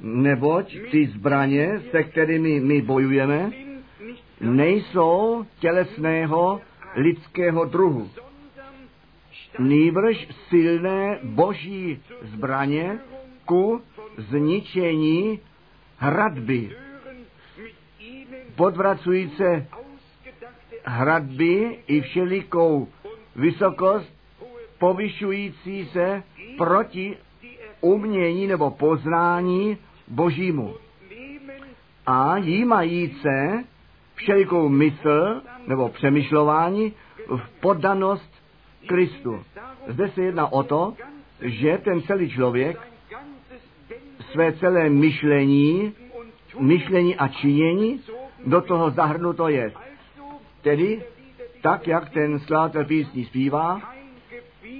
Neboť 0.00 0.76
ty 0.90 1.06
zbraně, 1.06 1.80
se 1.90 2.02
kterými 2.02 2.60
my 2.60 2.82
bojujeme, 2.82 3.50
nejsou 4.40 5.46
tělesného 5.58 6.60
lidského 6.96 7.64
druhu. 7.64 8.10
Nýbrž 9.58 10.28
silné 10.48 11.18
boží 11.22 12.02
zbraně 12.22 12.98
ku 13.44 13.82
zničení 14.16 15.40
hradby, 15.96 16.76
podvracující 18.56 19.42
hradby 20.84 21.78
i 21.86 22.00
všelikou 22.00 22.88
vysokost 23.36 24.14
povyšující 24.78 25.86
se 25.92 26.22
proti 26.58 27.16
umění 27.80 28.46
nebo 28.46 28.70
poznání 28.70 29.78
božímu. 30.08 30.74
A 32.06 32.36
jímajíce 32.36 33.64
všelikou 34.14 34.68
mysl 34.68 35.42
nebo 35.66 35.88
přemýšlování 35.88 36.92
v 37.26 37.60
poddanost 37.60 38.32
Kristu. 38.86 39.44
Zde 39.88 40.08
se 40.08 40.22
jedná 40.22 40.52
o 40.52 40.62
to, 40.62 40.94
že 41.40 41.78
ten 41.78 42.02
celý 42.02 42.30
člověk 42.30 42.91
své 44.32 44.52
celé 44.52 44.90
myšlení, 44.90 45.92
myšlení 46.60 47.16
a 47.16 47.28
činění 47.28 48.00
do 48.46 48.60
toho 48.60 48.90
zahrnuto 48.90 49.48
je. 49.48 49.72
Tedy, 50.62 51.02
tak 51.62 51.86
jak 51.86 52.10
ten 52.10 52.38
skladatel 52.38 52.84
písní 52.84 53.24
zpívá, 53.24 53.80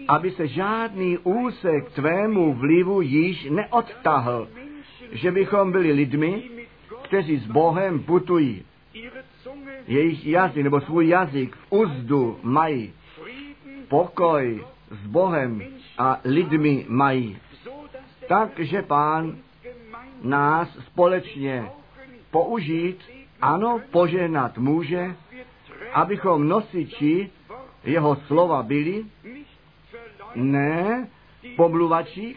aby 0.08 0.30
se 0.30 0.48
žádný 0.48 1.18
úsek 1.18 1.90
tvému 1.90 2.54
vlivu 2.54 3.00
již 3.00 3.48
neodtahl, 3.50 4.48
že 5.12 5.30
bychom 5.30 5.72
byli 5.72 5.92
lidmi, 5.92 6.42
kteří 7.02 7.36
s 7.36 7.46
Bohem 7.46 8.00
putují. 8.00 8.64
Jejich 9.86 10.26
jazyk 10.26 10.62
nebo 10.62 10.80
svůj 10.80 11.08
jazyk 11.08 11.56
v 11.56 11.66
úzdu 11.70 12.38
mají. 12.42 12.92
Pokoj 13.88 14.64
s 14.90 15.06
Bohem 15.06 15.62
a 15.98 16.20
lidmi 16.24 16.86
mají. 16.88 17.38
Takže 18.28 18.82
pán 18.82 19.38
nás 20.22 20.68
společně 20.86 21.70
použít, 22.30 22.98
ano, 23.40 23.80
požehnat 23.90 24.58
může, 24.58 25.16
abychom 25.92 26.48
nosiči 26.48 27.30
jeho 27.84 28.16
slova 28.16 28.62
byli, 28.62 29.04
ne 30.34 31.08
pomluvači, 31.56 32.36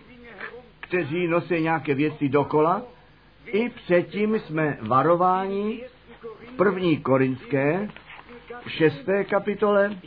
kteří 0.79 1.27
nosí 1.27 1.61
nějaké 1.61 1.93
věci 1.93 2.29
dokola. 2.29 2.81
I 3.45 3.69
předtím 3.69 4.39
jsme 4.39 4.77
varováni 4.81 5.81
v 6.47 6.57
první 6.57 6.97
korinské, 6.97 7.89
v 8.65 8.71
šesté 8.71 9.23
kapitole, 9.23 9.97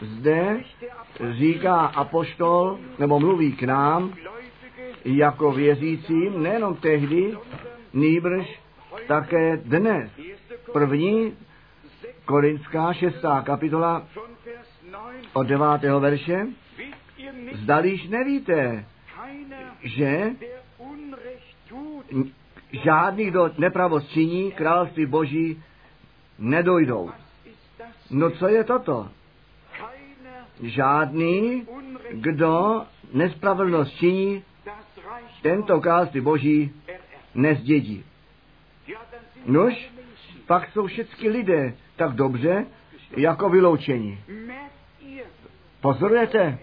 zde 0.00 0.60
říká 1.30 1.76
apoštol, 1.76 2.78
nebo 2.98 3.20
mluví 3.20 3.52
k 3.52 3.62
nám, 3.62 4.14
jako 5.06 5.52
věřícím, 5.52 6.42
nejenom 6.42 6.76
tehdy, 6.76 7.38
nýbrž 7.92 8.60
také 9.06 9.56
dnes. 9.56 10.10
První 10.72 11.32
Korinská 12.24 12.92
šestá 12.92 13.42
kapitola 13.42 14.06
od 15.32 15.46
devátého 15.46 16.00
verše. 16.00 16.46
Zdališ 17.52 18.08
nevíte, 18.08 18.84
že 19.82 20.30
žádný, 22.84 23.24
kdo 23.24 23.50
nepravost 23.58 24.08
činí, 24.08 24.52
království 24.52 25.06
boží 25.06 25.62
nedojdou. 26.38 27.10
No 28.10 28.30
co 28.30 28.48
je 28.48 28.64
toto? 28.64 29.08
Žádný, 30.62 31.66
kdo 32.12 32.82
nespravedlnost 33.12 33.94
činí, 33.94 34.42
tento 35.42 35.80
království 35.80 36.20
boží 36.20 36.72
nezdědí. 37.34 38.04
Nož, 39.46 39.90
pak 40.46 40.70
jsou 40.70 40.86
všechny 40.86 41.28
lidé 41.28 41.74
tak 41.96 42.12
dobře, 42.12 42.66
jako 43.16 43.48
vyloučení. 43.48 44.18
Pozorujete, 45.80 46.58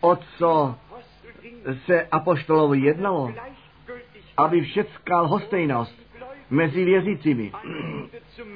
o 0.00 0.16
co 0.16 0.74
se 1.86 2.06
apoštolovi 2.12 2.80
jednalo? 2.80 3.34
Aby 4.36 4.60
všecká 4.60 5.20
lhostejnost 5.20 6.00
mezi 6.50 6.84
věřícími 6.84 7.52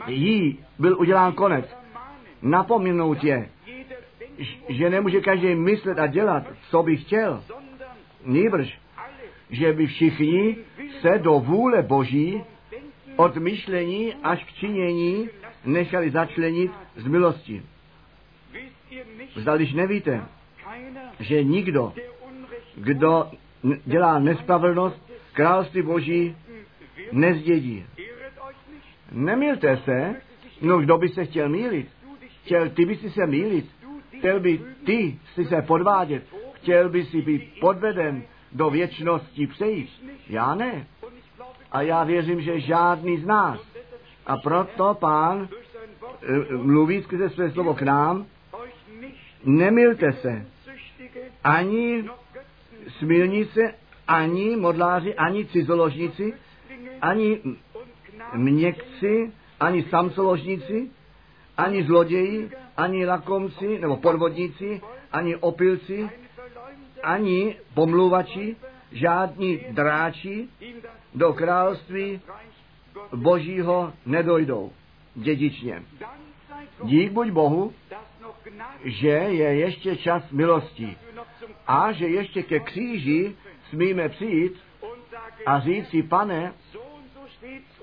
jí 0.06 0.64
byl 0.78 1.00
udělán 1.00 1.32
konec. 1.32 1.76
Napomenout 2.42 3.24
je, 3.24 3.48
že 4.68 4.90
nemůže 4.90 5.20
každý 5.20 5.54
myslet 5.54 5.98
a 5.98 6.06
dělat, 6.06 6.42
co 6.70 6.82
by 6.82 6.96
chtěl. 6.96 7.44
Nýbrž, 8.24 8.78
že 9.54 9.72
by 9.72 9.86
všichni 9.86 10.56
se 11.00 11.18
do 11.18 11.32
vůle 11.32 11.82
Boží 11.82 12.42
od 13.16 13.36
myšlení 13.36 14.14
až 14.22 14.44
k 14.44 14.52
činění 14.52 15.28
nechali 15.64 16.10
začlenit 16.10 16.72
z 16.96 17.06
milosti. 17.06 17.62
Zdališ 19.36 19.72
nevíte, 19.72 20.24
že 21.20 21.44
nikdo, 21.44 21.92
kdo 22.76 23.30
dělá 23.84 24.18
nespravedlnost, 24.18 25.12
království 25.32 25.82
Boží 25.82 26.36
nezdědí. 27.12 27.84
Nemilte 29.12 29.76
se, 29.76 30.16
no 30.62 30.78
kdo 30.78 30.98
by 30.98 31.08
se 31.08 31.24
chtěl 31.24 31.48
mílit? 31.48 31.88
Chtěl 32.44 32.70
ty 32.70 32.84
by 32.84 32.96
si 32.96 33.10
se 33.10 33.26
mílit, 33.26 33.66
chtěl 34.18 34.40
by 34.40 34.60
ty 34.86 35.18
si 35.34 35.44
se 35.44 35.62
podvádět, 35.62 36.22
chtěl 36.52 36.88
by 36.88 37.04
si 37.04 37.22
být 37.22 37.60
podveden 37.60 38.22
do 38.54 38.70
věčnosti 38.70 39.46
přejít. 39.46 39.90
Já 40.28 40.54
ne. 40.54 40.86
A 41.72 41.82
já 41.82 42.04
věřím, 42.04 42.40
že 42.40 42.60
žádný 42.60 43.18
z 43.18 43.26
nás. 43.26 43.60
A 44.26 44.36
proto 44.36 44.96
pán 45.00 45.48
e, 46.22 46.56
mluví 46.56 47.02
skrze 47.02 47.30
své 47.30 47.50
slovo 47.50 47.74
k 47.74 47.82
nám, 47.82 48.26
nemilte 49.44 50.12
se, 50.12 50.46
ani 51.44 52.04
smilníci, 52.98 53.60
ani 54.08 54.56
modláři, 54.56 55.14
ani 55.14 55.46
cizoložníci, 55.46 56.34
ani 57.00 57.40
měkci, 58.34 59.32
ani 59.60 59.82
samcoložníci, 59.82 60.90
ani 61.56 61.84
zloději, 61.84 62.50
ani 62.76 63.06
lakomci 63.06 63.78
nebo 63.78 63.96
podvodníci, 63.96 64.80
ani 65.12 65.36
opilci, 65.36 66.10
ani 67.04 67.56
pomluvači, 67.74 68.56
žádní 68.92 69.60
dráči 69.70 70.48
do 71.14 71.32
království 71.32 72.20
božího 73.14 73.92
nedojdou 74.06 74.72
dědičně. 75.14 75.82
Dík 76.84 77.12
buď 77.12 77.30
Bohu, 77.30 77.72
že 78.84 79.08
je 79.08 79.54
ještě 79.54 79.96
čas 79.96 80.30
milosti 80.30 80.96
a 81.66 81.92
že 81.92 82.08
ještě 82.08 82.42
ke 82.42 82.60
kříži 82.60 83.36
smíme 83.68 84.08
přijít 84.08 84.60
a 85.46 85.60
říct 85.60 85.88
si, 85.88 86.02
pane, 86.02 86.52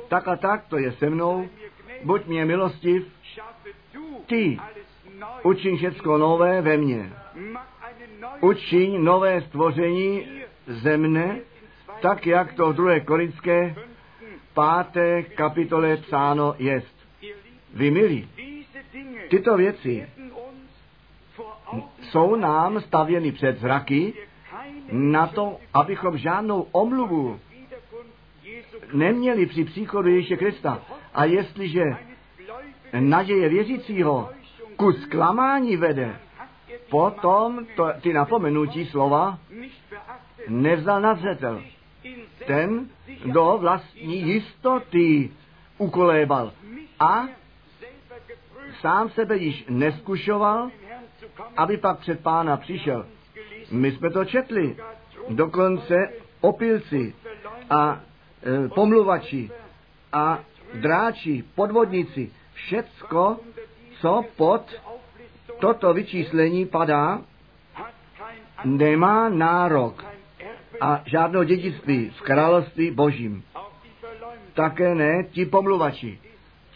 tak 0.08 0.28
a 0.28 0.36
tak 0.36 0.68
to 0.68 0.78
je 0.78 0.92
se 0.92 1.10
mnou, 1.10 1.50
buď 2.04 2.26
mě 2.26 2.46
milostiv, 2.46 3.08
ty 4.26 4.60
učiň 5.44 5.78
všecko 5.78 6.18
nové 6.18 6.62
ve 6.62 6.78
mně. 6.78 7.14
Učiň 8.42 9.04
nové 9.04 9.42
stvoření 9.42 10.28
ze 10.68 10.98
mne, 10.98 11.40
tak 12.02 12.28
jak 12.28 12.54
to 12.54 12.74
v 12.74 12.76
2. 12.76 13.00
Korinské 13.00 13.76
páté 14.54 15.24
kapitole 15.24 15.98
psáno 15.98 16.56
jest. 16.60 16.96
Vy 17.74 17.92
milí, 17.92 18.30
tyto 19.30 19.58
věci 19.58 20.08
jsou 22.02 22.36
nám 22.36 22.82
stavěny 22.82 23.32
před 23.32 23.60
zraky 23.60 24.14
na 24.92 25.28
to, 25.28 25.58
abychom 25.74 26.18
žádnou 26.18 26.68
omluvu 26.72 27.40
neměli 28.94 29.46
při 29.46 29.64
příchodu 29.64 30.10
Ježíše 30.10 30.38
Krista. 30.38 30.82
A 31.14 31.26
jestliže 31.26 31.84
naděje 33.00 33.50
věřícího 33.50 34.30
ku 34.76 34.92
zklamání 34.92 35.78
vede, 35.78 36.20
potom 36.92 37.66
to, 37.76 37.88
ty 38.02 38.14
napomenutí 38.14 38.86
slova 38.86 39.40
nevzal 40.48 41.02
na 41.02 41.16
zřetel. 41.16 41.64
Ten 42.48 42.90
do 43.26 43.58
vlastní 43.58 44.22
jistoty 44.22 45.32
ukolébal 45.78 46.52
a 47.00 47.28
sám 48.82 49.10
sebe 49.10 49.38
již 49.38 49.66
neskušoval, 49.70 50.70
aby 51.58 51.78
pak 51.78 52.00
před 52.00 52.20
pána 52.20 52.58
přišel. 52.58 53.06
My 53.72 53.92
jsme 53.92 54.10
to 54.10 54.26
četli. 54.26 54.76
Dokonce 55.30 55.96
opilci 56.42 57.16
a 57.70 58.00
e, 58.44 58.68
pomluvači 58.68 59.52
a 60.14 60.40
dráči, 60.74 61.44
podvodníci, 61.56 62.32
všecko, 62.54 63.40
co 64.02 64.24
pod 64.36 64.62
toto 65.62 65.94
vyčíslení 65.94 66.66
padá, 66.66 67.22
nemá 68.66 69.30
nárok 69.30 70.06
a 70.82 71.02
žádnou 71.06 71.44
dědictví 71.44 72.10
v 72.10 72.22
království 72.22 72.92
božím. 72.92 73.44
Také 74.54 74.96
ne 74.96 75.24
ti 75.24 75.46
pomluvači. 75.46 76.20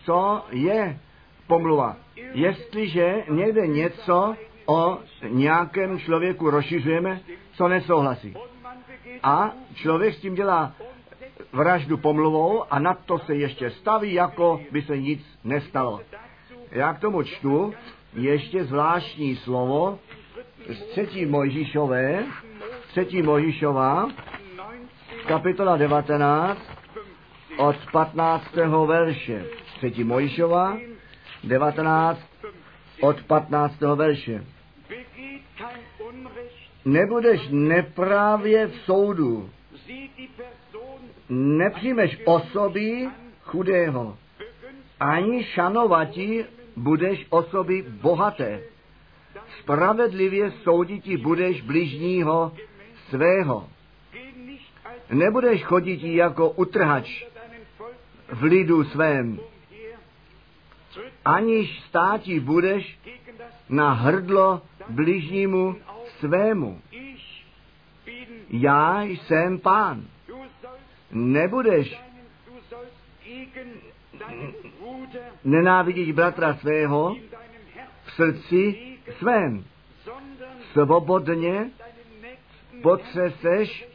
Co 0.05 0.43
je 0.51 0.99
pomluva? 1.47 1.97
Jestliže 2.33 3.23
někde 3.29 3.67
něco 3.67 4.36
o 4.65 4.97
nějakém 5.29 5.99
člověku 5.99 6.49
rozšiřujeme, 6.49 7.19
co 7.53 7.67
nesouhlasí. 7.67 8.36
A 9.23 9.51
člověk 9.73 10.13
s 10.13 10.21
tím 10.21 10.36
dělá 10.36 10.73
vraždu 11.53 11.97
pomluvou 11.97 12.73
a 12.73 12.79
na 12.79 12.93
to 12.93 13.19
se 13.19 13.36
ještě 13.36 13.71
staví, 13.71 14.13
jako 14.13 14.61
by 14.71 14.81
se 14.81 14.97
nic 14.97 15.39
nestalo. 15.43 16.01
Já 16.71 16.93
k 16.93 16.99
tomu 16.99 17.23
čtu 17.23 17.73
ještě 18.16 18.63
zvláštní 18.63 19.36
slovo 19.36 19.99
z 20.70 20.84
třetí 20.84 21.26
Mojžíšové, 21.26 22.24
třetí 22.88 23.22
Mojžíšová, 23.22 24.09
kapitola 25.28 25.78
19, 25.78 26.61
od 27.57 27.76
15. 27.91 28.55
verše. 28.86 29.45
Třetí 29.78 30.03
Mojžíšova, 30.03 30.78
19, 31.43 32.20
od 33.01 33.24
15. 33.24 33.82
verše. 33.95 34.45
Nebudeš 36.86 37.41
neprávě 37.51 38.68
v 38.68 38.76
soudu, 38.76 39.49
nepřijmeš 41.30 42.18
osoby 42.26 43.09
chudého, 43.41 44.18
ani 44.99 45.43
šanovati 45.43 46.45
budeš 46.76 47.26
osoby 47.30 47.86
bohaté. 47.88 48.61
Spravedlivě 49.59 50.51
souditi 50.51 51.17
budeš 51.17 51.61
bližního 51.61 52.51
svého. 53.09 53.69
Nebudeš 55.09 55.63
chodit 55.63 56.03
jako 56.03 56.49
utrhač 56.49 57.26
v 58.34 58.43
lidu 58.43 58.84
svém, 58.84 59.39
aniž 61.26 61.80
státi 61.80 62.39
budeš 62.39 62.99
na 63.69 63.93
hrdlo 63.93 64.61
bližnímu 64.89 65.76
svému. 66.19 66.82
Já 68.49 69.01
jsem 69.03 69.59
pán. 69.59 70.05
Nebudeš 71.11 72.01
nenávidět 75.43 76.16
bratra 76.16 76.53
svého 76.53 77.16
v 78.06 78.12
srdci 78.12 78.76
svém. 79.18 79.64
Svobodně 80.72 81.70
potřeseš 82.82 83.88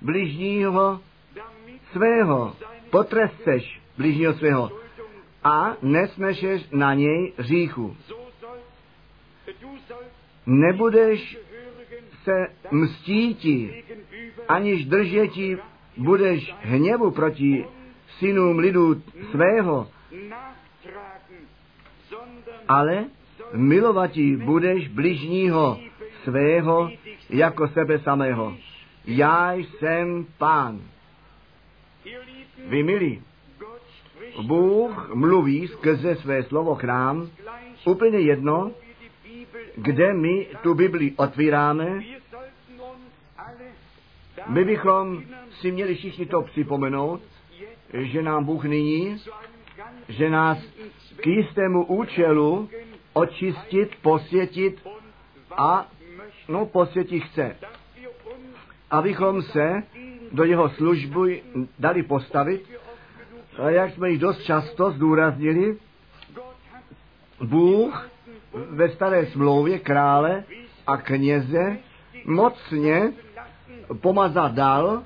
bližního 0.00 1.00
svého. 1.92 2.56
Potřeseš 2.90 3.80
bližního 3.98 4.34
svého 4.34 4.70
a 5.44 5.76
nesnešeš 5.82 6.68
na 6.72 6.94
něj 6.94 7.32
říchu. 7.38 7.96
Nebudeš 10.46 11.38
se 12.24 12.46
mstíti, 12.70 13.84
aniž 14.48 14.84
držeti 14.84 15.58
budeš 15.96 16.54
hněvu 16.60 17.10
proti 17.10 17.66
synům 18.18 18.58
lidu 18.58 19.02
svého, 19.30 19.88
ale 22.68 23.04
milovati 23.52 24.36
budeš 24.36 24.88
bližního 24.88 25.78
svého 26.24 26.90
jako 27.30 27.68
sebe 27.68 27.98
samého. 27.98 28.56
Já 29.06 29.52
jsem 29.52 30.26
pán. 30.38 30.80
Vy 32.66 32.82
milí, 32.82 33.22
Bůh 34.42 35.14
mluví 35.14 35.68
skrze 35.68 36.16
své 36.16 36.42
slovo 36.42 36.76
k 36.76 36.84
nám 36.84 37.30
úplně 37.84 38.18
jedno, 38.18 38.72
kde 39.76 40.14
my 40.14 40.46
tu 40.62 40.74
Bibli 40.74 41.12
otvíráme, 41.16 42.02
my 44.48 44.64
bychom 44.64 45.22
si 45.60 45.72
měli 45.72 45.94
všichni 45.94 46.26
to 46.26 46.42
připomenout, 46.42 47.20
že 47.94 48.22
nám 48.22 48.44
Bůh 48.44 48.64
nyní, 48.64 49.16
že 50.12 50.30
nás 50.30 50.58
k 51.16 51.26
jistému 51.26 51.84
účelu 51.84 52.68
očistit, 53.12 53.90
posvětit 54.02 54.88
a 55.56 55.86
no, 56.48 56.66
posvětit 56.66 57.24
chce, 57.24 57.56
abychom 58.90 59.42
se 59.42 59.82
do 60.32 60.44
jeho 60.44 60.68
služby 60.68 61.42
dali 61.78 62.02
postavit. 62.02 62.70
A 63.58 63.70
jak 63.70 63.94
jsme 63.94 64.10
již 64.10 64.18
dost 64.18 64.42
často 64.42 64.90
zdůraznili, 64.90 65.76
Bůh 67.42 68.10
ve 68.52 68.88
staré 68.88 69.26
smlouvě 69.26 69.78
krále 69.78 70.44
a 70.86 70.96
kněze 70.96 71.78
mocně 72.24 73.12
pomazat 74.00 74.52
dal, 74.52 75.02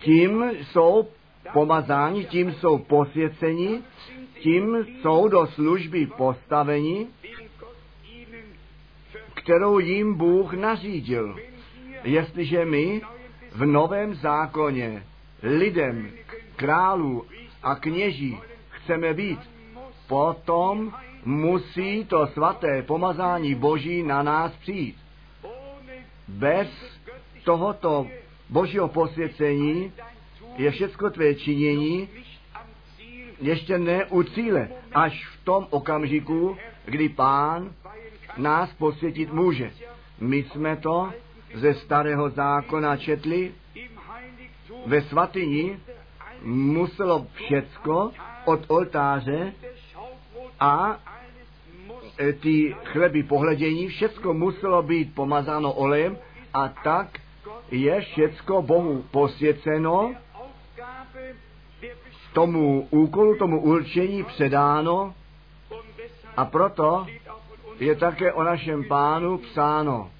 tím 0.00 0.50
jsou 0.62 1.08
pomazáni, 1.52 2.24
tím 2.24 2.52
jsou 2.52 2.78
posvěceni, 2.78 3.82
tím 4.44 4.86
jsou 4.86 5.28
do 5.28 5.46
služby 5.46 6.06
postaveni, 6.06 7.06
kterou 9.34 9.78
jim 9.78 10.14
Bůh 10.14 10.52
nařídil. 10.52 11.36
Jestliže 12.04 12.64
my 12.64 13.02
v 13.52 13.66
Novém 13.66 14.14
zákoně 14.14 15.02
lidem, 15.42 16.10
králů 16.56 17.26
a 17.62 17.74
kněží 17.74 18.38
chceme 18.68 19.14
být, 19.14 19.40
potom 20.08 20.94
musí 21.24 22.04
to 22.04 22.26
svaté 22.26 22.82
pomazání 22.82 23.54
Boží 23.54 24.02
na 24.02 24.22
nás 24.22 24.52
přijít. 24.52 24.96
Bez 26.28 26.68
tohoto 27.44 28.06
Božího 28.48 28.88
posvěcení 28.88 29.92
je 30.56 30.70
všecko 30.70 31.10
tvé 31.10 31.34
činění 31.34 32.08
ještě 33.44 33.78
ne 33.78 34.04
u 34.04 34.22
cíle, 34.22 34.68
až 34.92 35.26
v 35.26 35.44
tom 35.44 35.66
okamžiku, 35.70 36.56
kdy 36.84 37.08
Pán 37.08 37.72
nás 38.36 38.72
posvětit 38.72 39.32
může. 39.32 39.70
My 40.20 40.36
jsme 40.36 40.76
to 40.76 41.12
ze 41.54 41.74
starého 41.74 42.30
zákona 42.30 42.96
četli, 42.96 43.52
ve 44.86 45.02
svatyni 45.02 45.78
muselo 46.44 47.26
všecko 47.34 48.10
od 48.44 48.60
oltáře 48.68 49.52
a 50.60 51.00
e, 52.18 52.32
ty 52.32 52.76
chleby 52.84 53.22
pohledění, 53.22 53.88
všecko 53.88 54.34
muselo 54.34 54.82
být 54.82 55.14
pomazáno 55.14 55.72
olejem 55.72 56.18
a 56.54 56.68
tak 56.68 57.18
je 57.70 58.00
všecko 58.00 58.62
Bohu 58.62 59.04
posvěceno, 59.10 60.14
tomu 62.34 62.88
úkolu, 62.90 63.36
tomu 63.36 63.60
určení 63.60 64.24
předáno 64.24 65.14
a 66.36 66.44
proto 66.44 67.06
je 67.78 67.96
také 67.96 68.32
o 68.32 68.42
našem 68.42 68.84
pánu 68.84 69.38
psáno, 69.38 70.10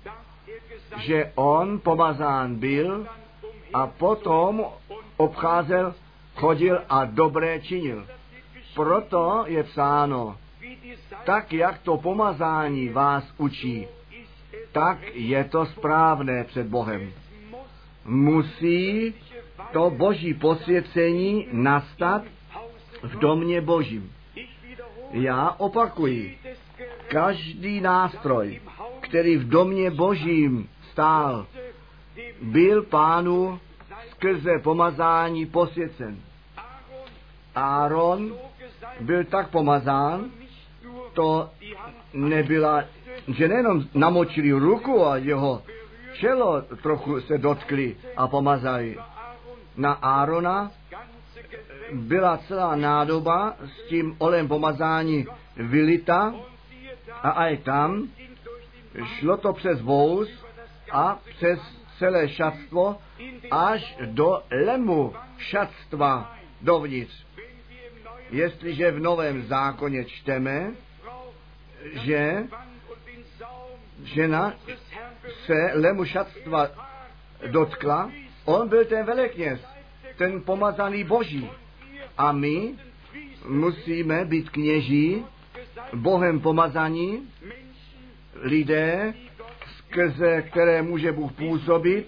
že 0.96 1.32
on 1.34 1.80
pomazán 1.80 2.54
byl 2.54 3.06
a 3.72 3.86
potom 3.86 4.64
obcházel, 5.16 5.94
chodil 6.34 6.80
a 6.88 7.04
dobré 7.04 7.60
činil. 7.60 8.06
Proto 8.74 9.44
je 9.46 9.62
psáno, 9.62 10.36
tak 11.24 11.52
jak 11.52 11.78
to 11.78 11.96
pomazání 11.96 12.88
vás 12.88 13.24
učí, 13.38 13.86
tak 14.72 14.98
je 15.14 15.44
to 15.44 15.66
správné 15.66 16.44
před 16.44 16.66
Bohem. 16.66 17.12
Musí 18.04 19.14
to 19.74 19.90
boží 19.90 20.34
posvěcení 20.34 21.48
nastat 21.52 22.22
v 23.02 23.18
domě 23.18 23.60
božím. 23.60 24.12
Já 25.10 25.50
opakuji, 25.58 26.38
každý 27.08 27.80
nástroj, 27.80 28.60
který 29.00 29.36
v 29.36 29.48
domě 29.48 29.90
božím 29.90 30.68
stál, 30.92 31.46
byl 32.42 32.82
pánu 32.82 33.60
skrze 34.10 34.58
pomazání 34.58 35.46
posvěcen. 35.46 36.18
Áron 37.54 38.34
byl 39.00 39.24
tak 39.24 39.50
pomazán, 39.50 40.30
to 41.12 41.50
nebyla, 42.12 42.84
že 43.28 43.48
nejenom 43.48 43.84
namočili 43.94 44.52
ruku 44.52 45.06
a 45.06 45.16
jeho 45.16 45.62
čelo 46.14 46.62
trochu 46.82 47.20
se 47.20 47.38
dotkli 47.38 47.96
a 48.16 48.28
pomazali. 48.28 48.96
Na 49.76 49.92
Árona 49.92 50.70
byla 51.92 52.36
celá 52.36 52.76
nádoba 52.76 53.56
s 53.64 53.88
tím 53.88 54.16
olem 54.18 54.48
pomazání 54.48 55.26
vylita 55.56 56.34
a 57.22 57.30
aj 57.30 57.56
tam 57.56 58.08
šlo 59.04 59.36
to 59.36 59.52
přes 59.52 59.80
vous 59.80 60.28
a 60.92 61.18
přes 61.36 61.60
celé 61.98 62.28
šatstvo 62.28 62.98
až 63.50 63.96
do 64.04 64.42
lemu 64.50 65.14
šatstva 65.38 66.36
dovnitř. 66.60 67.26
Jestliže 68.30 68.90
v 68.90 69.00
Novém 69.00 69.42
zákoně 69.42 70.04
čteme, 70.04 70.72
že 71.92 72.44
žena 74.02 74.54
se 75.46 75.70
lemu 75.74 76.04
šatstva 76.04 76.68
dotkla, 77.50 78.10
on 78.44 78.68
byl 78.68 78.84
ten 78.84 79.06
velekněz, 79.06 79.60
ten 80.16 80.42
pomazaný 80.42 81.04
boží. 81.04 81.50
A 82.18 82.32
my 82.32 82.74
musíme 83.48 84.24
být 84.24 84.50
kněží, 84.50 85.24
Bohem 85.94 86.40
pomazaní, 86.40 87.28
lidé, 88.34 89.14
skrze 89.78 90.42
které 90.42 90.82
může 90.82 91.12
Bůh 91.12 91.32
působit, 91.32 92.06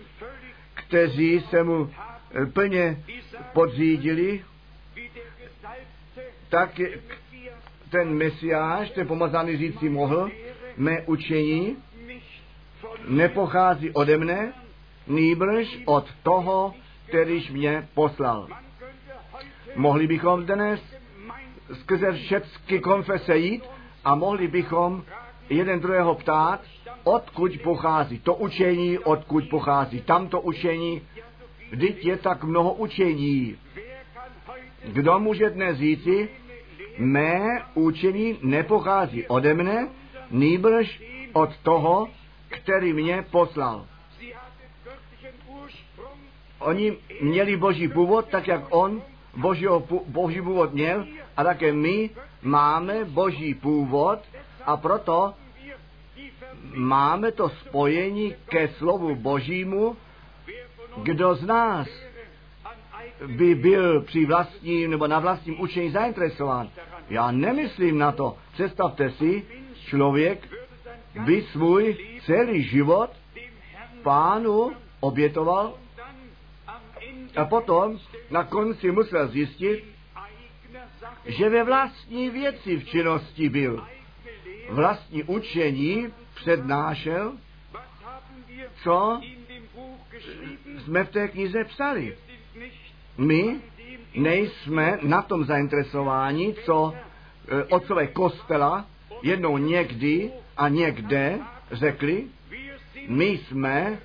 kteří 0.74 1.44
se 1.50 1.62
mu 1.62 1.90
eh, 1.90 2.46
plně 2.46 3.04
podřídili, 3.52 4.44
tak, 6.48 6.80
ten 7.90 8.14
mesiáš, 8.14 8.90
ten 8.90 9.06
pomazaný 9.06 9.56
říci 9.56 9.88
mohl, 9.88 10.30
mé 10.76 11.02
učení 11.06 11.76
nepochází 13.08 13.90
ode 13.90 14.18
mne, 14.18 14.52
nýbrž 15.06 15.78
od 15.84 16.06
toho, 16.22 16.74
kterýž 17.08 17.50
mě 17.50 17.88
poslal. 17.94 18.48
Mohli 19.76 20.06
bychom 20.06 20.46
dnes 20.46 20.80
skrze 21.72 22.12
všechny 22.12 22.80
konfese 22.80 23.36
jít 23.36 23.62
a 24.04 24.14
mohli 24.14 24.48
bychom 24.48 25.04
jeden 25.50 25.80
druhého 25.80 26.14
ptát, 26.14 26.60
odkud 27.04 27.52
pochází 27.62 28.18
to 28.18 28.34
učení, 28.34 28.98
odkud 28.98 29.44
pochází 29.50 30.00
tamto 30.00 30.40
učení. 30.40 31.02
Vždyť 31.70 32.04
je 32.04 32.16
tak 32.16 32.44
mnoho 32.44 32.74
učení. 32.74 33.56
Kdo 34.84 35.18
může 35.18 35.50
dnes 35.50 35.78
říci, 35.78 36.28
mé 36.98 37.62
učení 37.74 38.38
nepochází 38.42 39.26
ode 39.26 39.54
mne, 39.54 39.88
nýbrž 40.30 41.02
od 41.32 41.56
toho, 41.56 42.08
který 42.48 42.92
mě 42.92 43.24
poslal. 43.30 43.86
Oni 46.58 46.96
měli 47.20 47.56
boží 47.56 47.88
původ, 47.88 48.28
tak 48.28 48.48
jak 48.48 48.60
on 48.70 49.02
božího, 49.36 49.82
boží 50.06 50.42
původ 50.42 50.74
měl, 50.74 51.06
a 51.36 51.44
také 51.44 51.72
my 51.72 52.10
máme 52.42 53.04
boží 53.04 53.54
původ 53.54 54.18
a 54.64 54.76
proto 54.76 55.34
máme 56.74 57.32
to 57.32 57.48
spojení 57.48 58.34
ke 58.48 58.68
slovu 58.68 59.14
božímu. 59.14 59.96
Kdo 61.02 61.34
z 61.34 61.46
nás 61.46 61.88
by 63.26 63.54
byl 63.54 64.00
při 64.00 64.26
vlastním 64.26 64.90
nebo 64.90 65.06
na 65.06 65.18
vlastním 65.18 65.60
učení 65.60 65.90
zainteresován? 65.90 66.68
Já 67.10 67.30
nemyslím 67.30 67.98
na 67.98 68.12
to. 68.12 68.36
Představte 68.52 69.10
si, 69.10 69.44
člověk 69.74 70.48
by 71.24 71.42
svůj 71.42 71.96
celý 72.26 72.62
život 72.62 73.10
pánu 74.02 74.72
obětoval 75.00 75.74
a 77.36 77.44
potom 77.44 77.98
na 78.30 78.44
konci 78.44 78.90
musel 78.90 79.28
zjistit, 79.28 79.84
že 81.26 81.48
ve 81.48 81.64
vlastní 81.64 82.30
věci 82.30 82.76
v 82.76 82.84
činnosti 82.88 83.48
byl. 83.48 83.86
Vlastní 84.70 85.22
učení 85.22 86.12
přednášel, 86.34 87.32
co 88.82 89.20
jsme 90.84 91.04
v 91.04 91.10
té 91.10 91.28
knize 91.28 91.64
psali. 91.64 92.16
My 93.18 93.60
nejsme 94.14 94.98
na 95.02 95.22
tom 95.22 95.44
zainteresováni, 95.44 96.54
co 96.64 96.94
e, 96.94 97.64
otcové 97.64 98.06
kostela 98.06 98.86
jednou 99.22 99.58
někdy 99.58 100.32
a 100.56 100.68
někde 100.68 101.38
řekli, 101.72 102.26
my 103.08 103.26
jsme 103.26 103.98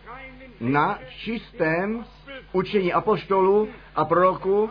na 0.60 1.00
čistém 1.18 2.06
učení 2.52 2.94
apoštolů 2.94 3.70
a 3.96 4.06
proroku, 4.06 4.70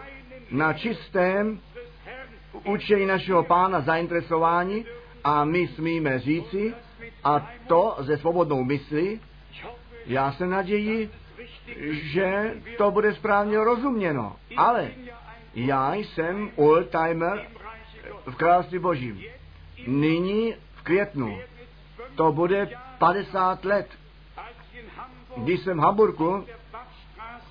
na 0.51 0.73
čistém 0.73 1.61
učení 2.65 3.07
našeho 3.07 3.45
pána 3.45 3.81
zainteresování 3.81 4.85
a 5.25 5.45
my 5.45 5.69
smíme 5.69 6.19
říci, 6.19 6.75
a 7.25 7.51
to 7.67 7.97
ze 7.99 8.19
svobodnou 8.19 8.65
myslí, 8.65 9.21
já 10.07 10.33
se 10.33 10.47
naději, 10.47 11.11
že 11.91 12.55
to 12.79 12.91
bude 12.91 13.15
správně 13.15 13.59
rozuměno. 13.59 14.37
Ale 14.57 14.91
já 15.55 15.95
jsem 15.95 16.51
oldtimer 16.57 17.47
v 18.27 18.35
království 18.35 18.79
božím. 18.79 19.23
Nyní 19.87 20.55
v 20.75 20.83
květnu. 20.83 21.39
To 22.15 22.33
bude 22.33 22.71
50 22.99 23.65
let. 23.65 23.89
Když 25.37 25.61
jsem 25.61 25.79
v 25.79 25.81
Hamburgu 25.81 26.45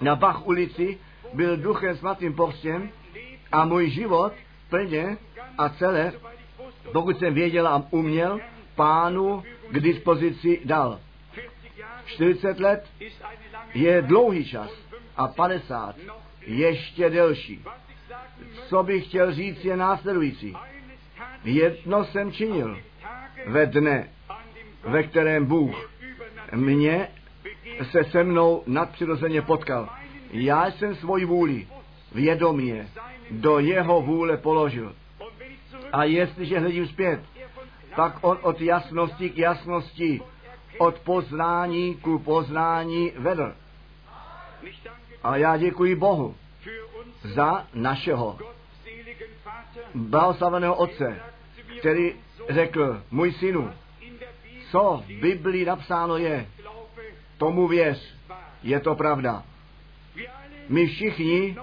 na 0.01 0.15
Bach 0.15 0.47
ulici 0.47 0.97
byl 1.33 1.57
duchem 1.57 1.97
svatým 1.97 2.33
pochstěn 2.33 2.89
a 3.51 3.65
můj 3.65 3.89
život 3.89 4.33
plně 4.69 5.17
a 5.57 5.69
celé, 5.69 6.13
pokud 6.93 7.19
jsem 7.19 7.33
věděl 7.33 7.67
a 7.67 7.83
uměl, 7.89 8.39
pánu 8.75 9.43
k 9.71 9.79
dispozici 9.79 10.61
dal. 10.65 10.99
40 12.05 12.59
let 12.59 12.85
je 13.73 14.01
dlouhý 14.01 14.45
čas 14.45 14.71
a 15.17 15.27
50 15.27 15.95
ještě 16.41 17.09
delší. 17.09 17.63
Co 18.67 18.83
bych 18.83 19.07
chtěl 19.07 19.33
říct 19.33 19.65
je 19.65 19.77
následující. 19.77 20.55
Jedno 21.43 22.05
jsem 22.05 22.31
činil 22.31 22.77
ve 23.47 23.65
dne, 23.65 24.09
ve 24.83 25.03
kterém 25.03 25.45
Bůh 25.45 25.91
mě 26.55 27.07
se 27.83 28.03
se 28.03 28.23
mnou 28.23 28.63
nadpřirozeně 28.67 29.41
potkal. 29.41 29.89
Já 30.31 30.71
jsem 30.71 30.95
svoji 30.95 31.25
vůli 31.25 31.67
vědomě 32.11 32.87
do 33.31 33.59
jeho 33.59 34.01
vůle 34.01 34.37
položil. 34.37 34.95
A 35.91 36.03
jestliže 36.03 36.59
hledím 36.59 36.87
zpět, 36.87 37.19
pak 37.95 38.17
on 38.21 38.37
od 38.41 38.61
jasnosti 38.61 39.29
k 39.29 39.37
jasnosti, 39.37 40.21
od 40.77 40.99
poznání 40.99 41.95
ku 41.95 42.19
poznání 42.19 43.11
vedl. 43.17 43.53
A 45.23 45.35
já 45.35 45.57
děkuji 45.57 45.95
Bohu 45.95 46.35
za 47.23 47.67
našeho 47.73 48.37
blahoslaveného 49.95 50.75
Otce, 50.75 51.21
který 51.79 52.15
řekl, 52.49 53.03
můj 53.11 53.31
synu, 53.31 53.71
co 54.71 55.03
v 55.05 55.21
Biblii 55.21 55.65
napsáno 55.65 56.17
je, 56.17 56.47
tomu 57.39 57.67
věř, 57.67 58.15
je 58.63 58.79
to 58.79 58.95
pravda. 58.95 59.43
My 60.69 60.87
všichni 60.87 61.55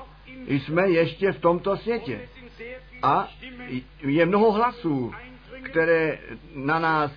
jsme 0.47 0.89
ještě 0.91 1.33
v 1.33 1.41
tomto 1.41 1.77
světě. 1.77 2.29
A 3.03 3.29
je 4.01 4.27
mnoho 4.27 4.53
hlasů, 4.53 5.13
které 5.63 6.19
na 6.55 6.79
nás 6.79 7.13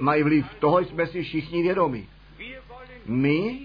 mají 0.00 0.22
vliv. 0.22 0.46
Toho 0.58 0.78
jsme 0.78 1.06
si 1.06 1.22
všichni 1.22 1.62
vědomi. 1.62 2.06
My 3.06 3.58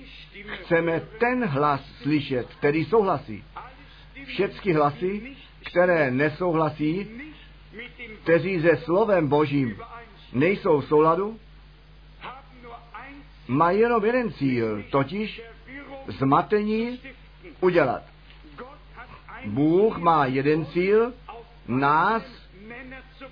chceme 0.46 1.02
ten 1.20 1.46
hlas 1.46 1.82
slyšet, 2.02 2.48
který 2.60 2.86
souhlasí. 2.86 3.44
Všechny 4.26 4.74
hlasy, 4.74 5.36
které 5.64 6.12
nesouhlasí, 6.12 7.08
kteří 8.24 8.62
se 8.62 8.78
slovem 8.78 9.28
Božím 9.28 9.78
nejsou 10.34 10.80
v 10.80 10.86
souladu, 10.86 11.40
mají 13.48 13.80
jenom 13.80 14.06
jeden 14.06 14.34
cíl, 14.34 14.84
totiž 14.90 15.42
zmatení 16.08 17.00
udělat. 17.62 18.04
Bůh 19.46 19.98
má 19.98 20.26
jeden 20.26 20.66
cíl, 20.66 21.14
nás 21.68 22.24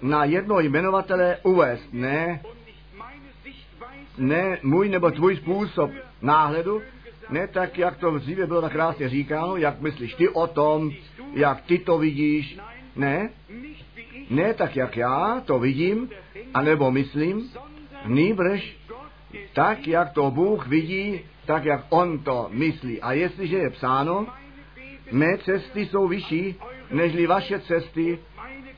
na 0.01 0.25
jedno 0.25 0.59
jmenovatele 0.59 1.37
uvést. 1.43 1.93
Ne, 1.93 2.41
ne 4.17 4.59
můj 4.63 4.89
nebo 4.89 5.11
tvůj 5.11 5.35
způsob 5.35 5.91
náhledu, 6.21 6.81
ne 7.29 7.47
tak, 7.47 7.77
jak 7.77 7.97
to 7.97 8.19
dříve 8.19 8.47
bylo 8.47 8.61
tak 8.61 8.71
krásně 8.71 9.09
říkáno, 9.09 9.57
jak 9.57 9.81
myslíš 9.81 10.13
ty 10.13 10.29
o 10.29 10.47
tom, 10.47 10.91
jak 11.33 11.61
ty 11.61 11.79
to 11.79 11.97
vidíš. 11.97 12.57
Ne, 12.95 13.29
ne 14.29 14.53
tak, 14.53 14.75
jak 14.75 14.97
já 14.97 15.41
to 15.45 15.59
vidím, 15.59 16.09
anebo 16.53 16.91
myslím, 16.91 17.51
nýbrž 18.05 18.75
tak, 19.53 19.87
jak 19.87 20.13
to 20.13 20.31
Bůh 20.31 20.67
vidí, 20.67 21.21
tak, 21.45 21.65
jak 21.65 21.85
On 21.89 22.19
to 22.19 22.47
myslí. 22.51 23.01
A 23.01 23.11
jestliže 23.11 23.57
je 23.57 23.69
psáno, 23.69 24.27
mé 25.11 25.37
cesty 25.37 25.85
jsou 25.85 26.07
vyšší, 26.07 26.55
nežli 26.91 27.27
vaše 27.27 27.59
cesty 27.59 28.19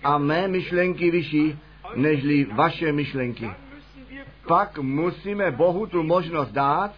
a 0.03 0.17
mé 0.17 0.47
myšlenky 0.47 1.11
vyšší, 1.11 1.59
nežli 1.95 2.45
vaše 2.45 2.91
myšlenky. 2.91 3.49
Pak 4.47 4.77
musíme 4.77 5.51
Bohu 5.51 5.87
tu 5.87 6.03
možnost 6.03 6.51
dát, 6.51 6.91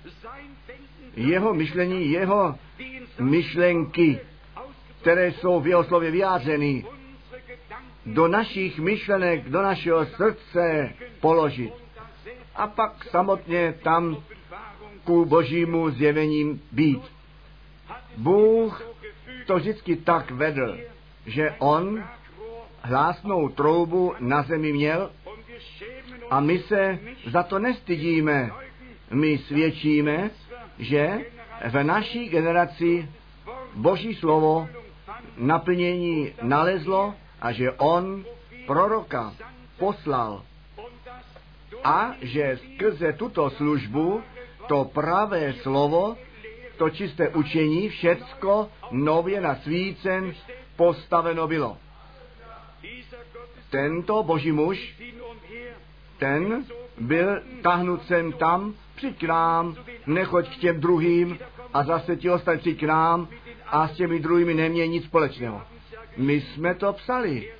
jeho 1.16 1.54
myšlení, 1.54 2.12
jeho 2.12 2.56
myšlenky, 3.20 4.20
které 5.02 5.32
jsou 5.32 5.60
v 5.60 5.68
jeho 5.68 5.84
slově 5.84 6.12
vyjádřeny, 6.12 6.86
do 8.06 8.28
našich 8.28 8.80
myšlenek, 8.80 9.50
do 9.50 9.62
našeho 9.62 10.06
srdce 10.06 10.94
položit. 11.20 11.87
A 12.58 12.68
pak 12.68 13.04
samotně 13.04 13.74
tam 13.84 14.18
ku 15.04 15.26
božímu 15.26 15.90
zjevením 15.90 16.62
být. 16.72 17.02
Bůh 18.18 18.84
to 19.46 19.56
vždycky 19.56 19.96
tak 19.96 20.32
vedl, 20.32 20.78
že 21.26 21.56
on 21.60 22.04
hlásnou 22.82 23.50
troubu 23.50 24.14
na 24.20 24.44
zemi 24.44 24.74
měl 24.74 25.12
a 26.30 26.40
my 26.40 26.60
se 26.60 27.00
za 27.32 27.44
to 27.44 27.60
nestydíme. 27.60 28.52
My 29.12 29.38
svědčíme, 29.38 30.30
že 30.80 31.20
v 31.70 31.84
naší 31.84 32.30
generaci 32.30 33.10
Boží 33.76 34.16
slovo 34.16 34.68
naplnění 35.38 36.34
nalezlo 36.42 37.16
a 37.42 37.52
že 37.52 37.72
on 37.72 38.26
proroka 38.66 39.34
poslal 39.80 40.44
a 41.84 42.14
že 42.22 42.58
skrze 42.58 43.14
tuto 43.14 43.50
službu 43.50 44.22
to 44.68 44.86
pravé 44.86 45.54
slovo, 45.54 46.18
to 46.78 46.90
čisté 46.90 47.30
učení, 47.30 47.90
všecko 47.90 48.70
nově 48.92 49.42
na 49.42 49.56
svícen 49.56 50.34
postaveno 50.76 51.48
bylo. 51.48 51.78
Tento 53.70 54.24
boží 54.24 54.52
muž, 54.52 54.96
ten 56.18 56.66
byl 56.98 57.42
tahnut 57.62 58.06
sem 58.06 58.32
tam, 58.32 58.74
přijď 58.96 59.20
k 59.20 59.24
nám, 59.24 59.76
nechoď 60.06 60.56
k 60.56 60.60
těm 60.60 60.80
druhým 60.80 61.40
a 61.74 61.84
zase 61.84 62.16
ti 62.16 62.30
ostatní 62.30 62.60
přijď 62.60 62.80
k 62.80 62.84
nám 62.84 63.28
a 63.68 63.88
s 63.88 63.92
těmi 63.92 64.20
druhými 64.20 64.54
nemějí 64.54 64.90
nic 64.90 65.06
společného. 65.06 65.62
My 66.18 66.42
jsme 66.42 66.76
to 66.76 66.94
psali. 66.94 67.52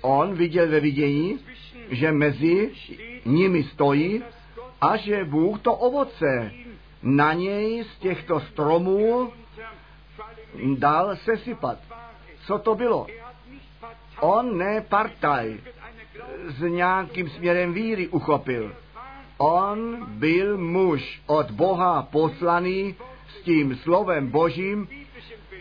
On 0.00 0.34
viděl 0.34 0.68
ve 0.68 0.80
vidění, 0.80 1.38
že 1.92 2.12
mezi 2.12 2.70
nimi 3.24 3.62
stojí 3.62 4.22
a 4.80 4.96
že 4.96 5.24
Bůh 5.24 5.60
to 5.60 5.74
ovoce 5.74 6.52
na 7.02 7.32
něj 7.32 7.84
z 7.84 7.98
těchto 7.98 8.40
stromů 8.40 9.32
dal 10.78 11.16
sesypat. 11.16 11.78
Co 12.46 12.58
to 12.58 12.74
bylo? 12.74 13.06
On 14.20 14.58
ne 14.58 14.80
partaj 14.80 15.60
s 16.48 16.60
nějakým 16.60 17.28
směrem 17.28 17.72
víry 17.72 18.08
uchopil. 18.08 18.76
On 19.38 20.06
byl 20.08 20.58
muž 20.58 21.22
od 21.26 21.50
Boha 21.50 22.02
poslaný 22.02 22.94
s 23.28 23.42
tím 23.42 23.76
slovem 23.76 24.30
Božím, 24.30 24.88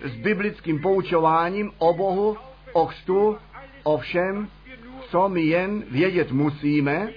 s 0.03 0.15
biblickým 0.15 0.81
poučováním 0.81 1.71
o 1.77 1.93
Bohu, 1.93 2.37
o 2.73 2.87
křtu, 2.87 3.37
o 3.83 3.97
všem, 3.97 4.49
co 5.11 5.29
my 5.29 5.41
jen 5.41 5.83
vědět 5.89 6.31
musíme, 6.31 7.09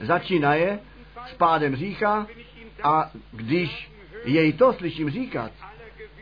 začínaje 0.00 0.78
s 1.26 1.34
pádem 1.34 1.76
řícha 1.76 2.26
a 2.82 3.10
když 3.32 3.90
jej 4.24 4.52
to 4.52 4.72
slyším 4.72 5.10
říkat, 5.10 5.52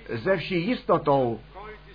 ze 0.08 0.36
vší 0.36 0.66
jistotou, 0.66 1.40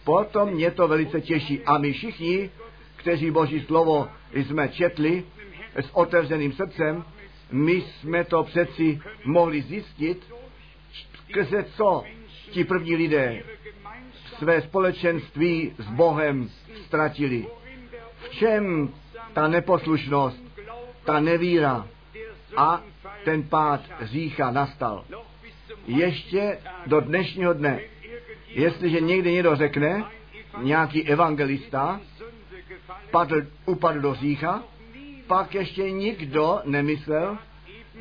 potom 0.03 0.49
mě 0.49 0.71
to 0.71 0.87
velice 0.87 1.21
těší. 1.21 1.63
A 1.65 1.77
my 1.77 1.93
všichni, 1.93 2.49
kteří 2.95 3.31
Boží 3.31 3.61
slovo 3.61 4.09
jsme 4.33 4.69
četli 4.69 5.23
s 5.75 5.89
otevřeným 5.93 6.53
srdcem, 6.53 7.05
my 7.51 7.71
jsme 7.71 8.23
to 8.23 8.43
přeci 8.43 8.99
mohli 9.25 9.61
zjistit, 9.61 10.33
skrze 11.29 11.65
co 11.77 12.03
ti 12.51 12.63
první 12.63 12.95
lidé 12.95 13.43
své 14.37 14.61
společenství 14.61 15.73
s 15.77 15.87
Bohem 15.87 16.49
ztratili. 16.85 17.47
V 18.23 18.29
čem 18.29 18.89
ta 19.33 19.47
neposlušnost, 19.47 20.43
ta 21.05 21.19
nevíra 21.19 21.87
a 22.57 22.81
ten 23.25 23.43
pád 23.43 23.81
řícha 24.01 24.51
nastal. 24.51 25.05
Ještě 25.87 26.59
do 26.87 26.99
dnešního 26.99 27.53
dne, 27.53 27.79
jestliže 28.47 29.01
někde 29.01 29.31
někdo 29.31 29.55
řekne, 29.55 30.03
nějaký 30.61 31.07
evangelista, 31.07 32.01
padl, 33.11 33.41
upadl 33.65 33.99
do 33.99 34.15
řícha, 34.15 34.63
pak 35.27 35.55
ještě 35.55 35.91
nikdo 35.91 36.61
nemyslel, 36.65 37.37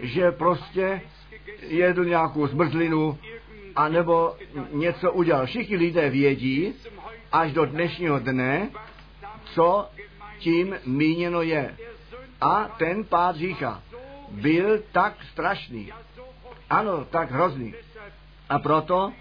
že 0.03 0.33
prostě 0.33 1.01
jedu 1.63 2.03
nějakou 2.03 2.47
zmrzlinu, 2.47 3.19
anebo 3.77 4.37
něco 4.73 5.13
udělal. 5.13 5.47
Všichni 5.47 5.77
lidé 5.77 6.11
vědí, 6.11 6.75
až 7.33 7.53
do 7.53 7.65
dnešního 7.65 8.19
dne, 8.19 8.71
co 9.45 9.89
tím 10.43 10.77
míněno 10.87 11.43
je. 11.43 11.77
A 12.41 12.69
ten 12.79 13.05
pád 13.05 13.37
řícha 13.37 13.83
byl 14.31 14.83
tak 14.93 15.15
strašný. 15.33 15.93
Ano, 16.71 17.05
tak 17.05 17.31
hrozný. 17.31 17.75
A 18.49 18.59
proto 18.59 19.13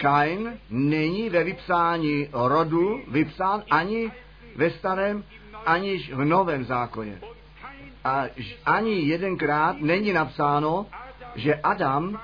Kain 0.00 0.58
není 0.70 1.30
ve 1.30 1.44
vypsání 1.44 2.28
rodu 2.32 3.02
vypsán 3.08 3.62
ani 3.70 4.12
ve 4.56 4.70
starém, 4.70 5.24
aniž 5.66 6.12
v 6.12 6.24
novém 6.24 6.64
zákoně. 6.64 7.20
A 8.04 8.24
ani 8.66 9.00
jedenkrát 9.00 9.76
není 9.80 10.12
napsáno, 10.12 10.86
že 11.34 11.54
Adam, 11.54 12.20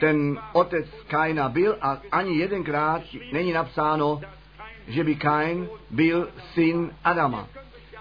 ten 0.00 0.38
otec 0.52 0.86
Kaina 1.06 1.48
byl 1.48 1.76
a 1.80 1.98
ani 2.12 2.36
jedenkrát 2.36 3.02
není 3.32 3.52
napsáno, 3.52 4.20
že 4.88 5.04
by 5.04 5.14
Kain 5.14 5.68
byl 5.90 6.28
syn 6.54 6.90
Adama. 7.04 7.48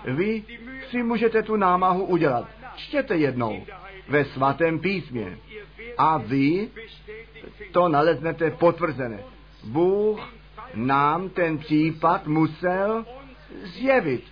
Vy 0.06 0.44
si 0.90 1.04
můžete 1.04 1.44
tu 1.44 1.56
námahu 1.56 2.06
udělat. 2.06 2.48
Čtěte 2.76 3.18
jednou 3.18 3.66
ve 4.10 4.26
svatém 4.26 4.80
písmě 4.80 5.38
a 5.98 6.18
vy 6.18 6.70
to 7.72 7.90
naleznete 7.90 8.52
potvrzené. 8.52 9.20
Bůh 9.64 10.20
nám 10.74 11.30
ten 11.30 11.58
případ 11.58 12.28
musel 12.28 13.06
zjevit, 13.64 14.24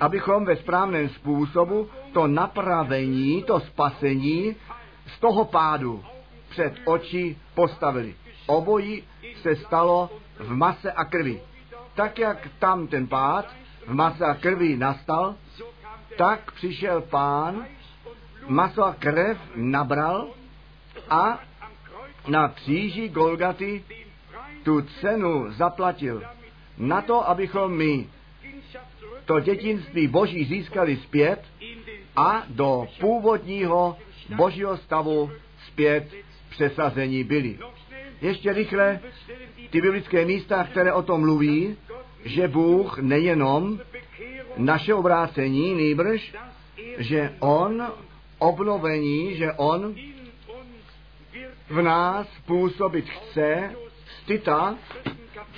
abychom 0.00 0.44
ve 0.44 0.56
správném 0.56 1.08
způsobu 1.08 1.88
to 2.12 2.26
napravení, 2.26 3.42
to 3.42 3.60
spasení 3.60 4.56
z 5.06 5.20
toho 5.20 5.44
pádu 5.44 6.04
před 6.48 6.74
oči 6.84 7.36
postavili. 7.54 8.14
Obojí 8.46 9.02
se 9.42 9.56
stalo 9.56 10.10
v 10.38 10.50
mase 10.50 10.92
a 10.92 11.04
krvi. 11.04 11.40
Tak 11.94 12.18
jak 12.18 12.48
tam 12.58 12.86
ten 12.86 13.06
pád 13.06 13.54
v 13.86 13.94
mase 13.94 14.24
a 14.24 14.34
krvi 14.34 14.76
nastal, 14.76 15.34
tak 16.16 16.52
přišel 16.52 17.00
pán, 17.00 17.66
maso 18.46 18.84
a 18.84 18.94
krev 18.94 19.38
nabral 19.54 20.28
a 21.10 21.40
na 22.28 22.48
kříži 22.48 23.08
Golgaty 23.08 23.84
tu 24.64 24.82
cenu 24.82 25.52
zaplatil. 25.52 26.22
Na 26.78 27.00
to, 27.00 27.28
abychom 27.28 27.76
my 27.76 28.06
to 29.24 29.40
dětinství 29.40 30.08
Boží 30.08 30.44
získali 30.44 30.96
zpět 30.96 31.44
a 32.16 32.42
do 32.48 32.86
původního 33.00 33.96
Božího 34.36 34.76
stavu 34.76 35.30
zpět 35.66 36.14
přesazení 36.50 37.24
byli. 37.24 37.58
Ještě 38.20 38.52
rychle 38.52 39.00
ty 39.70 39.80
biblické 39.80 40.24
místa, 40.24 40.64
které 40.64 40.92
o 40.92 41.02
tom 41.02 41.20
mluví, 41.20 41.76
že 42.24 42.48
Bůh 42.48 42.98
nejenom 42.98 43.80
naše 44.56 44.94
obrácení, 44.94 45.74
nýbrž, 45.74 46.34
že 46.98 47.34
On 47.38 47.92
obnovení, 48.38 49.36
že 49.36 49.52
On 49.52 49.94
v 51.68 51.82
nás 51.82 52.26
působit 52.46 53.10
chce 53.10 53.74
z 54.06 54.26
Tita, 54.26 54.76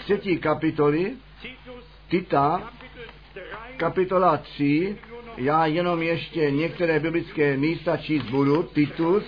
třetí 0.04 0.38
kapitoly, 0.38 1.12
Tita, 2.08 2.72
kapitola 3.76 4.36
3, 4.36 4.98
já 5.36 5.66
jenom 5.66 6.02
ještě 6.02 6.50
některé 6.50 7.00
biblické 7.00 7.56
místa 7.56 7.96
číst 7.96 8.22
budu, 8.22 8.62
Titus 8.62 9.24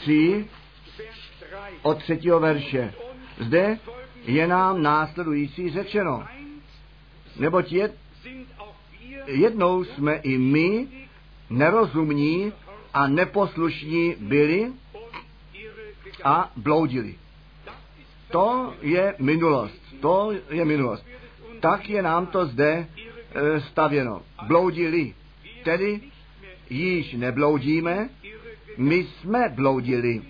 3, 0.00 0.48
od 1.82 1.98
třetího 1.98 2.40
verše. 2.40 2.94
Zde 3.38 3.78
je 4.26 4.46
nám 4.46 4.82
následující 4.82 5.70
řečeno. 5.70 6.26
Neboť 7.38 7.72
je, 7.72 7.92
jednou 9.26 9.84
jsme 9.84 10.14
i 10.14 10.38
my 10.38 10.88
nerozumní 11.50 12.52
a 12.94 13.06
neposlušní 13.06 14.14
byli 14.20 14.72
a 16.24 16.52
bloudili. 16.56 17.14
To 18.30 18.74
je 18.82 19.14
minulost. 19.18 19.80
To 20.00 20.32
je 20.50 20.64
minulost. 20.64 21.06
Tak 21.60 21.88
je 21.88 22.02
nám 22.02 22.26
to 22.26 22.46
zde 22.46 22.86
e, 23.34 23.60
stavěno. 23.60 24.22
Bloudili. 24.46 25.14
Tedy 25.64 26.00
již 26.70 27.12
nebloudíme, 27.12 28.08
my 28.76 28.96
jsme 28.96 29.48
bloudili. 29.48 30.22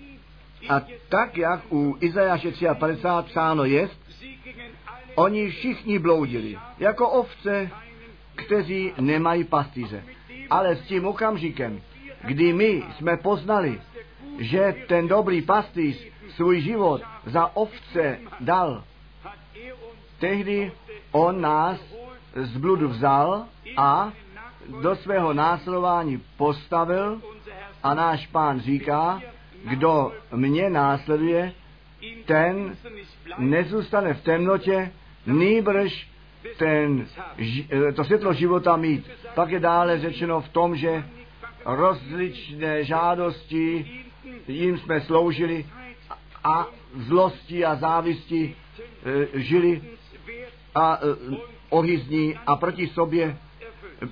A 0.69 0.81
tak, 1.09 1.37
jak 1.37 1.61
u 1.71 1.97
Izajáše 1.99 2.51
53 2.79 3.31
psáno 3.31 3.65
je, 3.65 3.89
oni 5.15 5.49
všichni 5.49 5.99
bloudili, 5.99 6.57
jako 6.79 7.09
ovce, 7.09 7.69
kteří 8.35 8.93
nemají 8.99 9.43
pastýře. 9.43 10.03
Ale 10.49 10.75
s 10.75 10.81
tím 10.81 11.05
okamžikem, 11.05 11.81
kdy 12.23 12.53
my 12.53 12.83
jsme 12.97 13.17
poznali, 13.17 13.81
že 14.39 14.75
ten 14.87 15.07
dobrý 15.07 15.41
pastýř 15.41 16.07
svůj 16.35 16.61
život 16.61 17.01
za 17.25 17.55
ovce 17.55 18.19
dal, 18.39 18.83
tehdy 20.19 20.71
on 21.11 21.41
nás 21.41 21.79
z 22.35 22.57
bludu 22.57 22.87
vzal 22.87 23.45
a 23.77 24.11
do 24.81 24.95
svého 24.95 25.33
následování 25.33 26.23
postavil 26.37 27.21
a 27.83 27.93
náš 27.93 28.27
pán 28.27 28.59
říká, 28.59 29.21
kdo 29.63 30.13
mě 30.35 30.69
následuje, 30.69 31.53
ten 32.25 32.77
nezůstane 33.37 34.13
v 34.13 34.21
temnotě, 34.21 34.91
nýbrž 35.25 36.07
ten, 36.57 37.07
eh, 37.71 37.91
to 37.91 38.03
světlo 38.03 38.33
života 38.33 38.77
mít. 38.77 39.09
Pak 39.35 39.49
je 39.49 39.59
dále 39.59 39.99
řečeno 39.99 40.41
v 40.41 40.49
tom, 40.49 40.75
že 40.75 41.03
rozličné 41.65 42.83
žádosti, 42.83 43.85
jim 44.47 44.77
jsme 44.77 45.01
sloužili 45.01 45.65
a 46.43 46.67
zlosti 46.95 47.65
a 47.65 47.75
závisti 47.75 48.55
e, 49.05 49.39
žili 49.39 49.81
a 50.75 50.97
e, 50.97 51.37
ohyzní 51.69 52.35
a 52.47 52.55
proti 52.55 52.87
sobě 52.87 53.37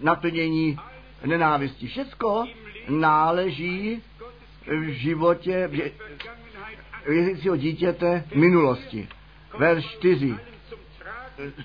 naplnění 0.01 0.77
nenávisti. 1.25 1.87
Všecko 1.87 2.45
náleží 2.89 4.01
v 4.69 4.83
životě 4.83 5.69
věřícího 7.07 7.55
dítěte 7.55 8.23
minulosti. 8.35 9.07
Verš 9.59 9.85
4 9.85 10.35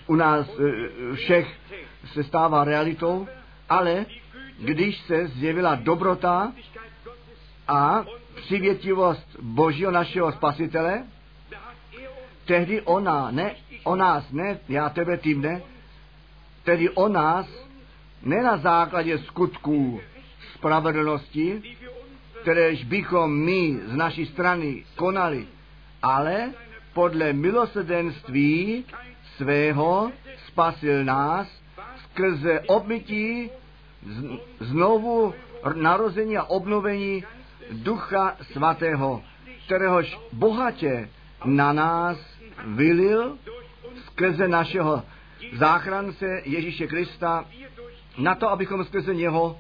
u 0.07 0.14
nás 0.14 0.46
e, 0.48 1.16
všech 1.16 1.57
se 2.12 2.24
stává 2.24 2.64
realitou, 2.64 3.28
ale 3.68 4.07
když 4.59 5.00
se 5.00 5.26
zjevila 5.26 5.74
dobrota 5.74 6.52
a 7.68 8.05
přivětivost 8.34 9.36
Božího 9.40 9.90
našeho 9.90 10.32
spasitele, 10.32 11.05
tehdy 12.44 12.80
ona, 12.80 13.30
ne, 13.30 13.55
o 13.84 13.96
nás, 13.96 14.30
ne, 14.30 14.59
já 14.68 14.88
tebe 14.88 15.18
tím 15.18 15.42
ne, 15.42 15.62
tedy 16.64 16.90
o 16.90 17.09
nás, 17.09 17.46
ne 18.22 18.42
na 18.42 18.57
základě 18.57 19.18
skutků 19.18 20.00
spravedlnosti, 20.55 21.62
kteréž 22.45 22.84
bychom 22.84 23.32
my 23.32 23.80
z 23.86 23.97
naší 23.97 24.26
strany 24.26 24.84
konali, 24.97 25.47
ale 26.03 26.53
podle 26.92 27.32
milosedenství 27.32 28.84
svého 29.36 30.12
spasil 30.47 31.05
nás 31.05 31.49
skrze 32.05 32.61
obmytí 32.61 33.51
znovu 34.61 35.34
narození 35.74 36.36
a 36.36 36.45
obnovení 36.45 37.24
Ducha 37.72 38.36
Svatého, 38.53 39.22
kteréhož 39.64 40.18
bohatě 40.32 41.09
na 41.45 41.72
nás 41.72 42.18
vylil 42.64 43.38
skrze 44.07 44.49
našeho 44.49 45.03
záchrance 45.53 46.26
Ježíše 46.45 46.86
Krista, 46.86 47.45
na 48.18 48.34
to, 48.34 48.51
abychom 48.51 48.84
skrze 48.84 49.14
něho, 49.14 49.59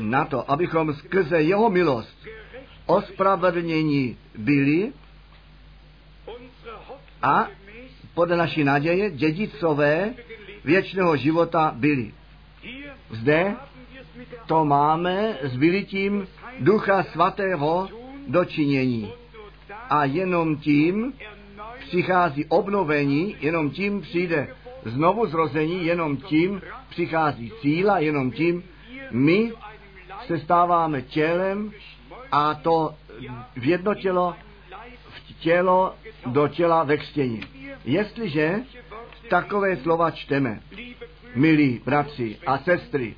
na 0.00 0.24
to, 0.24 0.50
abychom 0.50 0.94
skrze 0.94 1.42
jeho 1.42 1.70
milost 1.70 2.26
ospravedlnění 2.86 4.16
byli 4.38 4.92
a 7.22 7.48
podle 8.14 8.36
naší 8.36 8.64
naděje 8.64 9.10
dědicové 9.10 10.14
věčného 10.64 11.16
života 11.16 11.72
byli. 11.76 12.12
Zde 13.10 13.54
to 14.46 14.64
máme 14.64 15.38
s 15.42 15.56
vylitím 15.56 16.26
Ducha 16.60 17.02
Svatého 17.02 17.88
dočinění. 18.28 19.12
A 19.90 20.04
jenom 20.04 20.56
tím 20.56 21.12
přichází 21.78 22.44
obnovení, 22.44 23.36
jenom 23.40 23.70
tím 23.70 24.00
přijde 24.00 24.48
znovu 24.84 25.26
zrození, 25.26 25.86
jenom 25.86 26.16
tím 26.16 26.62
přichází 26.88 27.52
síla, 27.60 27.98
jenom 27.98 28.30
tím 28.30 28.62
my 29.10 29.52
se 30.26 30.38
stáváme 30.38 31.02
tělem 31.02 31.72
a 32.32 32.54
to 32.54 32.94
v 33.56 33.64
jedno 33.64 33.94
tělo, 33.94 34.34
v 35.08 35.40
tělo 35.40 35.94
do 36.26 36.48
těla 36.48 36.84
ve 36.84 36.96
křtění. 36.96 37.40
Jestliže 37.84 38.60
takové 39.28 39.76
slova 39.76 40.10
čteme, 40.10 40.60
milí 41.34 41.80
bratři 41.84 42.38
a 42.46 42.58
sestry, 42.58 43.14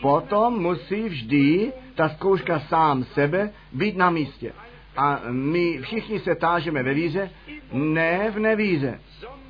potom 0.00 0.62
musí 0.62 1.02
vždy 1.08 1.72
ta 1.94 2.08
zkouška 2.08 2.60
sám 2.60 3.04
sebe 3.04 3.50
být 3.72 3.96
na 3.96 4.10
místě. 4.10 4.52
A 4.96 5.20
my 5.30 5.78
všichni 5.78 6.20
se 6.20 6.34
tážeme 6.34 6.82
ve 6.82 6.94
víze, 6.94 7.30
ne 7.72 8.30
v 8.30 8.38
nevíze, 8.38 9.00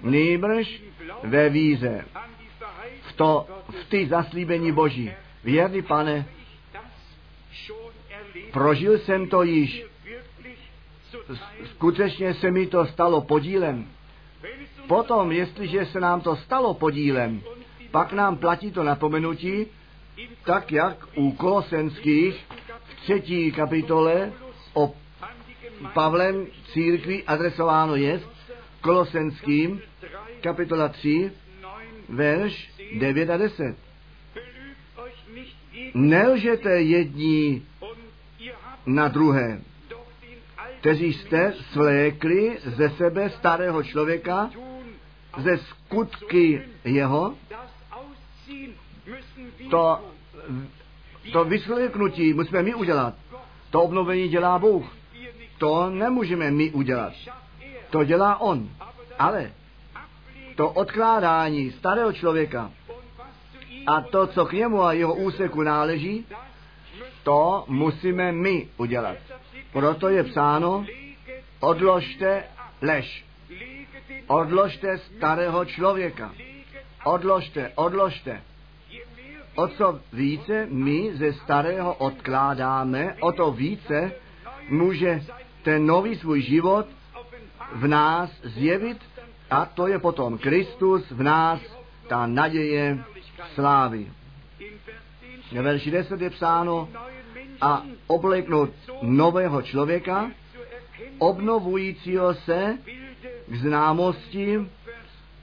nýbrž 0.03 0.83
ve 1.23 1.49
víze. 1.49 2.05
V, 3.03 3.13
to, 3.13 3.47
v 3.71 3.85
ty 3.89 4.07
zaslíbení 4.07 4.73
Boží. 4.73 5.13
Věrný 5.45 5.83
pane, 5.83 6.27
prožil 8.59 8.99
jsem 8.99 9.29
to 9.29 9.43
již. 9.43 9.87
Skutečně 11.65 12.35
se 12.35 12.51
mi 12.51 12.67
to 12.67 12.87
stalo 12.87 13.21
podílem. 13.21 13.87
Potom, 14.87 15.33
jestliže 15.33 15.87
se 15.87 16.01
nám 16.01 16.21
to 16.21 16.37
stalo 16.37 16.75
podílem, 16.75 17.43
pak 17.91 18.13
nám 18.13 18.37
platí 18.37 18.73
to 18.73 18.83
napomenutí, 18.83 19.67
tak 20.45 20.73
jak 20.73 21.07
u 21.17 21.33
Kolosenských 21.33 22.47
v 22.85 22.95
třetí 23.03 23.53
kapitole 23.53 24.33
o 24.75 24.95
Pavlem 25.95 26.47
církvi 26.73 27.25
adresováno 27.25 27.97
je 27.97 28.21
Kolosenským 28.81 29.81
kapitola 30.41 30.89
3, 30.89 31.31
verš 32.09 32.71
9 32.99 33.31
a 33.31 33.37
10. 33.37 33.77
Nelžete 35.95 36.83
jedni 36.83 37.63
na 38.89 39.09
druhé, 39.09 39.61
kteří 40.81 41.13
jste 41.13 41.55
svlékli 41.73 42.59
ze 42.65 42.91
sebe 42.91 43.31
starého 43.31 43.83
člověka, 43.83 44.51
ze 45.39 45.59
skutky 45.59 46.63
jeho, 46.85 47.35
to, 49.71 50.01
to 51.33 51.45
vysléknutí 51.45 52.33
musíme 52.33 52.63
my 52.63 52.75
udělat. 52.75 53.15
To 53.71 53.83
obnovení 53.83 54.29
dělá 54.29 54.59
Bůh. 54.59 54.97
To 55.59 55.91
nemůžeme 55.91 56.51
my 56.51 56.71
udělat. 56.71 57.13
To 57.91 58.05
dělá 58.05 58.41
On. 58.41 58.69
Ale 59.19 59.53
to 60.55 60.71
odkládání 60.71 61.71
starého 61.71 62.13
člověka 62.13 62.71
a 63.87 64.01
to, 64.01 64.27
co 64.27 64.47
k 64.47 64.53
němu 64.53 64.83
a 64.83 64.93
jeho 64.93 65.15
úseku 65.15 65.63
náleží, 65.63 66.27
to 67.23 67.65
musíme 67.69 68.33
my 68.33 68.69
udělat. 68.77 69.17
Proto 69.73 70.09
je 70.09 70.25
psáno, 70.25 70.87
odložte 71.61 72.45
lež. 72.83 73.25
Odložte 74.27 74.99
starého 74.99 75.65
člověka. 75.65 76.33
Odložte, 77.05 77.73
odložte. 77.75 78.43
O 79.55 79.69
co 79.69 80.01
více 80.13 80.67
my 80.71 81.11
ze 81.15 81.33
starého 81.33 81.95
odkládáme, 81.95 83.17
o 83.21 83.33
to 83.33 83.53
více 83.53 84.13
může 84.69 85.23
ten 85.63 85.87
nový 85.87 86.17
svůj 86.17 86.43
život 86.43 86.87
v 87.73 87.87
nás 87.87 88.31
zjevit 88.45 88.99
a 89.51 89.67
to 89.67 89.87
je 89.87 89.99
potom 89.99 90.39
Kristus 90.39 91.11
v 91.11 91.23
nás, 91.23 91.61
ta 92.09 92.27
naděje 92.27 93.05
slávy. 93.55 94.07
Ve 95.53 95.63
verši 95.63 95.91
10 95.91 96.21
je 96.21 96.31
psáno 96.31 96.89
a 97.61 97.83
obleknout 98.07 98.71
nového 99.03 99.63
člověka, 99.63 100.31
obnovujícího 101.19 102.35
se 102.35 102.79
k 103.47 103.55
známosti 103.55 104.61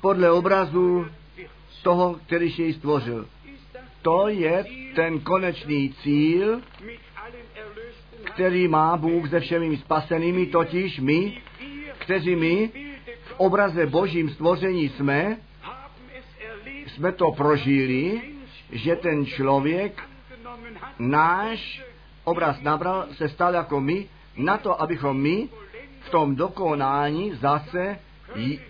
podle 0.01 0.32
obrazu 0.32 1.06
toho, 1.84 2.20
který 2.26 2.53
jej 2.58 2.74
stvořil. 2.74 3.28
To 4.01 4.28
je 4.28 4.66
ten 4.95 5.20
konečný 5.20 5.93
cíl, 6.03 6.62
který 8.24 8.68
má 8.68 8.97
Bůh 8.97 9.30
se 9.30 9.39
všemi 9.39 9.78
spasenými, 9.78 10.45
totiž 10.45 10.99
my, 10.99 11.41
kteří 11.97 12.36
my 12.36 12.70
v 13.24 13.34
obraze 13.38 13.86
božím 13.86 14.30
stvoření 14.30 14.89
jsme, 14.89 15.38
jsme 16.88 17.12
to 17.12 17.32
prožili, 17.32 18.35
že 18.72 18.95
ten 18.95 19.26
člověk 19.26 20.03
náš 20.99 21.82
obraz 22.24 22.61
nabral, 22.61 23.07
se 23.11 23.30
stal 23.30 23.53
jako 23.53 23.82
my, 23.82 24.07
na 24.38 24.57
to, 24.57 24.82
abychom 24.82 25.22
my 25.22 25.49
v 26.01 26.09
tom 26.09 26.36
dokonání 26.36 27.36
zase 27.36 27.99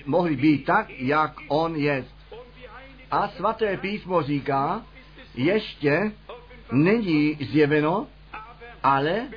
mohli 0.05 0.35
být 0.35 0.65
tak, 0.65 0.89
jak 0.89 1.33
on 1.47 1.75
je. 1.75 2.05
A 3.11 3.27
svaté 3.27 3.77
písmo 3.77 4.21
říká, 4.21 4.81
ještě 5.35 6.11
není 6.71 7.37
zjeveno, 7.41 8.07
ale 8.83 9.27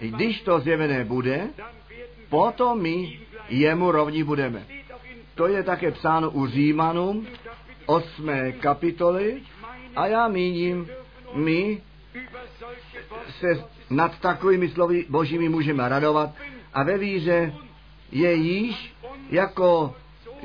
když 0.00 0.40
to 0.40 0.60
zjevené 0.60 1.04
bude, 1.04 1.48
potom 2.28 2.82
my 2.82 3.18
jemu 3.48 3.90
rovní 3.90 4.24
budeme. 4.24 4.66
To 5.34 5.46
je 5.46 5.62
také 5.62 5.90
psáno 5.90 6.30
u 6.30 6.46
Římanům 6.46 7.26
8. 7.86 8.30
kapitoly 8.60 9.42
a 9.96 10.06
já 10.06 10.28
míním, 10.28 10.88
my 11.34 11.82
se 13.40 13.64
nad 13.90 14.18
takovými 14.18 14.68
slovy 14.68 15.06
božími 15.08 15.48
můžeme 15.48 15.88
radovat 15.88 16.30
a 16.74 16.82
ve 16.82 16.98
víře 16.98 17.54
je 18.12 18.34
již 18.34 18.94
jako 19.30 19.94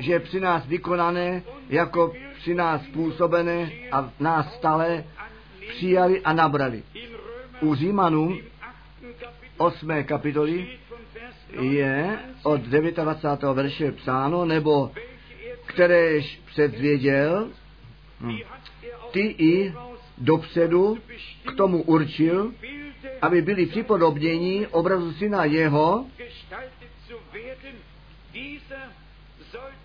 že 0.00 0.20
při 0.20 0.40
nás 0.40 0.66
vykonané, 0.66 1.42
jako 1.68 2.12
při 2.36 2.54
nás 2.54 2.82
působené 2.92 3.70
a 3.92 4.10
nás 4.20 4.54
stále 4.54 5.04
přijali 5.68 6.20
a 6.20 6.32
nabrali. 6.32 6.82
U 7.60 7.74
Římanů 7.74 8.38
8. 9.56 10.04
kapitoly 10.04 10.68
je 11.60 12.18
od 12.42 12.60
29. 12.60 13.54
verše 13.54 13.92
psáno, 13.92 14.44
nebo 14.44 14.90
kteréž 15.66 16.40
předvěděl, 16.46 17.48
hm, 18.20 18.38
ty 19.10 19.34
i 19.38 19.72
dopředu 20.18 20.98
k 21.46 21.56
tomu 21.56 21.82
určil, 21.82 22.52
aby 23.22 23.42
byli 23.42 23.66
připodobnění 23.66 24.66
obrazu 24.66 25.12
syna 25.12 25.44
jeho, 25.44 26.06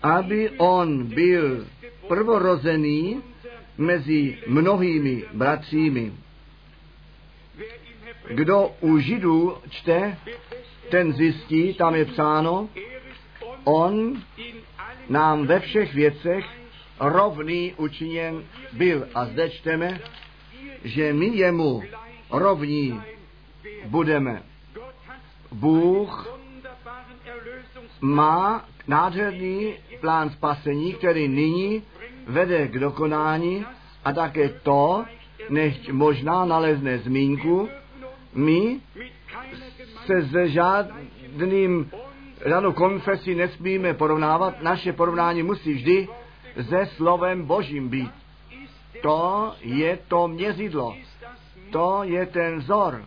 aby 0.02 0.50
on 0.50 1.04
byl 1.04 1.66
prvorozený 2.08 3.22
mezi 3.78 4.38
mnohými 4.46 5.24
bratřími. 5.32 6.12
Kdo 8.28 8.74
u 8.80 8.98
Židů 8.98 9.56
čte, 9.70 10.18
ten 10.90 11.12
zjistí, 11.12 11.74
tam 11.74 11.94
je 11.94 12.04
psáno, 12.04 12.68
on 13.64 14.22
nám 15.08 15.46
ve 15.46 15.60
všech 15.60 15.94
věcech 15.94 16.44
rovný 17.00 17.74
učiněn 17.76 18.44
byl. 18.72 19.08
A 19.14 19.24
zde 19.24 19.50
čteme, 19.50 20.00
že 20.84 21.12
my 21.12 21.26
jemu 21.26 21.82
rovní 22.30 23.00
budeme. 23.84 24.42
Bůh 25.52 26.38
má 28.00 28.64
nádherný 28.86 29.74
plán 30.00 30.30
spasení, 30.30 30.94
který 30.94 31.28
nyní 31.28 31.82
vede 32.26 32.68
k 32.68 32.78
dokonání 32.78 33.66
a 34.04 34.12
také 34.12 34.48
to, 34.48 35.04
nechť 35.48 35.90
možná 35.90 36.44
nalezne 36.44 36.98
zmínku, 36.98 37.68
my 38.34 38.80
se 40.06 40.28
se 40.28 40.48
žádným 40.48 41.90
žádnou 42.46 42.72
konfesí 42.72 43.34
nesmíme 43.34 43.94
porovnávat. 43.94 44.62
Naše 44.62 44.92
porovnání 44.92 45.42
musí 45.42 45.74
vždy 45.74 46.08
se 46.62 46.86
slovem 46.86 47.46
Božím 47.46 47.88
být. 47.88 48.12
To 49.02 49.52
je 49.60 49.98
to 50.08 50.28
měřidlo. 50.28 50.96
To 51.70 52.00
je 52.02 52.26
ten 52.26 52.58
vzor. 52.58 53.04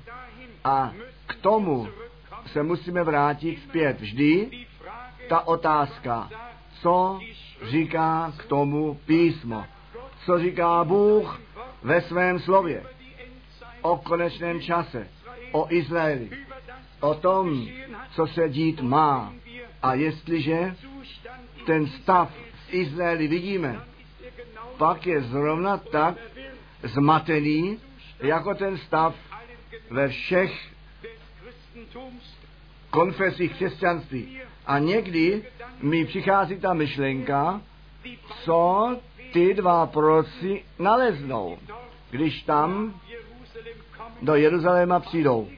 A 0.63 0.91
k 1.27 1.35
tomu 1.35 1.87
se 2.45 2.63
musíme 2.63 3.03
vrátit 3.03 3.59
zpět 3.63 4.01
vždy. 4.01 4.49
Ta 5.29 5.47
otázka, 5.47 6.29
co 6.81 7.19
říká 7.63 8.33
k 8.37 8.45
tomu 8.45 8.99
písmo, 9.05 9.65
co 10.25 10.39
říká 10.39 10.83
Bůh 10.83 11.41
ve 11.83 12.01
svém 12.01 12.39
slově 12.39 12.83
o 13.81 13.97
konečném 13.97 14.61
čase, 14.61 15.07
o 15.51 15.67
Izraeli, 15.69 16.29
o 16.99 17.13
tom, 17.13 17.67
co 18.11 18.27
se 18.27 18.49
dít 18.49 18.81
má. 18.81 19.33
A 19.81 19.93
jestliže 19.93 20.75
ten 21.65 21.87
stav 21.87 22.31
Izraeli 22.71 23.27
vidíme, 23.27 23.79
pak 24.77 25.07
je 25.07 25.21
zrovna 25.21 25.77
tak 25.77 26.15
zmatený, 26.83 27.79
jako 28.19 28.55
ten 28.55 28.77
stav 28.77 29.15
ve 29.89 30.07
všech 30.07 30.69
konfesích 32.89 33.53
křesťanství. 33.53 34.39
A 34.65 34.79
někdy 34.79 35.43
mi 35.81 36.05
přichází 36.05 36.59
ta 36.59 36.73
myšlenka, 36.73 37.61
co 38.43 38.97
ty 39.33 39.53
dva 39.53 39.85
proroci 39.85 40.63
naleznou, 40.79 41.57
když 42.09 42.43
tam 42.43 43.01
do 44.21 44.35
Jeruzaléma 44.35 44.99
přijdou. 44.99 45.49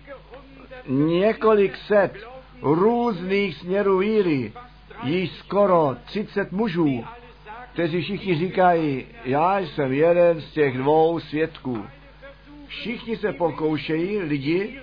Několik 0.88 1.78
set 1.78 2.14
různých 2.62 3.58
směrů 3.58 3.98
víry, 3.98 4.54
již 5.04 5.32
skoro 5.32 5.96
30 6.06 6.52
mužů, 6.52 7.06
kteří 7.74 8.02
všichni 8.02 8.36
říkají, 8.36 9.06
já 9.26 9.60
jsem 9.60 9.94
jeden 9.94 10.42
z 10.42 10.52
těch 10.52 10.78
dvou 10.78 11.20
svědků. 11.20 11.86
Všichni 12.68 13.18
se 13.18 13.34
pokoušejí 13.34 14.18
lidi 14.18 14.80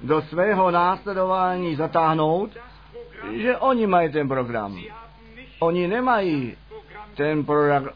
do 0.00 0.22
svého 0.22 0.70
následování 0.70 1.76
zatáhnout, 1.76 2.50
že 3.36 3.56
oni 3.56 3.86
mají 3.86 4.12
ten 4.12 4.28
program. 4.28 4.78
Oni 5.60 5.88
nemají 5.88 6.56
ten 7.14 7.44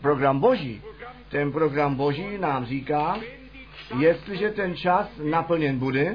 program 0.01 0.41
Boží. 0.41 0.83
Ten 1.29 1.53
program 1.53 1.95
Boží 1.95 2.39
nám 2.39 2.64
říká, 2.66 3.18
jestliže 3.99 4.51
ten 4.51 4.77
čas 4.77 5.09
naplněn 5.31 5.79
bude, 5.79 6.14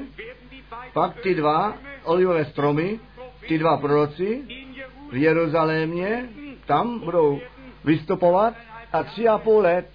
pak 0.92 1.20
ty 1.20 1.34
dva 1.34 1.74
olivové 2.04 2.44
stromy, 2.44 3.00
ty 3.48 3.58
dva 3.58 3.76
proroci 3.76 4.42
v 5.12 5.16
Jeruzalémě, 5.16 6.28
tam 6.66 6.98
budou 6.98 7.40
vystupovat 7.84 8.54
a 8.92 9.02
tři 9.02 9.28
a 9.28 9.38
půl 9.38 9.60
let 9.60 9.90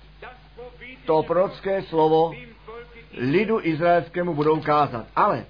to 1.06 1.24
prorocké 1.24 1.82
slovo 1.82 2.34
lidu 3.18 3.60
izraelskému 3.64 4.34
budou 4.34 4.62
kázat. 4.62 5.06
Ale 5.16 5.46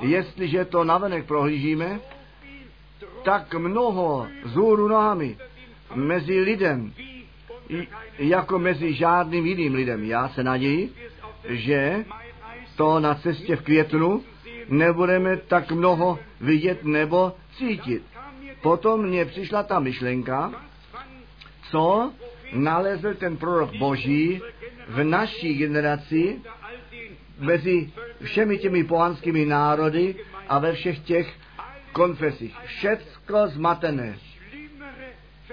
jestliže 0.00 0.64
to 0.64 0.84
navenek 0.84 1.26
prohlížíme, 1.26 2.00
tak 3.22 3.54
mnoho 3.54 4.26
zůru 4.44 4.88
nohami 4.88 5.36
mezi 5.94 6.40
lidem, 6.40 6.92
jako 8.18 8.58
mezi 8.58 8.94
žádným 8.94 9.46
jiným 9.46 9.74
lidem. 9.74 10.04
Já 10.04 10.28
se 10.28 10.42
naději, 10.42 10.92
že 11.48 12.04
to 12.76 13.00
na 13.00 13.14
cestě 13.14 13.56
v 13.56 13.62
květnu 13.62 14.22
nebudeme 14.68 15.36
tak 15.36 15.72
mnoho 15.72 16.18
vidět 16.40 16.84
nebo 16.84 17.32
cítit. 17.56 18.09
Potom 18.62 19.06
mně 19.06 19.24
přišla 19.24 19.62
ta 19.62 19.78
myšlenka, 19.78 20.52
co 21.70 22.12
nalezl 22.52 23.14
ten 23.14 23.36
prorok 23.36 23.76
Boží 23.76 24.42
v 24.88 25.04
naší 25.04 25.54
generaci 25.54 26.40
mezi 27.38 27.92
všemi 28.22 28.58
těmi 28.58 28.84
pohanskými 28.84 29.46
národy 29.46 30.14
a 30.48 30.58
ve 30.58 30.72
všech 30.72 30.98
těch 30.98 31.34
konfesích. 31.92 32.56
Všecko 32.64 33.46
zmatené. 33.46 34.18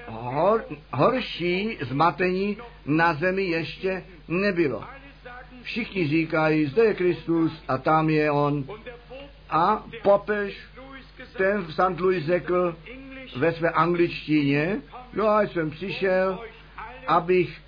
Hor, 0.07 0.65
horší 0.93 1.77
zmatení 1.81 2.57
na 2.85 3.13
zemi 3.13 3.43
ještě 3.43 4.03
nebylo. 4.27 4.83
Všichni 5.61 6.07
říkají, 6.07 6.65
zde 6.65 6.83
je 6.83 6.93
Kristus 6.93 7.63
a 7.67 7.77
tam 7.77 8.09
je 8.09 8.31
on. 8.31 8.63
A 9.49 9.85
papež 10.03 10.67
ten 11.37 11.61
v 11.61 11.73
St. 11.73 11.99
Louis 11.99 12.25
řekl 12.25 12.75
ve 13.35 13.53
své 13.53 13.69
angličtině, 13.69 14.81
no 15.13 15.23
já 15.23 15.41
jsem 15.41 15.69
přišel, 15.69 16.39
abych 17.07 17.61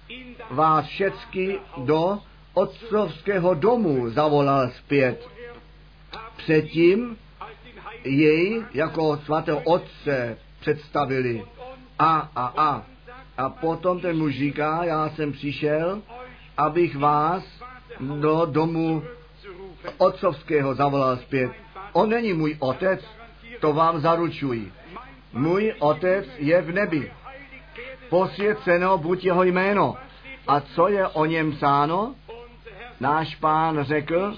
vás 0.49 0.85
všecky 0.85 1.59
do 1.77 2.19
otcovského 2.53 3.53
domu 3.53 4.09
zavolal 4.09 4.69
zpět. 4.69 5.27
Předtím 6.37 7.17
jej 8.03 8.63
jako 8.73 9.17
svatého 9.25 9.59
otce 9.59 10.37
představili. 10.59 11.45
A, 11.99 12.29
a, 12.35 12.53
a. 12.57 12.83
A 13.37 13.49
potom 13.49 13.99
ten 13.99 14.17
muž 14.17 14.37
říká, 14.37 14.83
já 14.83 15.09
jsem 15.09 15.31
přišel, 15.31 16.01
abych 16.57 16.95
vás 16.95 17.43
do 17.99 18.45
domu 18.45 19.03
otcovského 19.97 20.75
zavolal 20.75 21.17
zpět. 21.17 21.51
On 21.93 22.09
není 22.09 22.33
můj 22.33 22.55
otec, 22.59 23.05
to 23.59 23.73
vám 23.73 23.99
zaručuji. 23.99 24.71
Můj 25.33 25.73
otec 25.79 26.25
je 26.37 26.61
v 26.61 26.71
nebi. 26.71 27.11
Posvěceno 28.09 28.97
buď 28.97 29.25
jeho 29.25 29.43
jméno. 29.43 29.95
A 30.47 30.59
co 30.59 30.87
je 30.87 31.07
o 31.07 31.25
něm 31.25 31.51
psáno? 31.51 32.15
Náš 32.99 33.35
pán 33.35 33.83
řekl, 33.83 34.35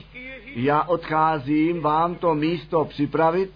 já 0.55 0.83
odcházím 0.83 1.81
vám 1.81 2.15
to 2.15 2.35
místo 2.35 2.85
připravit 2.85 3.51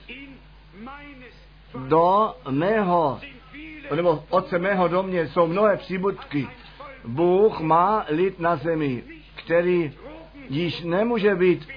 do 1.87 2.35
mého, 2.49 3.19
nebo 3.95 4.23
otce 4.29 4.59
mého 4.59 4.87
domě 4.87 5.27
jsou 5.27 5.47
mnohé 5.47 5.77
příbudky. 5.77 6.47
Bůh 7.05 7.59
má 7.59 8.05
lid 8.09 8.39
na 8.39 8.55
zemi, 8.55 9.03
který 9.35 9.93
již 10.49 10.81
nemůže 10.81 11.35
být 11.35 11.67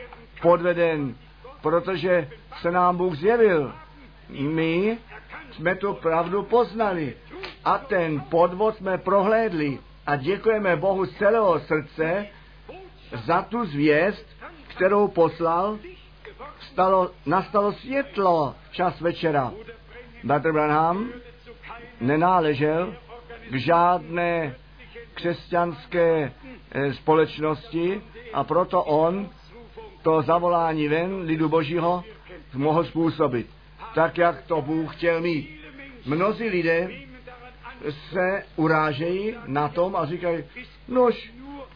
podveden, 0.42 1.14
protože 1.62 2.30
se 2.61 2.70
nám 2.70 2.96
Bůh 2.96 3.16
zjevil. 3.16 3.72
My 4.28 4.98
jsme 5.59 5.74
tu 5.74 5.94
pravdu 5.94 6.42
poznali. 6.42 7.16
A 7.64 7.78
ten 7.78 8.20
podvod 8.20 8.76
jsme 8.76 8.98
prohlédli. 8.98 9.78
A 10.06 10.16
děkujeme 10.16 10.76
Bohu 10.76 11.06
z 11.06 11.16
celého 11.16 11.61
srdce 11.61 12.26
za 13.26 13.42
tu 13.42 13.64
zvěst, 13.66 14.26
kterou 14.68 15.09
poslal, 15.09 15.78
stalo, 16.72 17.11
nastalo 17.26 17.72
světlo 17.72 18.54
čas 18.70 19.00
večera. 19.00 19.52
Bratr 20.24 20.52
Branham 20.52 21.09
nenáležel 22.00 22.94
k 23.50 23.54
žádné 23.54 24.54
křesťanské 25.14 26.32
eh, 26.72 26.94
společnosti 26.94 28.02
a 28.32 28.44
proto 28.44 28.84
on 28.84 29.28
to 30.02 30.22
zavolání 30.22 30.88
ven 30.88 31.20
lidu 31.20 31.48
božího 31.48 32.04
mohl 32.54 32.84
způsobit, 32.84 33.46
tak 33.95 34.18
jak 34.18 34.43
to 34.43 34.62
Bůh 34.62 34.97
chtěl 34.97 35.20
mít. 35.20 35.61
Mnozí 36.07 36.49
lidé 36.49 36.91
se 38.11 38.43
urážejí 38.57 39.34
na 39.47 39.68
tom 39.68 39.97
a 39.97 40.07
říkají, 40.07 40.45
nož 40.89 41.32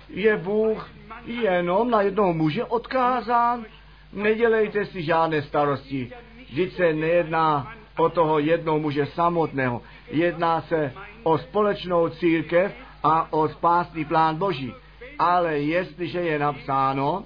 je 0.08 0.36
Bůh 0.36 0.90
jenom 1.26 1.90
na 1.90 2.02
jednoho 2.02 2.32
muže 2.32 2.64
odkázán, 2.64 3.64
nedělejte 4.12 4.86
si 4.86 5.02
žádné 5.02 5.42
starosti. 5.42 6.12
Vždyť 6.50 6.76
se 6.76 6.92
nejedná 6.92 7.74
o 7.96 8.08
toho 8.08 8.38
jednoho 8.38 8.78
muže 8.78 9.06
samotného. 9.06 9.82
Jedná 10.10 10.60
se 10.60 10.92
o 11.22 11.38
společnou 11.38 12.08
církev 12.08 12.74
a 13.02 13.32
o 13.32 13.48
spásný 13.48 14.04
plán 14.04 14.36
Boží. 14.36 14.74
Ale 15.18 15.58
jestliže 15.58 16.20
je 16.20 16.38
napsáno 16.38 17.24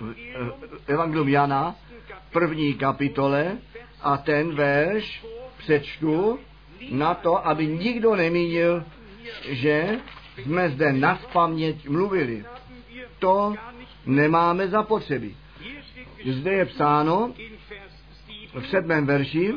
v 0.00 0.80
Evangelium 0.86 1.28
Jana, 1.28 1.74
první 2.40 2.74
kapitole, 2.74 3.58
a 4.02 4.16
ten 4.16 4.54
verš 4.54 5.24
přečtu 5.58 6.38
na 6.90 7.14
to, 7.14 7.46
aby 7.46 7.66
nikdo 7.66 8.16
nemínil, 8.16 8.84
že 9.48 9.98
jsme 10.42 10.70
zde 10.70 10.92
na 10.92 11.20
paměť 11.32 11.88
mluvili. 11.88 12.44
To 13.18 13.54
nemáme 14.06 14.68
zapotřebí. 14.68 15.36
Zde 16.26 16.52
je 16.52 16.64
psáno 16.64 17.32
v 18.60 18.66
sedmém 18.66 19.06
verši 19.06 19.54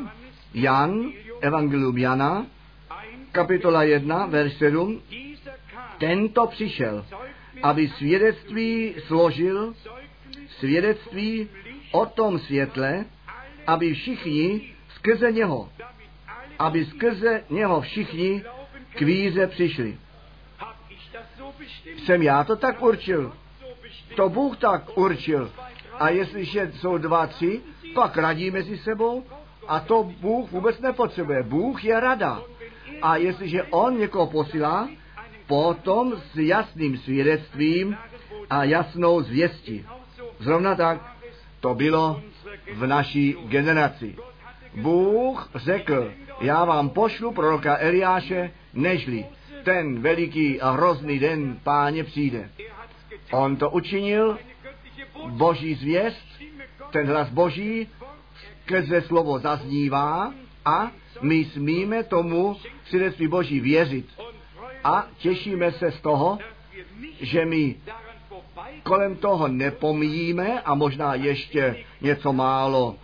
Jan, 0.54 1.12
Evangelium 1.40 1.98
Jana, 1.98 2.46
kapitola 3.32 3.82
1, 3.82 4.26
verš 4.26 4.52
7, 4.52 5.02
tento 5.98 6.46
přišel, 6.46 7.06
aby 7.62 7.88
svědectví 7.88 8.94
složil, 9.06 9.74
svědectví 10.58 11.48
o 11.90 12.06
tom 12.06 12.38
světle, 12.38 13.04
aby 13.66 13.94
všichni 13.94 14.74
skrze 14.94 15.32
něho, 15.32 15.68
aby 16.58 16.84
skrze 16.84 17.44
něho 17.50 17.80
všichni 17.80 18.44
k 18.94 19.00
víře 19.00 19.46
přišli. 19.46 19.98
Jsem 22.04 22.22
já 22.22 22.44
to 22.44 22.56
tak 22.56 22.82
určil. 22.82 23.32
To 24.16 24.28
Bůh 24.28 24.56
tak 24.56 24.98
určil. 24.98 25.52
A 25.98 26.08
jestliže 26.08 26.72
jsou 26.74 26.98
dva, 26.98 27.26
tři, 27.26 27.60
pak 27.94 28.16
radí 28.16 28.50
mezi 28.50 28.78
sebou 28.78 29.24
a 29.68 29.80
to 29.80 30.02
Bůh 30.20 30.50
vůbec 30.50 30.80
nepotřebuje. 30.80 31.42
Bůh 31.42 31.84
je 31.84 32.00
rada. 32.00 32.42
A 33.02 33.16
jestliže 33.16 33.62
On 33.62 33.98
někoho 33.98 34.26
posílá, 34.26 34.88
potom 35.46 36.12
s 36.32 36.36
jasným 36.36 36.98
svědectvím 36.98 37.96
a 38.50 38.64
jasnou 38.64 39.22
zvěstí. 39.22 39.86
Zrovna 40.38 40.74
tak 40.74 41.09
to 41.60 41.74
bylo 41.74 42.22
v 42.74 42.86
naší 42.86 43.36
generaci. 43.48 44.16
Bůh 44.74 45.50
řekl, 45.54 46.12
já 46.40 46.64
vám 46.64 46.88
pošlu 46.88 47.32
proroka 47.32 47.76
Eliáše, 47.78 48.50
nežli 48.74 49.26
ten 49.64 50.00
veliký 50.00 50.60
a 50.60 50.70
hrozný 50.70 51.18
den 51.18 51.60
páně 51.64 52.04
přijde. 52.04 52.50
On 53.32 53.56
to 53.56 53.70
učinil, 53.70 54.38
boží 55.28 55.74
zvěst, 55.74 56.26
ten 56.90 57.06
hlas 57.06 57.30
boží, 57.30 57.88
skrze 58.62 59.02
slovo 59.02 59.38
zaznívá 59.38 60.34
a 60.64 60.90
my 61.22 61.44
smíme 61.44 62.04
tomu 62.04 62.56
svědectví 62.84 63.28
boží 63.28 63.60
věřit. 63.60 64.06
A 64.84 65.06
těšíme 65.18 65.72
se 65.72 65.90
z 65.90 66.00
toho, 66.00 66.38
že 67.20 67.44
my 67.44 67.76
kolem 68.82 69.16
toho 69.16 69.48
nepomíjíme 69.48 70.60
a 70.60 70.74
možná 70.74 71.14
ještě 71.14 71.76
něco 72.00 72.32
málo 72.32 72.96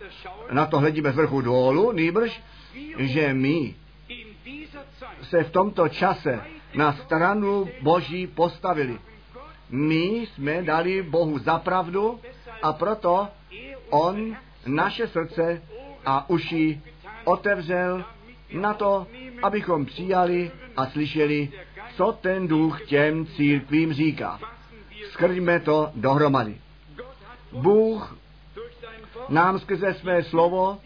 na 0.51 0.65
to 0.65 0.79
hledíme 0.79 1.11
z 1.11 1.15
vrchu 1.15 1.41
dolů, 1.41 1.91
nýbrž, 1.91 2.41
že 2.97 3.33
my 3.33 3.75
se 5.23 5.43
v 5.43 5.51
tomto 5.51 5.89
čase 5.89 6.41
na 6.75 6.93
stranu 6.93 7.69
Boží 7.81 8.27
postavili. 8.27 8.99
My 9.69 10.05
jsme 10.05 10.61
dali 10.61 11.01
Bohu 11.01 11.39
zapravdu 11.39 12.19
a 12.61 12.73
proto 12.73 13.27
On 13.89 14.35
naše 14.65 15.07
srdce 15.07 15.61
a 16.05 16.29
uši 16.29 16.81
otevřel 17.23 18.05
na 18.53 18.73
to, 18.73 19.07
abychom 19.43 19.85
přijali 19.85 20.51
a 20.77 20.85
slyšeli, 20.85 21.49
co 21.95 22.11
ten 22.21 22.47
duch 22.47 22.85
těm 22.85 23.25
církvím 23.25 23.93
říká. 23.93 24.39
Skrňme 25.11 25.59
to 25.59 25.91
dohromady. 25.95 26.57
Bůh 27.51 28.17
nám 29.29 29.59
skrze 29.59 29.93
své 29.93 30.23
slovo 30.23 30.77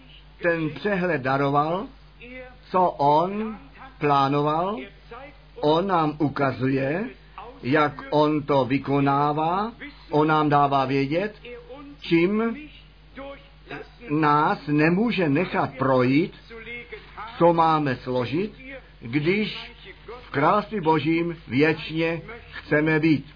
ten 0.41 0.69
přehled 0.69 1.21
daroval, 1.21 1.87
co 2.71 2.89
on 2.89 3.57
plánoval, 3.99 4.77
on 5.61 5.87
nám 5.87 6.15
ukazuje, 6.19 7.09
jak 7.63 8.01
on 8.09 8.43
to 8.43 8.65
vykonává, 8.65 9.71
on 10.09 10.27
nám 10.27 10.49
dává 10.49 10.85
vědět, 10.85 11.35
čím 12.01 12.57
nás 14.09 14.67
nemůže 14.67 15.29
nechat 15.29 15.69
projít, 15.77 16.33
co 17.37 17.53
máme 17.53 17.95
složit, 17.95 18.53
když 18.99 19.71
v 20.21 20.29
království 20.31 20.81
božím 20.81 21.37
věčně 21.47 22.21
chceme 22.51 22.99
být. 22.99 23.35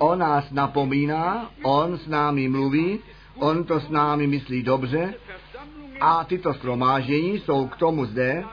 On 0.00 0.18
nás 0.18 0.50
napomíná, 0.50 1.50
on 1.62 1.98
s 1.98 2.06
námi 2.08 2.48
mluví, 2.48 2.98
on 3.38 3.64
to 3.64 3.80
s 3.80 3.88
námi 3.88 4.26
myslí 4.26 4.62
dobře 4.62 5.14
a 6.00 6.24
tyto 6.24 6.54
schromáždění 6.54 7.38
jsou 7.38 7.68
k 7.68 7.76
tomu 7.76 8.04
zde, 8.04 8.44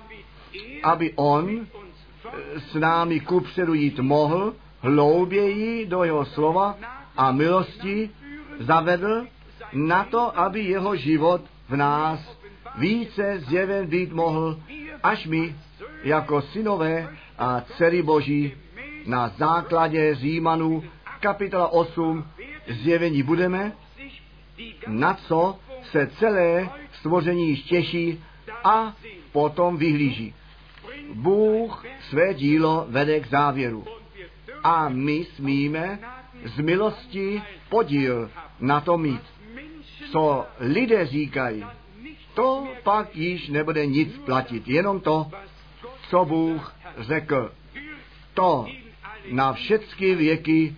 aby 0.83 1.13
on 1.15 1.67
s 2.71 2.73
námi 2.73 3.19
kupředu 3.19 3.73
jít 3.73 3.99
mohl, 3.99 4.53
hlouběji 4.79 5.85
do 5.85 6.03
jeho 6.03 6.25
slova 6.25 6.75
a 7.17 7.31
milosti 7.31 8.09
zavedl 8.59 9.25
na 9.73 10.03
to, 10.03 10.39
aby 10.39 10.63
jeho 10.63 10.95
život 10.95 11.41
v 11.69 11.75
nás 11.75 12.37
více 12.77 13.39
zjeven 13.39 13.87
být 13.87 14.11
mohl, 14.13 14.59
až 15.03 15.27
my 15.27 15.55
jako 16.03 16.41
synové 16.41 17.15
a 17.37 17.61
dcery 17.61 18.01
Boží 18.01 18.53
na 19.05 19.29
základě 19.37 20.15
Římanů 20.15 20.83
kapitola 21.19 21.67
8 21.67 22.25
zjevení 22.67 23.23
budeme, 23.23 23.71
na 24.87 25.13
co 25.13 25.59
se 25.91 26.07
celé 26.07 26.69
stvoření 26.91 27.55
těší 27.55 28.23
a 28.63 28.95
potom 29.31 29.77
vyhlíží. 29.77 30.33
Bůh 31.13 31.85
své 32.09 32.33
dílo 32.33 32.85
vede 32.89 33.19
k 33.19 33.27
závěru. 33.27 33.85
A 34.63 34.89
my 34.89 35.25
smíme 35.35 35.99
z 36.45 36.59
milosti 36.59 37.41
podíl 37.69 38.31
na 38.59 38.81
to 38.81 38.97
mít. 38.97 39.21
Co 40.11 40.45
lidé 40.59 41.05
říkají, 41.05 41.65
to 42.33 42.67
pak 42.83 43.15
již 43.15 43.47
nebude 43.49 43.85
nic 43.85 44.17
platit. 44.17 44.67
Jenom 44.67 44.99
to, 44.99 45.31
co 46.09 46.25
Bůh 46.25 46.75
řekl. 46.97 47.51
To 48.33 48.65
na 49.31 49.53
všechny 49.53 50.15
věky 50.15 50.75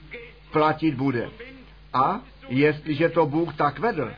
platit 0.51 0.95
bude. 0.95 1.29
A 1.93 2.21
jestliže 2.49 3.09
to 3.09 3.25
Bůh 3.25 3.55
tak 3.55 3.79
vedl 3.79 4.11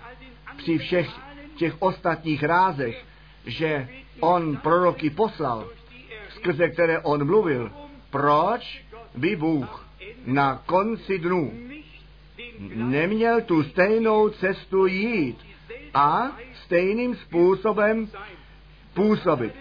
při 0.57 0.77
všech 0.77 1.09
těch 1.55 1.81
ostatních 1.81 2.43
rázech, 2.43 3.05
že 3.45 3.89
on 4.19 4.57
proroky 4.57 5.09
poslal, 5.09 5.69
skrze 6.29 6.69
které 6.69 6.99
on 6.99 7.25
mluvil, 7.25 7.71
proč 8.09 8.83
by 9.15 9.35
Bůh 9.35 9.87
na 10.25 10.61
konci 10.65 11.19
dnů 11.19 11.51
neměl 12.75 13.41
tu 13.41 13.63
stejnou 13.63 14.29
cestu 14.29 14.85
jít 14.85 15.37
a 15.93 16.37
stejným 16.65 17.15
způsobem 17.15 18.07
působit. 18.93 19.53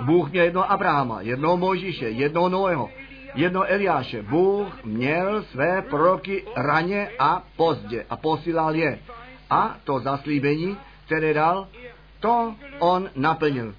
Bůh 0.00 0.30
měl 0.30 0.44
jednoho 0.44 0.70
Abrahama, 0.70 1.20
jednoho 1.20 1.56
Mojžíše, 1.56 2.08
jednoho 2.08 2.48
Noého, 2.48 2.90
jednoho 3.38 3.70
Eliáše. 3.70 4.22
Bůh 4.22 4.84
měl 4.84 5.42
své 5.42 5.82
proroky 5.82 6.44
raně 6.56 7.10
a 7.18 7.42
pozdě 7.56 8.06
a 8.10 8.16
posílal 8.16 8.74
je. 8.74 8.98
A 9.50 9.76
to 9.84 10.00
zaslíbení, 10.00 10.78
které 11.06 11.34
dal, 11.34 11.68
to 12.20 12.54
on 12.78 13.10
naplnil. 13.14 13.74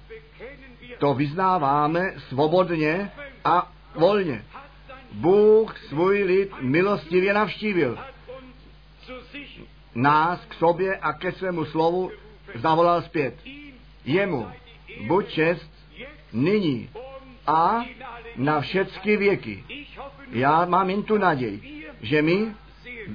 To 0.98 1.14
vyznáváme 1.14 2.14
svobodně 2.28 3.10
a 3.44 3.72
volně. 3.94 4.44
Bůh 5.12 5.78
svůj 5.78 6.22
lid 6.22 6.50
milostivě 6.60 7.34
navštívil. 7.34 7.98
Nás 9.94 10.40
k 10.48 10.54
sobě 10.54 10.96
a 10.96 11.12
ke 11.12 11.32
svému 11.32 11.64
slovu 11.64 12.10
zavolal 12.54 13.02
zpět. 13.02 13.34
Jemu 14.04 14.48
buď 15.06 15.28
čest 15.28 15.70
nyní 16.32 16.90
a 17.46 17.84
na 18.40 18.60
všechny 18.60 19.16
věky. 19.16 19.64
Já 20.30 20.64
mám 20.64 20.90
jen 20.90 21.02
tu 21.02 21.18
naději, 21.18 21.86
že 22.00 22.22
my 22.22 22.54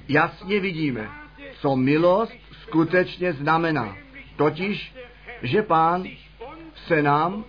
jasně 0.08 0.60
vidíme, 0.60 1.10
co 1.62 1.76
milost 1.76 2.34
skutečně 2.62 3.34
znamená. 3.34 3.98
Totiž, 4.36 4.94
že 5.42 5.62
pán 5.62 6.04
se 6.88 7.02
nám 7.02 7.46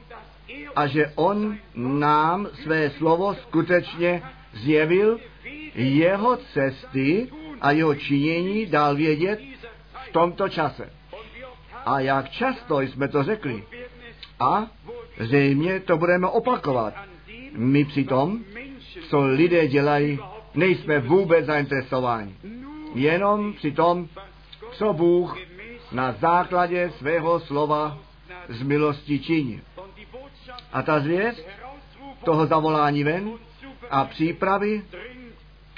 a 0.77 0.87
že 0.87 1.13
on 1.15 1.59
nám 1.75 2.49
své 2.63 2.91
slovo 2.91 3.35
skutečně 3.35 4.23
zjevil, 4.53 5.21
jeho 5.75 6.37
cesty 6.37 7.29
a 7.61 7.71
jeho 7.71 7.95
činění 7.95 8.67
dal 8.67 8.95
vědět 8.95 9.41
v 10.09 10.13
tomto 10.13 10.49
čase. 10.49 10.91
A 11.85 12.01
jak 12.01 12.31
často 12.31 12.81
jsme 12.81 13.09
to 13.09 13.23
řekli. 13.23 13.65
A 14.41 14.67
zřejmě 15.19 15.81
to 15.81 15.97
budeme 15.97 16.27
opakovat. 16.27 16.95
My 17.53 17.85
přitom, 17.85 18.45
co 19.09 19.21
lidé 19.21 19.69
dělají, 19.69 20.19
nejsme 20.55 21.01
vůbec 21.01 21.47
zainteresováni. 21.47 22.35
Jenom 22.95 23.53
při 23.53 23.73
tom, 23.73 24.09
co 24.73 24.93
Bůh 24.93 25.39
na 25.93 26.13
základě 26.13 26.91
svého 26.99 27.41
slova 27.41 27.99
z 28.49 28.63
milosti 28.63 29.19
činí. 29.19 29.61
A 30.73 30.83
ta 30.83 31.01
zvěst 31.01 31.49
toho 32.25 32.47
zavolání 32.47 33.05
ven 33.05 33.31
a 33.91 34.05
přípravy 34.05 34.83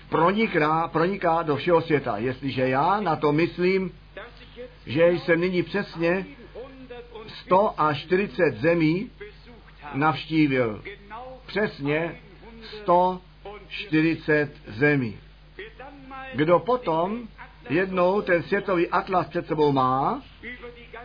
proniká, 0.08 0.88
proniká 0.88 1.42
do 1.42 1.56
všeho 1.56 1.82
světa. 1.82 2.16
Jestliže 2.18 2.68
já 2.68 3.00
na 3.00 3.16
to 3.16 3.32
myslím, 3.32 3.92
že 4.86 5.08
jsem 5.08 5.40
nyní 5.40 5.62
přesně 5.62 6.26
140 7.26 8.54
zemí 8.54 9.10
navštívil. 9.94 10.82
Přesně 11.48 12.20
140 12.82 14.50
zemí. 14.66 15.18
Kdo 16.34 16.58
potom 16.58 17.28
jednou 17.70 18.22
ten 18.22 18.42
světový 18.42 18.88
atlas 18.88 19.26
před 19.26 19.46
sebou 19.46 19.72
má 19.72 20.22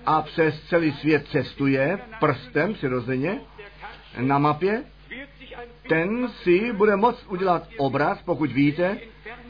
a 0.06 0.22
přes 0.22 0.64
celý 0.64 0.91
svět 0.91 1.28
cestuje 1.28 2.00
prstem 2.20 2.74
přirozeně 2.74 3.41
na 4.20 4.38
mapě, 4.38 4.84
ten 5.89 6.30
si 6.30 6.74
bude 6.74 6.96
moct 6.96 7.26
udělat 7.30 7.68
obraz, 7.78 8.22
pokud 8.26 8.52
víte, 8.52 9.00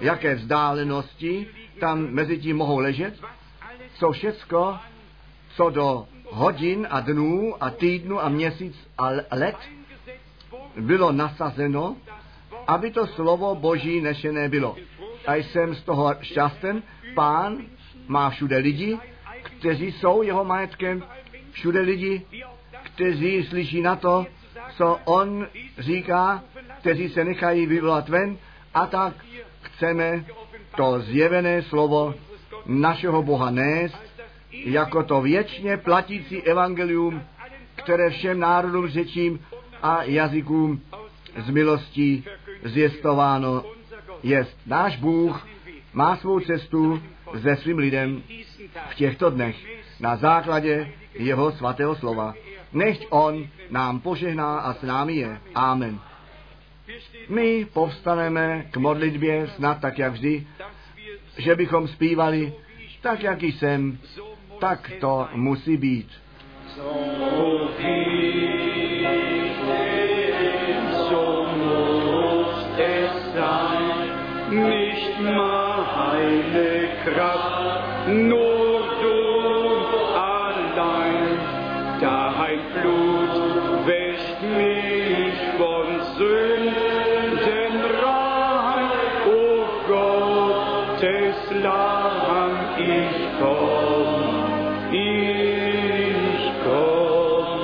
jaké 0.01 0.35
vzdálenosti 0.35 1.47
tam 1.79 2.07
mezi 2.09 2.37
tím 2.37 2.57
mohou 2.57 2.79
ležet, 2.79 3.13
co 3.95 4.11
všecko, 4.11 4.77
co 5.55 5.69
do 5.69 6.07
hodin 6.23 6.87
a 6.89 6.99
dnů 6.99 7.63
a 7.63 7.69
týdnů 7.69 8.23
a 8.23 8.29
měsíc 8.29 8.75
a 8.97 9.09
let 9.31 9.55
bylo 10.77 11.11
nasazeno, 11.11 11.95
aby 12.67 12.91
to 12.91 13.07
slovo 13.07 13.55
Boží 13.55 14.01
nešené 14.01 14.49
bylo. 14.49 14.75
A 15.27 15.35
jsem 15.35 15.75
z 15.75 15.83
toho 15.83 16.15
šťasten. 16.21 16.83
Pán 17.15 17.57
má 18.07 18.29
všude 18.29 18.57
lidi, 18.57 18.99
kteří 19.43 19.91
jsou 19.91 20.21
jeho 20.21 20.45
majetkem, 20.45 21.03
všude 21.51 21.79
lidi, 21.79 22.25
kteří 22.83 23.43
slyší 23.43 23.81
na 23.81 23.95
to, 23.95 24.25
co 24.77 24.99
on 25.05 25.47
říká, 25.77 26.43
kteří 26.79 27.09
se 27.09 27.23
nechají 27.23 27.65
vyvolat 27.65 28.09
ven 28.09 28.37
a 28.73 28.85
tak 28.85 29.13
chceme 29.61 30.25
to 30.77 30.99
zjevené 30.99 31.61
slovo 31.61 32.13
našeho 32.65 33.23
Boha 33.23 33.51
nést, 33.51 33.97
jako 34.51 35.03
to 35.03 35.21
věčně 35.21 35.77
platící 35.77 36.41
evangelium, 36.41 37.21
které 37.75 38.09
všem 38.09 38.39
národům 38.39 38.87
řečím 38.87 39.39
a 39.83 40.03
jazykům 40.03 40.81
z 41.37 41.49
milostí 41.49 42.23
zjistováno 42.63 43.65
jest. 44.23 44.57
Náš 44.65 44.97
Bůh 44.97 45.47
má 45.93 46.17
svou 46.17 46.39
cestu 46.39 47.01
se 47.41 47.55
svým 47.55 47.77
lidem 47.77 48.23
v 48.89 48.95
těchto 48.95 49.29
dnech 49.29 49.55
na 49.99 50.15
základě 50.15 50.91
jeho 51.13 51.51
svatého 51.51 51.95
slova. 51.95 52.33
Nechť 52.73 53.05
on 53.09 53.47
nám 53.69 53.99
požehná 53.99 54.59
a 54.59 54.73
s 54.73 54.81
námi 54.81 55.15
je. 55.15 55.39
Amen. 55.55 55.99
My 57.29 57.65
povstaneme 57.73 58.65
k 58.71 58.77
modlitbě 58.77 59.47
snad 59.47 59.81
tak, 59.81 59.99
jak 59.99 60.13
vždy, 60.13 60.47
že 61.37 61.55
bychom 61.55 61.87
zpívali 61.87 62.53
tak, 63.01 63.23
jak 63.23 63.43
jsem, 63.43 63.97
tak 64.59 64.91
to 64.99 65.27
musí 65.33 65.77
být. 65.77 66.09
Nicht 74.53 75.19
meine 75.19 76.89
Kraft, 77.03 78.07
nur 78.07 78.81
du 79.01 79.19
allein. 80.13 81.39
Dein 81.99 82.59
Blut 82.73 83.33
wäscht 83.87 84.41
mich 84.61 85.37
von 85.57 85.87
Sünden 86.17 87.75
rein. 88.03 88.89
O 89.25 89.65
Gottes 89.87 91.37
Lamm, 91.63 92.55
ich 92.77 93.17
komm, 93.39 94.11
ich 94.91 96.51
komm. 96.63 97.59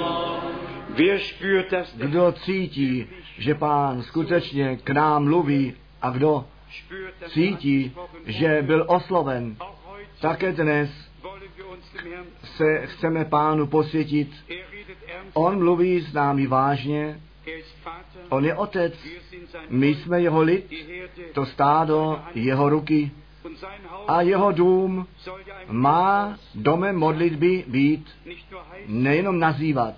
Wer 0.96 1.20
spürt 1.20 1.72
das? 1.72 1.94
Kdo 1.94 2.32
cítí, 2.32 3.08
že 3.38 3.56
pán 3.56 4.02
skutečně 4.02 4.78
k 4.84 4.90
nám 4.90 5.24
mluví 5.24 5.74
a 6.02 6.10
kdo 6.10 6.46
cítí, 7.28 7.96
že 8.26 8.62
byl 8.62 8.86
osloven, 8.88 9.56
také 10.22 10.52
dnes 10.52 10.90
se 12.44 12.88
chceme 12.88 13.26
pánu 13.26 13.68
posvětit. 13.68 14.32
On 15.34 15.64
mluví 15.64 16.02
s 16.02 16.14
námi 16.14 16.48
vážně, 16.48 17.22
on 18.30 18.46
je 18.46 18.56
otec, 18.56 18.94
my 19.70 19.88
jsme 19.88 20.22
jeho 20.22 20.42
lid, 20.42 20.74
to 21.34 21.46
stádo 21.46 22.20
jeho 22.34 22.70
ruky. 22.70 23.12
A 24.08 24.22
jeho 24.22 24.52
dům 24.52 25.08
má 25.68 26.38
domem 26.56 26.96
modlitby 26.96 27.64
být, 27.68 28.10
nejenom 28.88 29.40
nazývat, 29.40 29.96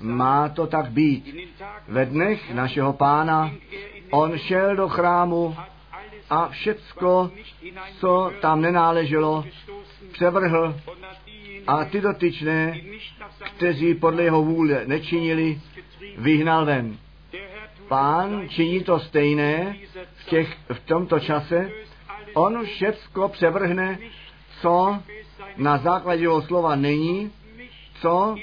má 0.00 0.48
to 0.48 0.66
tak 0.66 0.90
být. 0.90 1.36
Ve 1.88 2.06
dnech 2.06 2.54
našeho 2.54 2.92
pána 2.92 3.52
on 4.10 4.38
šel 4.38 4.76
do 4.76 4.88
chrámu 4.88 5.56
a 6.30 6.48
všecko, 6.48 7.30
co 8.00 8.32
tam 8.40 8.60
nenáleželo, 8.60 9.44
převrhl 10.12 10.74
a 11.66 11.84
ty 11.84 12.00
dotyčné, 12.00 12.80
kteří 13.56 13.94
podle 13.94 14.22
jeho 14.22 14.42
vůle 14.42 14.82
nečinili, 14.86 15.60
vyhnal 16.18 16.64
ven. 16.64 16.98
Pán 17.88 18.48
činí 18.48 18.80
to 18.80 19.00
stejné 19.00 19.76
v, 20.14 20.24
těch, 20.24 20.56
v 20.72 20.80
tomto 20.86 21.20
čase. 21.20 21.70
On 22.34 22.64
všecko 22.64 23.28
převrhne, 23.28 23.98
co 24.60 24.98
na 25.56 25.78
základě 25.78 26.22
jeho 26.22 26.42
slova 26.42 26.76
není, 26.76 27.32
co 28.00 28.36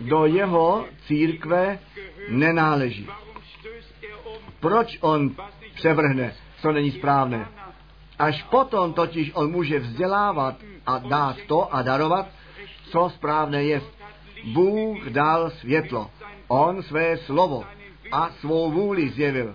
do 0.00 0.26
jeho 0.26 0.86
církve 1.06 1.78
nenáleží. 2.28 3.08
Proč 4.60 4.98
on 5.00 5.34
převrhne, 5.74 6.34
co 6.62 6.72
není 6.72 6.90
správné? 6.90 7.48
Až 8.18 8.42
potom 8.42 8.92
totiž 8.92 9.30
on 9.34 9.50
může 9.50 9.78
vzdělávat 9.78 10.54
a 10.86 10.98
dát 10.98 11.36
to 11.46 11.74
a 11.74 11.82
darovat, 11.82 12.26
co 12.90 13.10
správné 13.14 13.64
je. 13.64 13.80
Bůh 14.44 15.08
dal 15.08 15.50
světlo. 15.50 16.10
On 16.48 16.82
své 16.82 17.16
slovo 17.16 17.64
a 18.12 18.30
svou 18.40 18.70
vůli 18.70 19.08
zjevil. 19.08 19.54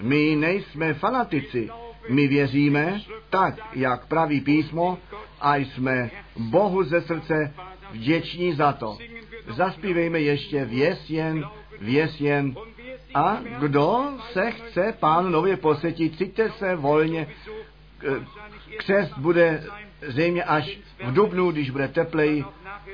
My 0.00 0.36
nejsme 0.36 0.94
fanatici, 0.94 1.68
my 2.08 2.28
věříme 2.28 3.00
tak, 3.30 3.54
jak 3.74 4.06
praví 4.06 4.40
písmo 4.40 4.98
a 5.40 5.56
jsme 5.56 6.10
Bohu 6.36 6.84
ze 6.84 7.00
srdce 7.00 7.54
vděční 7.90 8.52
za 8.52 8.72
to. 8.72 8.98
Zaspívejme 9.56 10.20
ještě 10.20 10.64
věs 10.64 11.10
jen, 11.10 11.44
věs 11.80 12.20
jen. 12.20 12.54
A 13.14 13.40
kdo 13.60 14.12
se 14.32 14.50
chce 14.50 14.94
pánu 15.00 15.28
nově 15.28 15.56
posvětit, 15.56 16.18
cítíte 16.18 16.50
se 16.50 16.76
volně. 16.76 17.28
Křest 18.76 19.18
bude 19.18 19.64
zřejmě 20.06 20.44
až 20.44 20.78
v 21.04 21.12
dubnu, 21.12 21.50
když 21.50 21.70
bude 21.70 21.88
teplej, 21.88 22.44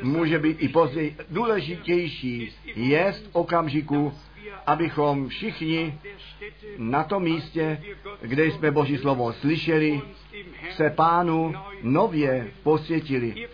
může 0.03 0.39
být 0.39 0.62
i 0.62 0.69
později. 0.69 1.16
Důležitější 1.31 2.53
je 2.74 3.15
okamžiku, 3.32 4.15
abychom 4.66 5.28
všichni 5.28 5.99
na 6.78 7.05
tom 7.05 7.23
místě, 7.23 7.82
kde 8.20 8.47
jsme 8.47 8.70
Boží 8.70 8.97
slovo 8.97 9.32
slyšeli, 9.32 10.01
se 10.70 10.91
pánu 10.91 11.55
nově 11.82 12.51
posvětili. 12.62 13.49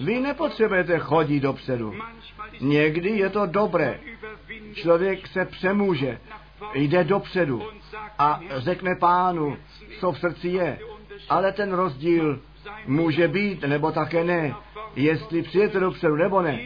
Vy 0.00 0.20
nepotřebujete 0.20 0.98
chodit 0.98 1.40
dopředu. 1.40 1.94
Někdy 2.60 3.10
je 3.10 3.28
to 3.28 3.46
dobré 3.46 4.00
člověk 4.74 5.26
se 5.26 5.44
přemůže, 5.44 6.18
jde 6.74 7.04
dopředu 7.04 7.62
a 8.18 8.40
řekne 8.56 8.96
pánu, 8.96 9.56
co 10.00 10.12
v 10.12 10.18
srdci 10.18 10.48
je. 10.48 10.78
Ale 11.28 11.52
ten 11.52 11.72
rozdíl 11.72 12.40
může 12.86 13.28
být, 13.28 13.62
nebo 13.62 13.92
také 13.92 14.24
ne. 14.24 14.54
Jestli 14.96 15.42
přijete 15.42 15.80
dopředu, 15.80 16.16
nebo 16.16 16.42
ne. 16.42 16.60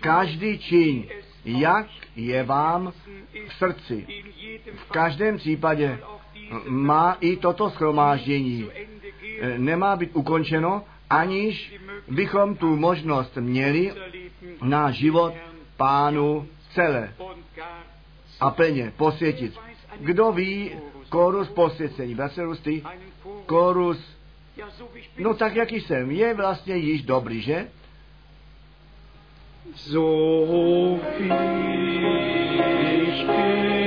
Každý 0.00 0.58
čiň, 0.58 1.08
jak 1.44 1.86
je 2.16 2.44
vám 2.44 2.92
v 3.48 3.54
srdci. 3.54 4.06
V 4.74 4.90
každém 4.90 5.36
případě 5.36 5.98
má 6.68 7.16
i 7.20 7.36
toto 7.36 7.70
schromáždění. 7.70 8.70
Nemá 9.56 9.96
být 9.96 10.10
ukončeno, 10.12 10.84
aniž 11.10 11.74
bychom 12.08 12.56
tu 12.56 12.76
možnost 12.76 13.36
měli 13.36 13.92
na 14.62 14.90
život 14.90 15.34
pánu 15.76 16.48
celé 16.74 17.14
a 18.40 18.50
plně 18.50 18.92
posvětit. 18.96 19.54
Kdo 20.00 20.32
ví 20.32 20.70
korus 21.08 21.48
posvěcení? 21.48 22.14
Bratrusty, 22.14 22.82
korus, 23.46 24.16
no 25.18 25.34
tak 25.34 25.54
jak 25.54 25.72
jsem, 25.72 26.10
je 26.10 26.34
vlastně 26.34 26.76
již 26.76 27.02
dobrý, 27.02 27.40
že? 27.40 27.68
So 29.76 30.98
ich 33.08 33.26
bin, 33.26 33.79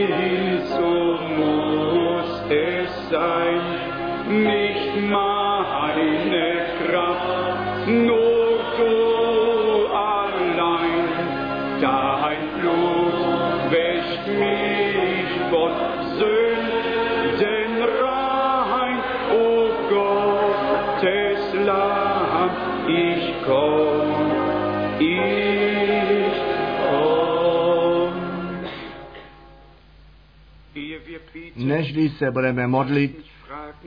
Nežli 31.74 32.10
se 32.10 32.32
budeme 32.32 32.68
modlit, 32.68 33.26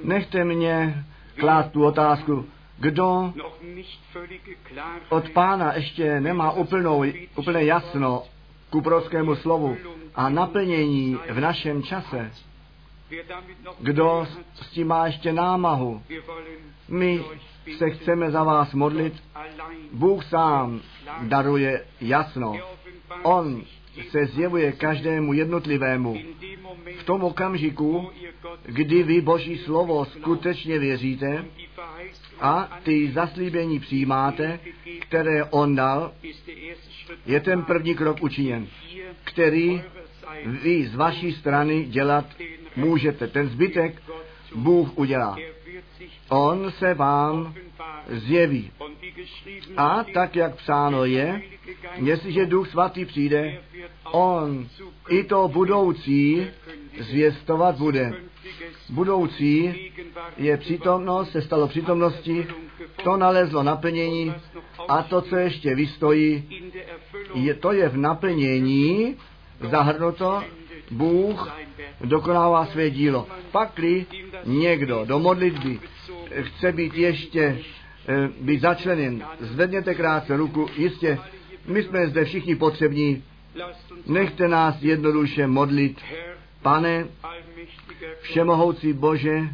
nechte 0.05 0.45
mě 0.45 1.05
klást 1.35 1.71
tu 1.71 1.85
otázku, 1.85 2.47
kdo 2.79 3.33
od 5.09 5.29
pána 5.29 5.75
ještě 5.75 6.21
nemá 6.21 6.53
úplnou, 6.53 7.05
úplné 7.37 7.65
jasno 7.65 8.23
ku 8.71 8.81
prorockému 8.81 9.37
slovu 9.37 9.77
a 10.15 10.29
naplnění 10.29 11.19
v 11.31 11.41
našem 11.41 11.83
čase. 11.83 12.31
Kdo 13.79 14.27
s 14.55 14.71
tím 14.71 14.87
má 14.87 15.07
ještě 15.07 15.33
námahu? 15.33 16.03
My 16.89 17.25
se 17.79 17.91
chceme 17.91 18.31
za 18.31 18.43
vás 18.43 18.73
modlit. 18.75 19.23
Bůh 19.93 20.25
sám 20.25 20.81
daruje 21.23 21.85
jasno. 22.01 22.55
On 23.23 23.63
se 24.11 24.27
zjevuje 24.27 24.73
každému 24.73 25.33
jednotlivému. 25.33 26.17
V 26.99 27.05
tom 27.05 27.25
okamžiku, 27.25 28.11
kdy 28.65 29.03
vy 29.03 29.21
Boží 29.21 29.59
slovo 29.59 30.05
skutečně 30.05 30.79
věříte 30.79 31.45
a 32.41 32.79
ty 32.83 33.13
zaslíbení 33.13 33.81
přijímáte, 33.81 34.61
které 34.99 35.45
On 35.45 35.77
dal, 35.77 36.13
je 37.27 37.41
ten 37.41 37.63
první 37.63 37.95
krok 37.95 38.23
učiněn, 38.23 38.67
který 39.25 39.83
vy 40.47 40.87
z 40.87 40.95
vaší 40.95 41.33
strany 41.33 41.85
dělat 41.85 42.27
můžete. 42.77 43.27
Ten 43.27 43.49
zbytek 43.49 44.03
Bůh 44.55 44.99
udělá. 44.99 45.37
On 46.29 46.71
se 46.71 46.95
vám 46.95 47.55
zjeví. 48.09 48.71
A 49.77 50.05
tak, 50.15 50.37
jak 50.37 50.55
psáno 50.55 51.05
je, 51.05 51.43
jestliže 51.97 52.47
Duch 52.47 52.71
Svatý 52.71 53.05
přijde, 53.05 53.59
On 54.13 54.69
i 55.09 55.25
to 55.25 55.49
budoucí 55.49 56.47
zvěstovat 57.01 57.77
bude. 57.77 58.13
Budoucí 58.89 59.91
je 60.37 60.57
přítomnost, 60.57 61.33
se 61.33 61.43
stalo 61.43 61.69
přítomností, 61.69 62.47
to 63.05 63.17
nalezlo 63.17 63.63
naplnění 63.63 64.35
a 64.89 65.03
to, 65.03 65.21
co 65.21 65.37
ještě 65.37 65.75
vystojí, 65.75 66.49
je, 67.35 67.55
to 67.55 67.73
je 67.73 67.89
v 67.89 67.97
naplnění 67.97 69.17
zahrnuto, 69.71 70.43
Bůh 70.91 71.57
dokonává 72.05 72.67
své 72.67 72.91
dílo. 72.91 73.27
Pakli 73.53 74.07
někdo 74.45 75.05
do 75.05 75.19
modlitby 75.19 75.81
chce 76.43 76.73
být 76.73 76.95
ještě 76.95 77.59
být 78.41 78.61
začleněn, 78.61 79.25
zvedněte 79.41 79.95
krátce 79.95 80.37
ruku, 80.37 80.67
jistě, 80.77 81.19
my 81.67 81.83
jsme 81.83 82.09
zde 82.09 82.25
všichni 82.25 82.57
potřební, 82.57 83.25
nechte 84.07 84.49
nás 84.49 84.83
jednoduše 84.83 85.47
modlit. 85.47 86.01
Pane, 86.63 87.07
všemohoucí 88.21 88.93
Bože, 88.93 89.49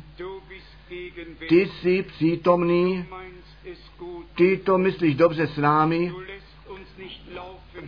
ty 1.49 1.67
jsi 1.67 2.03
přítomný, 2.03 3.05
ty 4.35 4.57
to 4.57 4.79
myslíš 4.79 5.15
dobře 5.15 5.47
s 5.47 5.57
námi, 5.57 6.13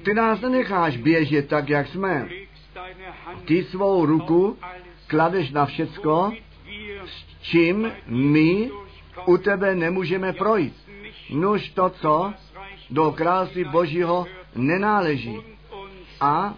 ty 0.02 0.14
nás 0.14 0.40
nenecháš 0.40 0.96
běžet 0.96 1.48
tak, 1.48 1.68
jak 1.68 1.88
jsme. 1.88 2.28
Ty 3.44 3.64
svou 3.64 4.06
ruku 4.06 4.58
kladeš 5.06 5.50
na 5.50 5.66
všecko, 5.66 6.32
wir 6.66 7.02
čím 7.42 7.92
my 8.06 8.70
u 9.26 9.36
tebe 9.36 9.74
nemůžeme 9.74 10.32
projít. 10.32 10.74
Nuž 11.30 11.68
to, 11.68 11.90
co 11.90 12.32
do 12.90 13.12
království 13.12 13.64
Božího 13.64 14.26
nenáleží 14.54 15.40
a 16.20 16.54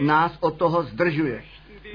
nás 0.00 0.38
od 0.40 0.58
toho 0.58 0.82
zdržuje. 0.82 1.44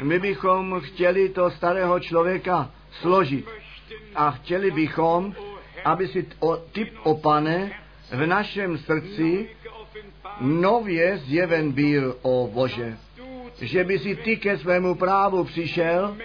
My 0.02 0.20
bychom 0.20 0.80
chtěli 0.80 1.30
to 1.30 1.52
starého 1.52 2.00
člověka 2.00 2.72
složit 2.92 3.46
a 4.16 4.32
chtěli 4.32 4.72
bychom, 4.72 5.36
aby 5.86 6.08
si 6.08 6.26
o, 6.40 6.58
ty, 6.58 6.92
o 7.04 7.16
pane, 7.16 7.72
v 8.12 8.26
našem 8.26 8.78
srdci 8.78 9.50
nově 10.42 11.18
zjeven 11.18 11.72
byl, 11.72 12.18
o 12.22 12.50
Bože. 12.54 12.98
Že 13.62 13.84
by 13.84 14.00
si 14.00 14.16
ty 14.16 14.38
ke 14.38 14.58
svému 14.58 14.96
právu 14.96 15.44
přišel 15.44 16.18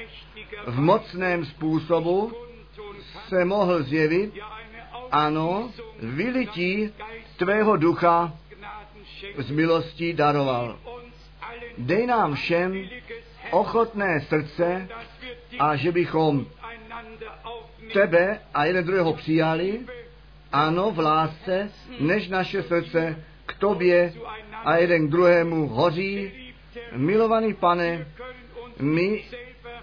v 0.66 0.80
mocném 0.80 1.44
způsobu, 1.44 2.32
se 3.28 3.44
mohl 3.44 3.82
zjevit, 3.82 4.34
ano, 5.10 5.70
vylití 6.02 6.92
tvého 7.36 7.76
ducha 7.76 8.32
z 9.38 9.50
milostí 9.50 10.12
daroval. 10.12 10.78
Dej 11.78 12.06
nám 12.06 12.34
všem 12.34 12.88
ochotné 13.50 14.20
srdce 14.20 14.88
a 15.58 15.76
že 15.76 15.92
bychom 15.92 16.46
tebe 17.92 18.40
a 18.54 18.64
jeden 18.64 18.84
druhého 18.84 19.12
přijali, 19.12 19.80
ano, 20.52 20.90
v 20.90 20.98
lásce, 20.98 21.70
než 22.00 22.28
naše 22.28 22.62
srdce 22.62 23.24
k 23.46 23.54
tobě 23.54 24.12
a 24.64 24.76
jeden 24.76 25.08
k 25.08 25.10
druhému 25.10 25.68
hoří. 25.68 26.32
Milovaný 26.92 27.54
pane, 27.54 28.06
my 28.80 29.24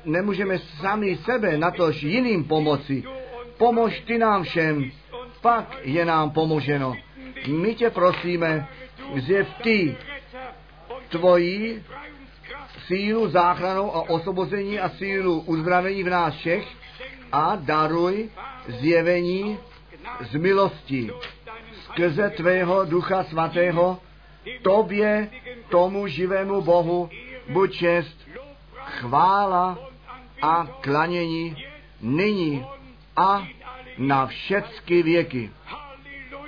nemůžeme 0.05 0.59
sami 0.59 1.17
sebe, 1.17 1.57
natož 1.57 2.03
jiným 2.03 2.43
pomoci. 2.43 3.03
Pomož 3.57 3.99
ty 3.99 4.17
nám 4.17 4.43
všem, 4.43 4.91
pak 5.41 5.77
je 5.81 6.05
nám 6.05 6.31
pomoženo. 6.31 6.95
My 7.47 7.75
tě 7.75 7.89
prosíme, 7.89 8.67
že 9.15 9.45
ty 9.63 9.97
tvoji 11.09 11.83
sílu 12.87 13.29
záchranu 13.29 13.95
a 13.95 14.09
osvobození 14.09 14.79
a 14.79 14.89
sílu 14.89 15.39
uzdravení 15.39 16.03
v 16.03 16.09
nás 16.09 16.35
všech 16.35 16.67
a 17.31 17.55
daruj 17.55 18.29
zjevení 18.67 19.59
z 20.31 20.35
milosti 20.35 21.11
skrze 21.83 22.29
tvého 22.29 22.85
ducha 22.85 23.23
svatého 23.23 23.99
tobě, 24.61 25.29
tomu 25.69 26.07
živému 26.07 26.61
Bohu, 26.61 27.09
buď 27.49 27.71
čest, 27.73 28.17
chvála 28.85 29.77
a 30.41 30.67
klanění 30.81 31.65
nyní 32.01 32.65
a 33.15 33.47
na 33.97 34.27
všechny 34.27 35.03
věky. 35.03 35.51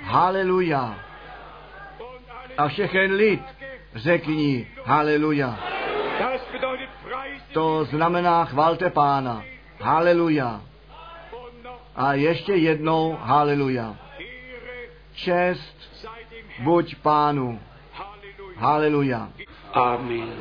Haleluja. 0.02 0.98
A 2.58 2.68
všechen 2.68 3.12
lid 3.12 3.42
řekni 3.94 4.66
haleluja. 4.84 5.58
To 7.52 7.84
znamená 7.84 8.44
chvalte 8.44 8.90
pána. 8.90 9.44
Haleluja. 9.80 10.60
A 11.96 12.12
ještě 12.12 12.54
jednou 12.54 13.18
haleluja. 13.20 13.96
Čest 15.14 15.76
buď 16.58 16.94
pánu. 16.94 17.60
Haleluja. 18.56 19.28
Amen. 19.72 20.32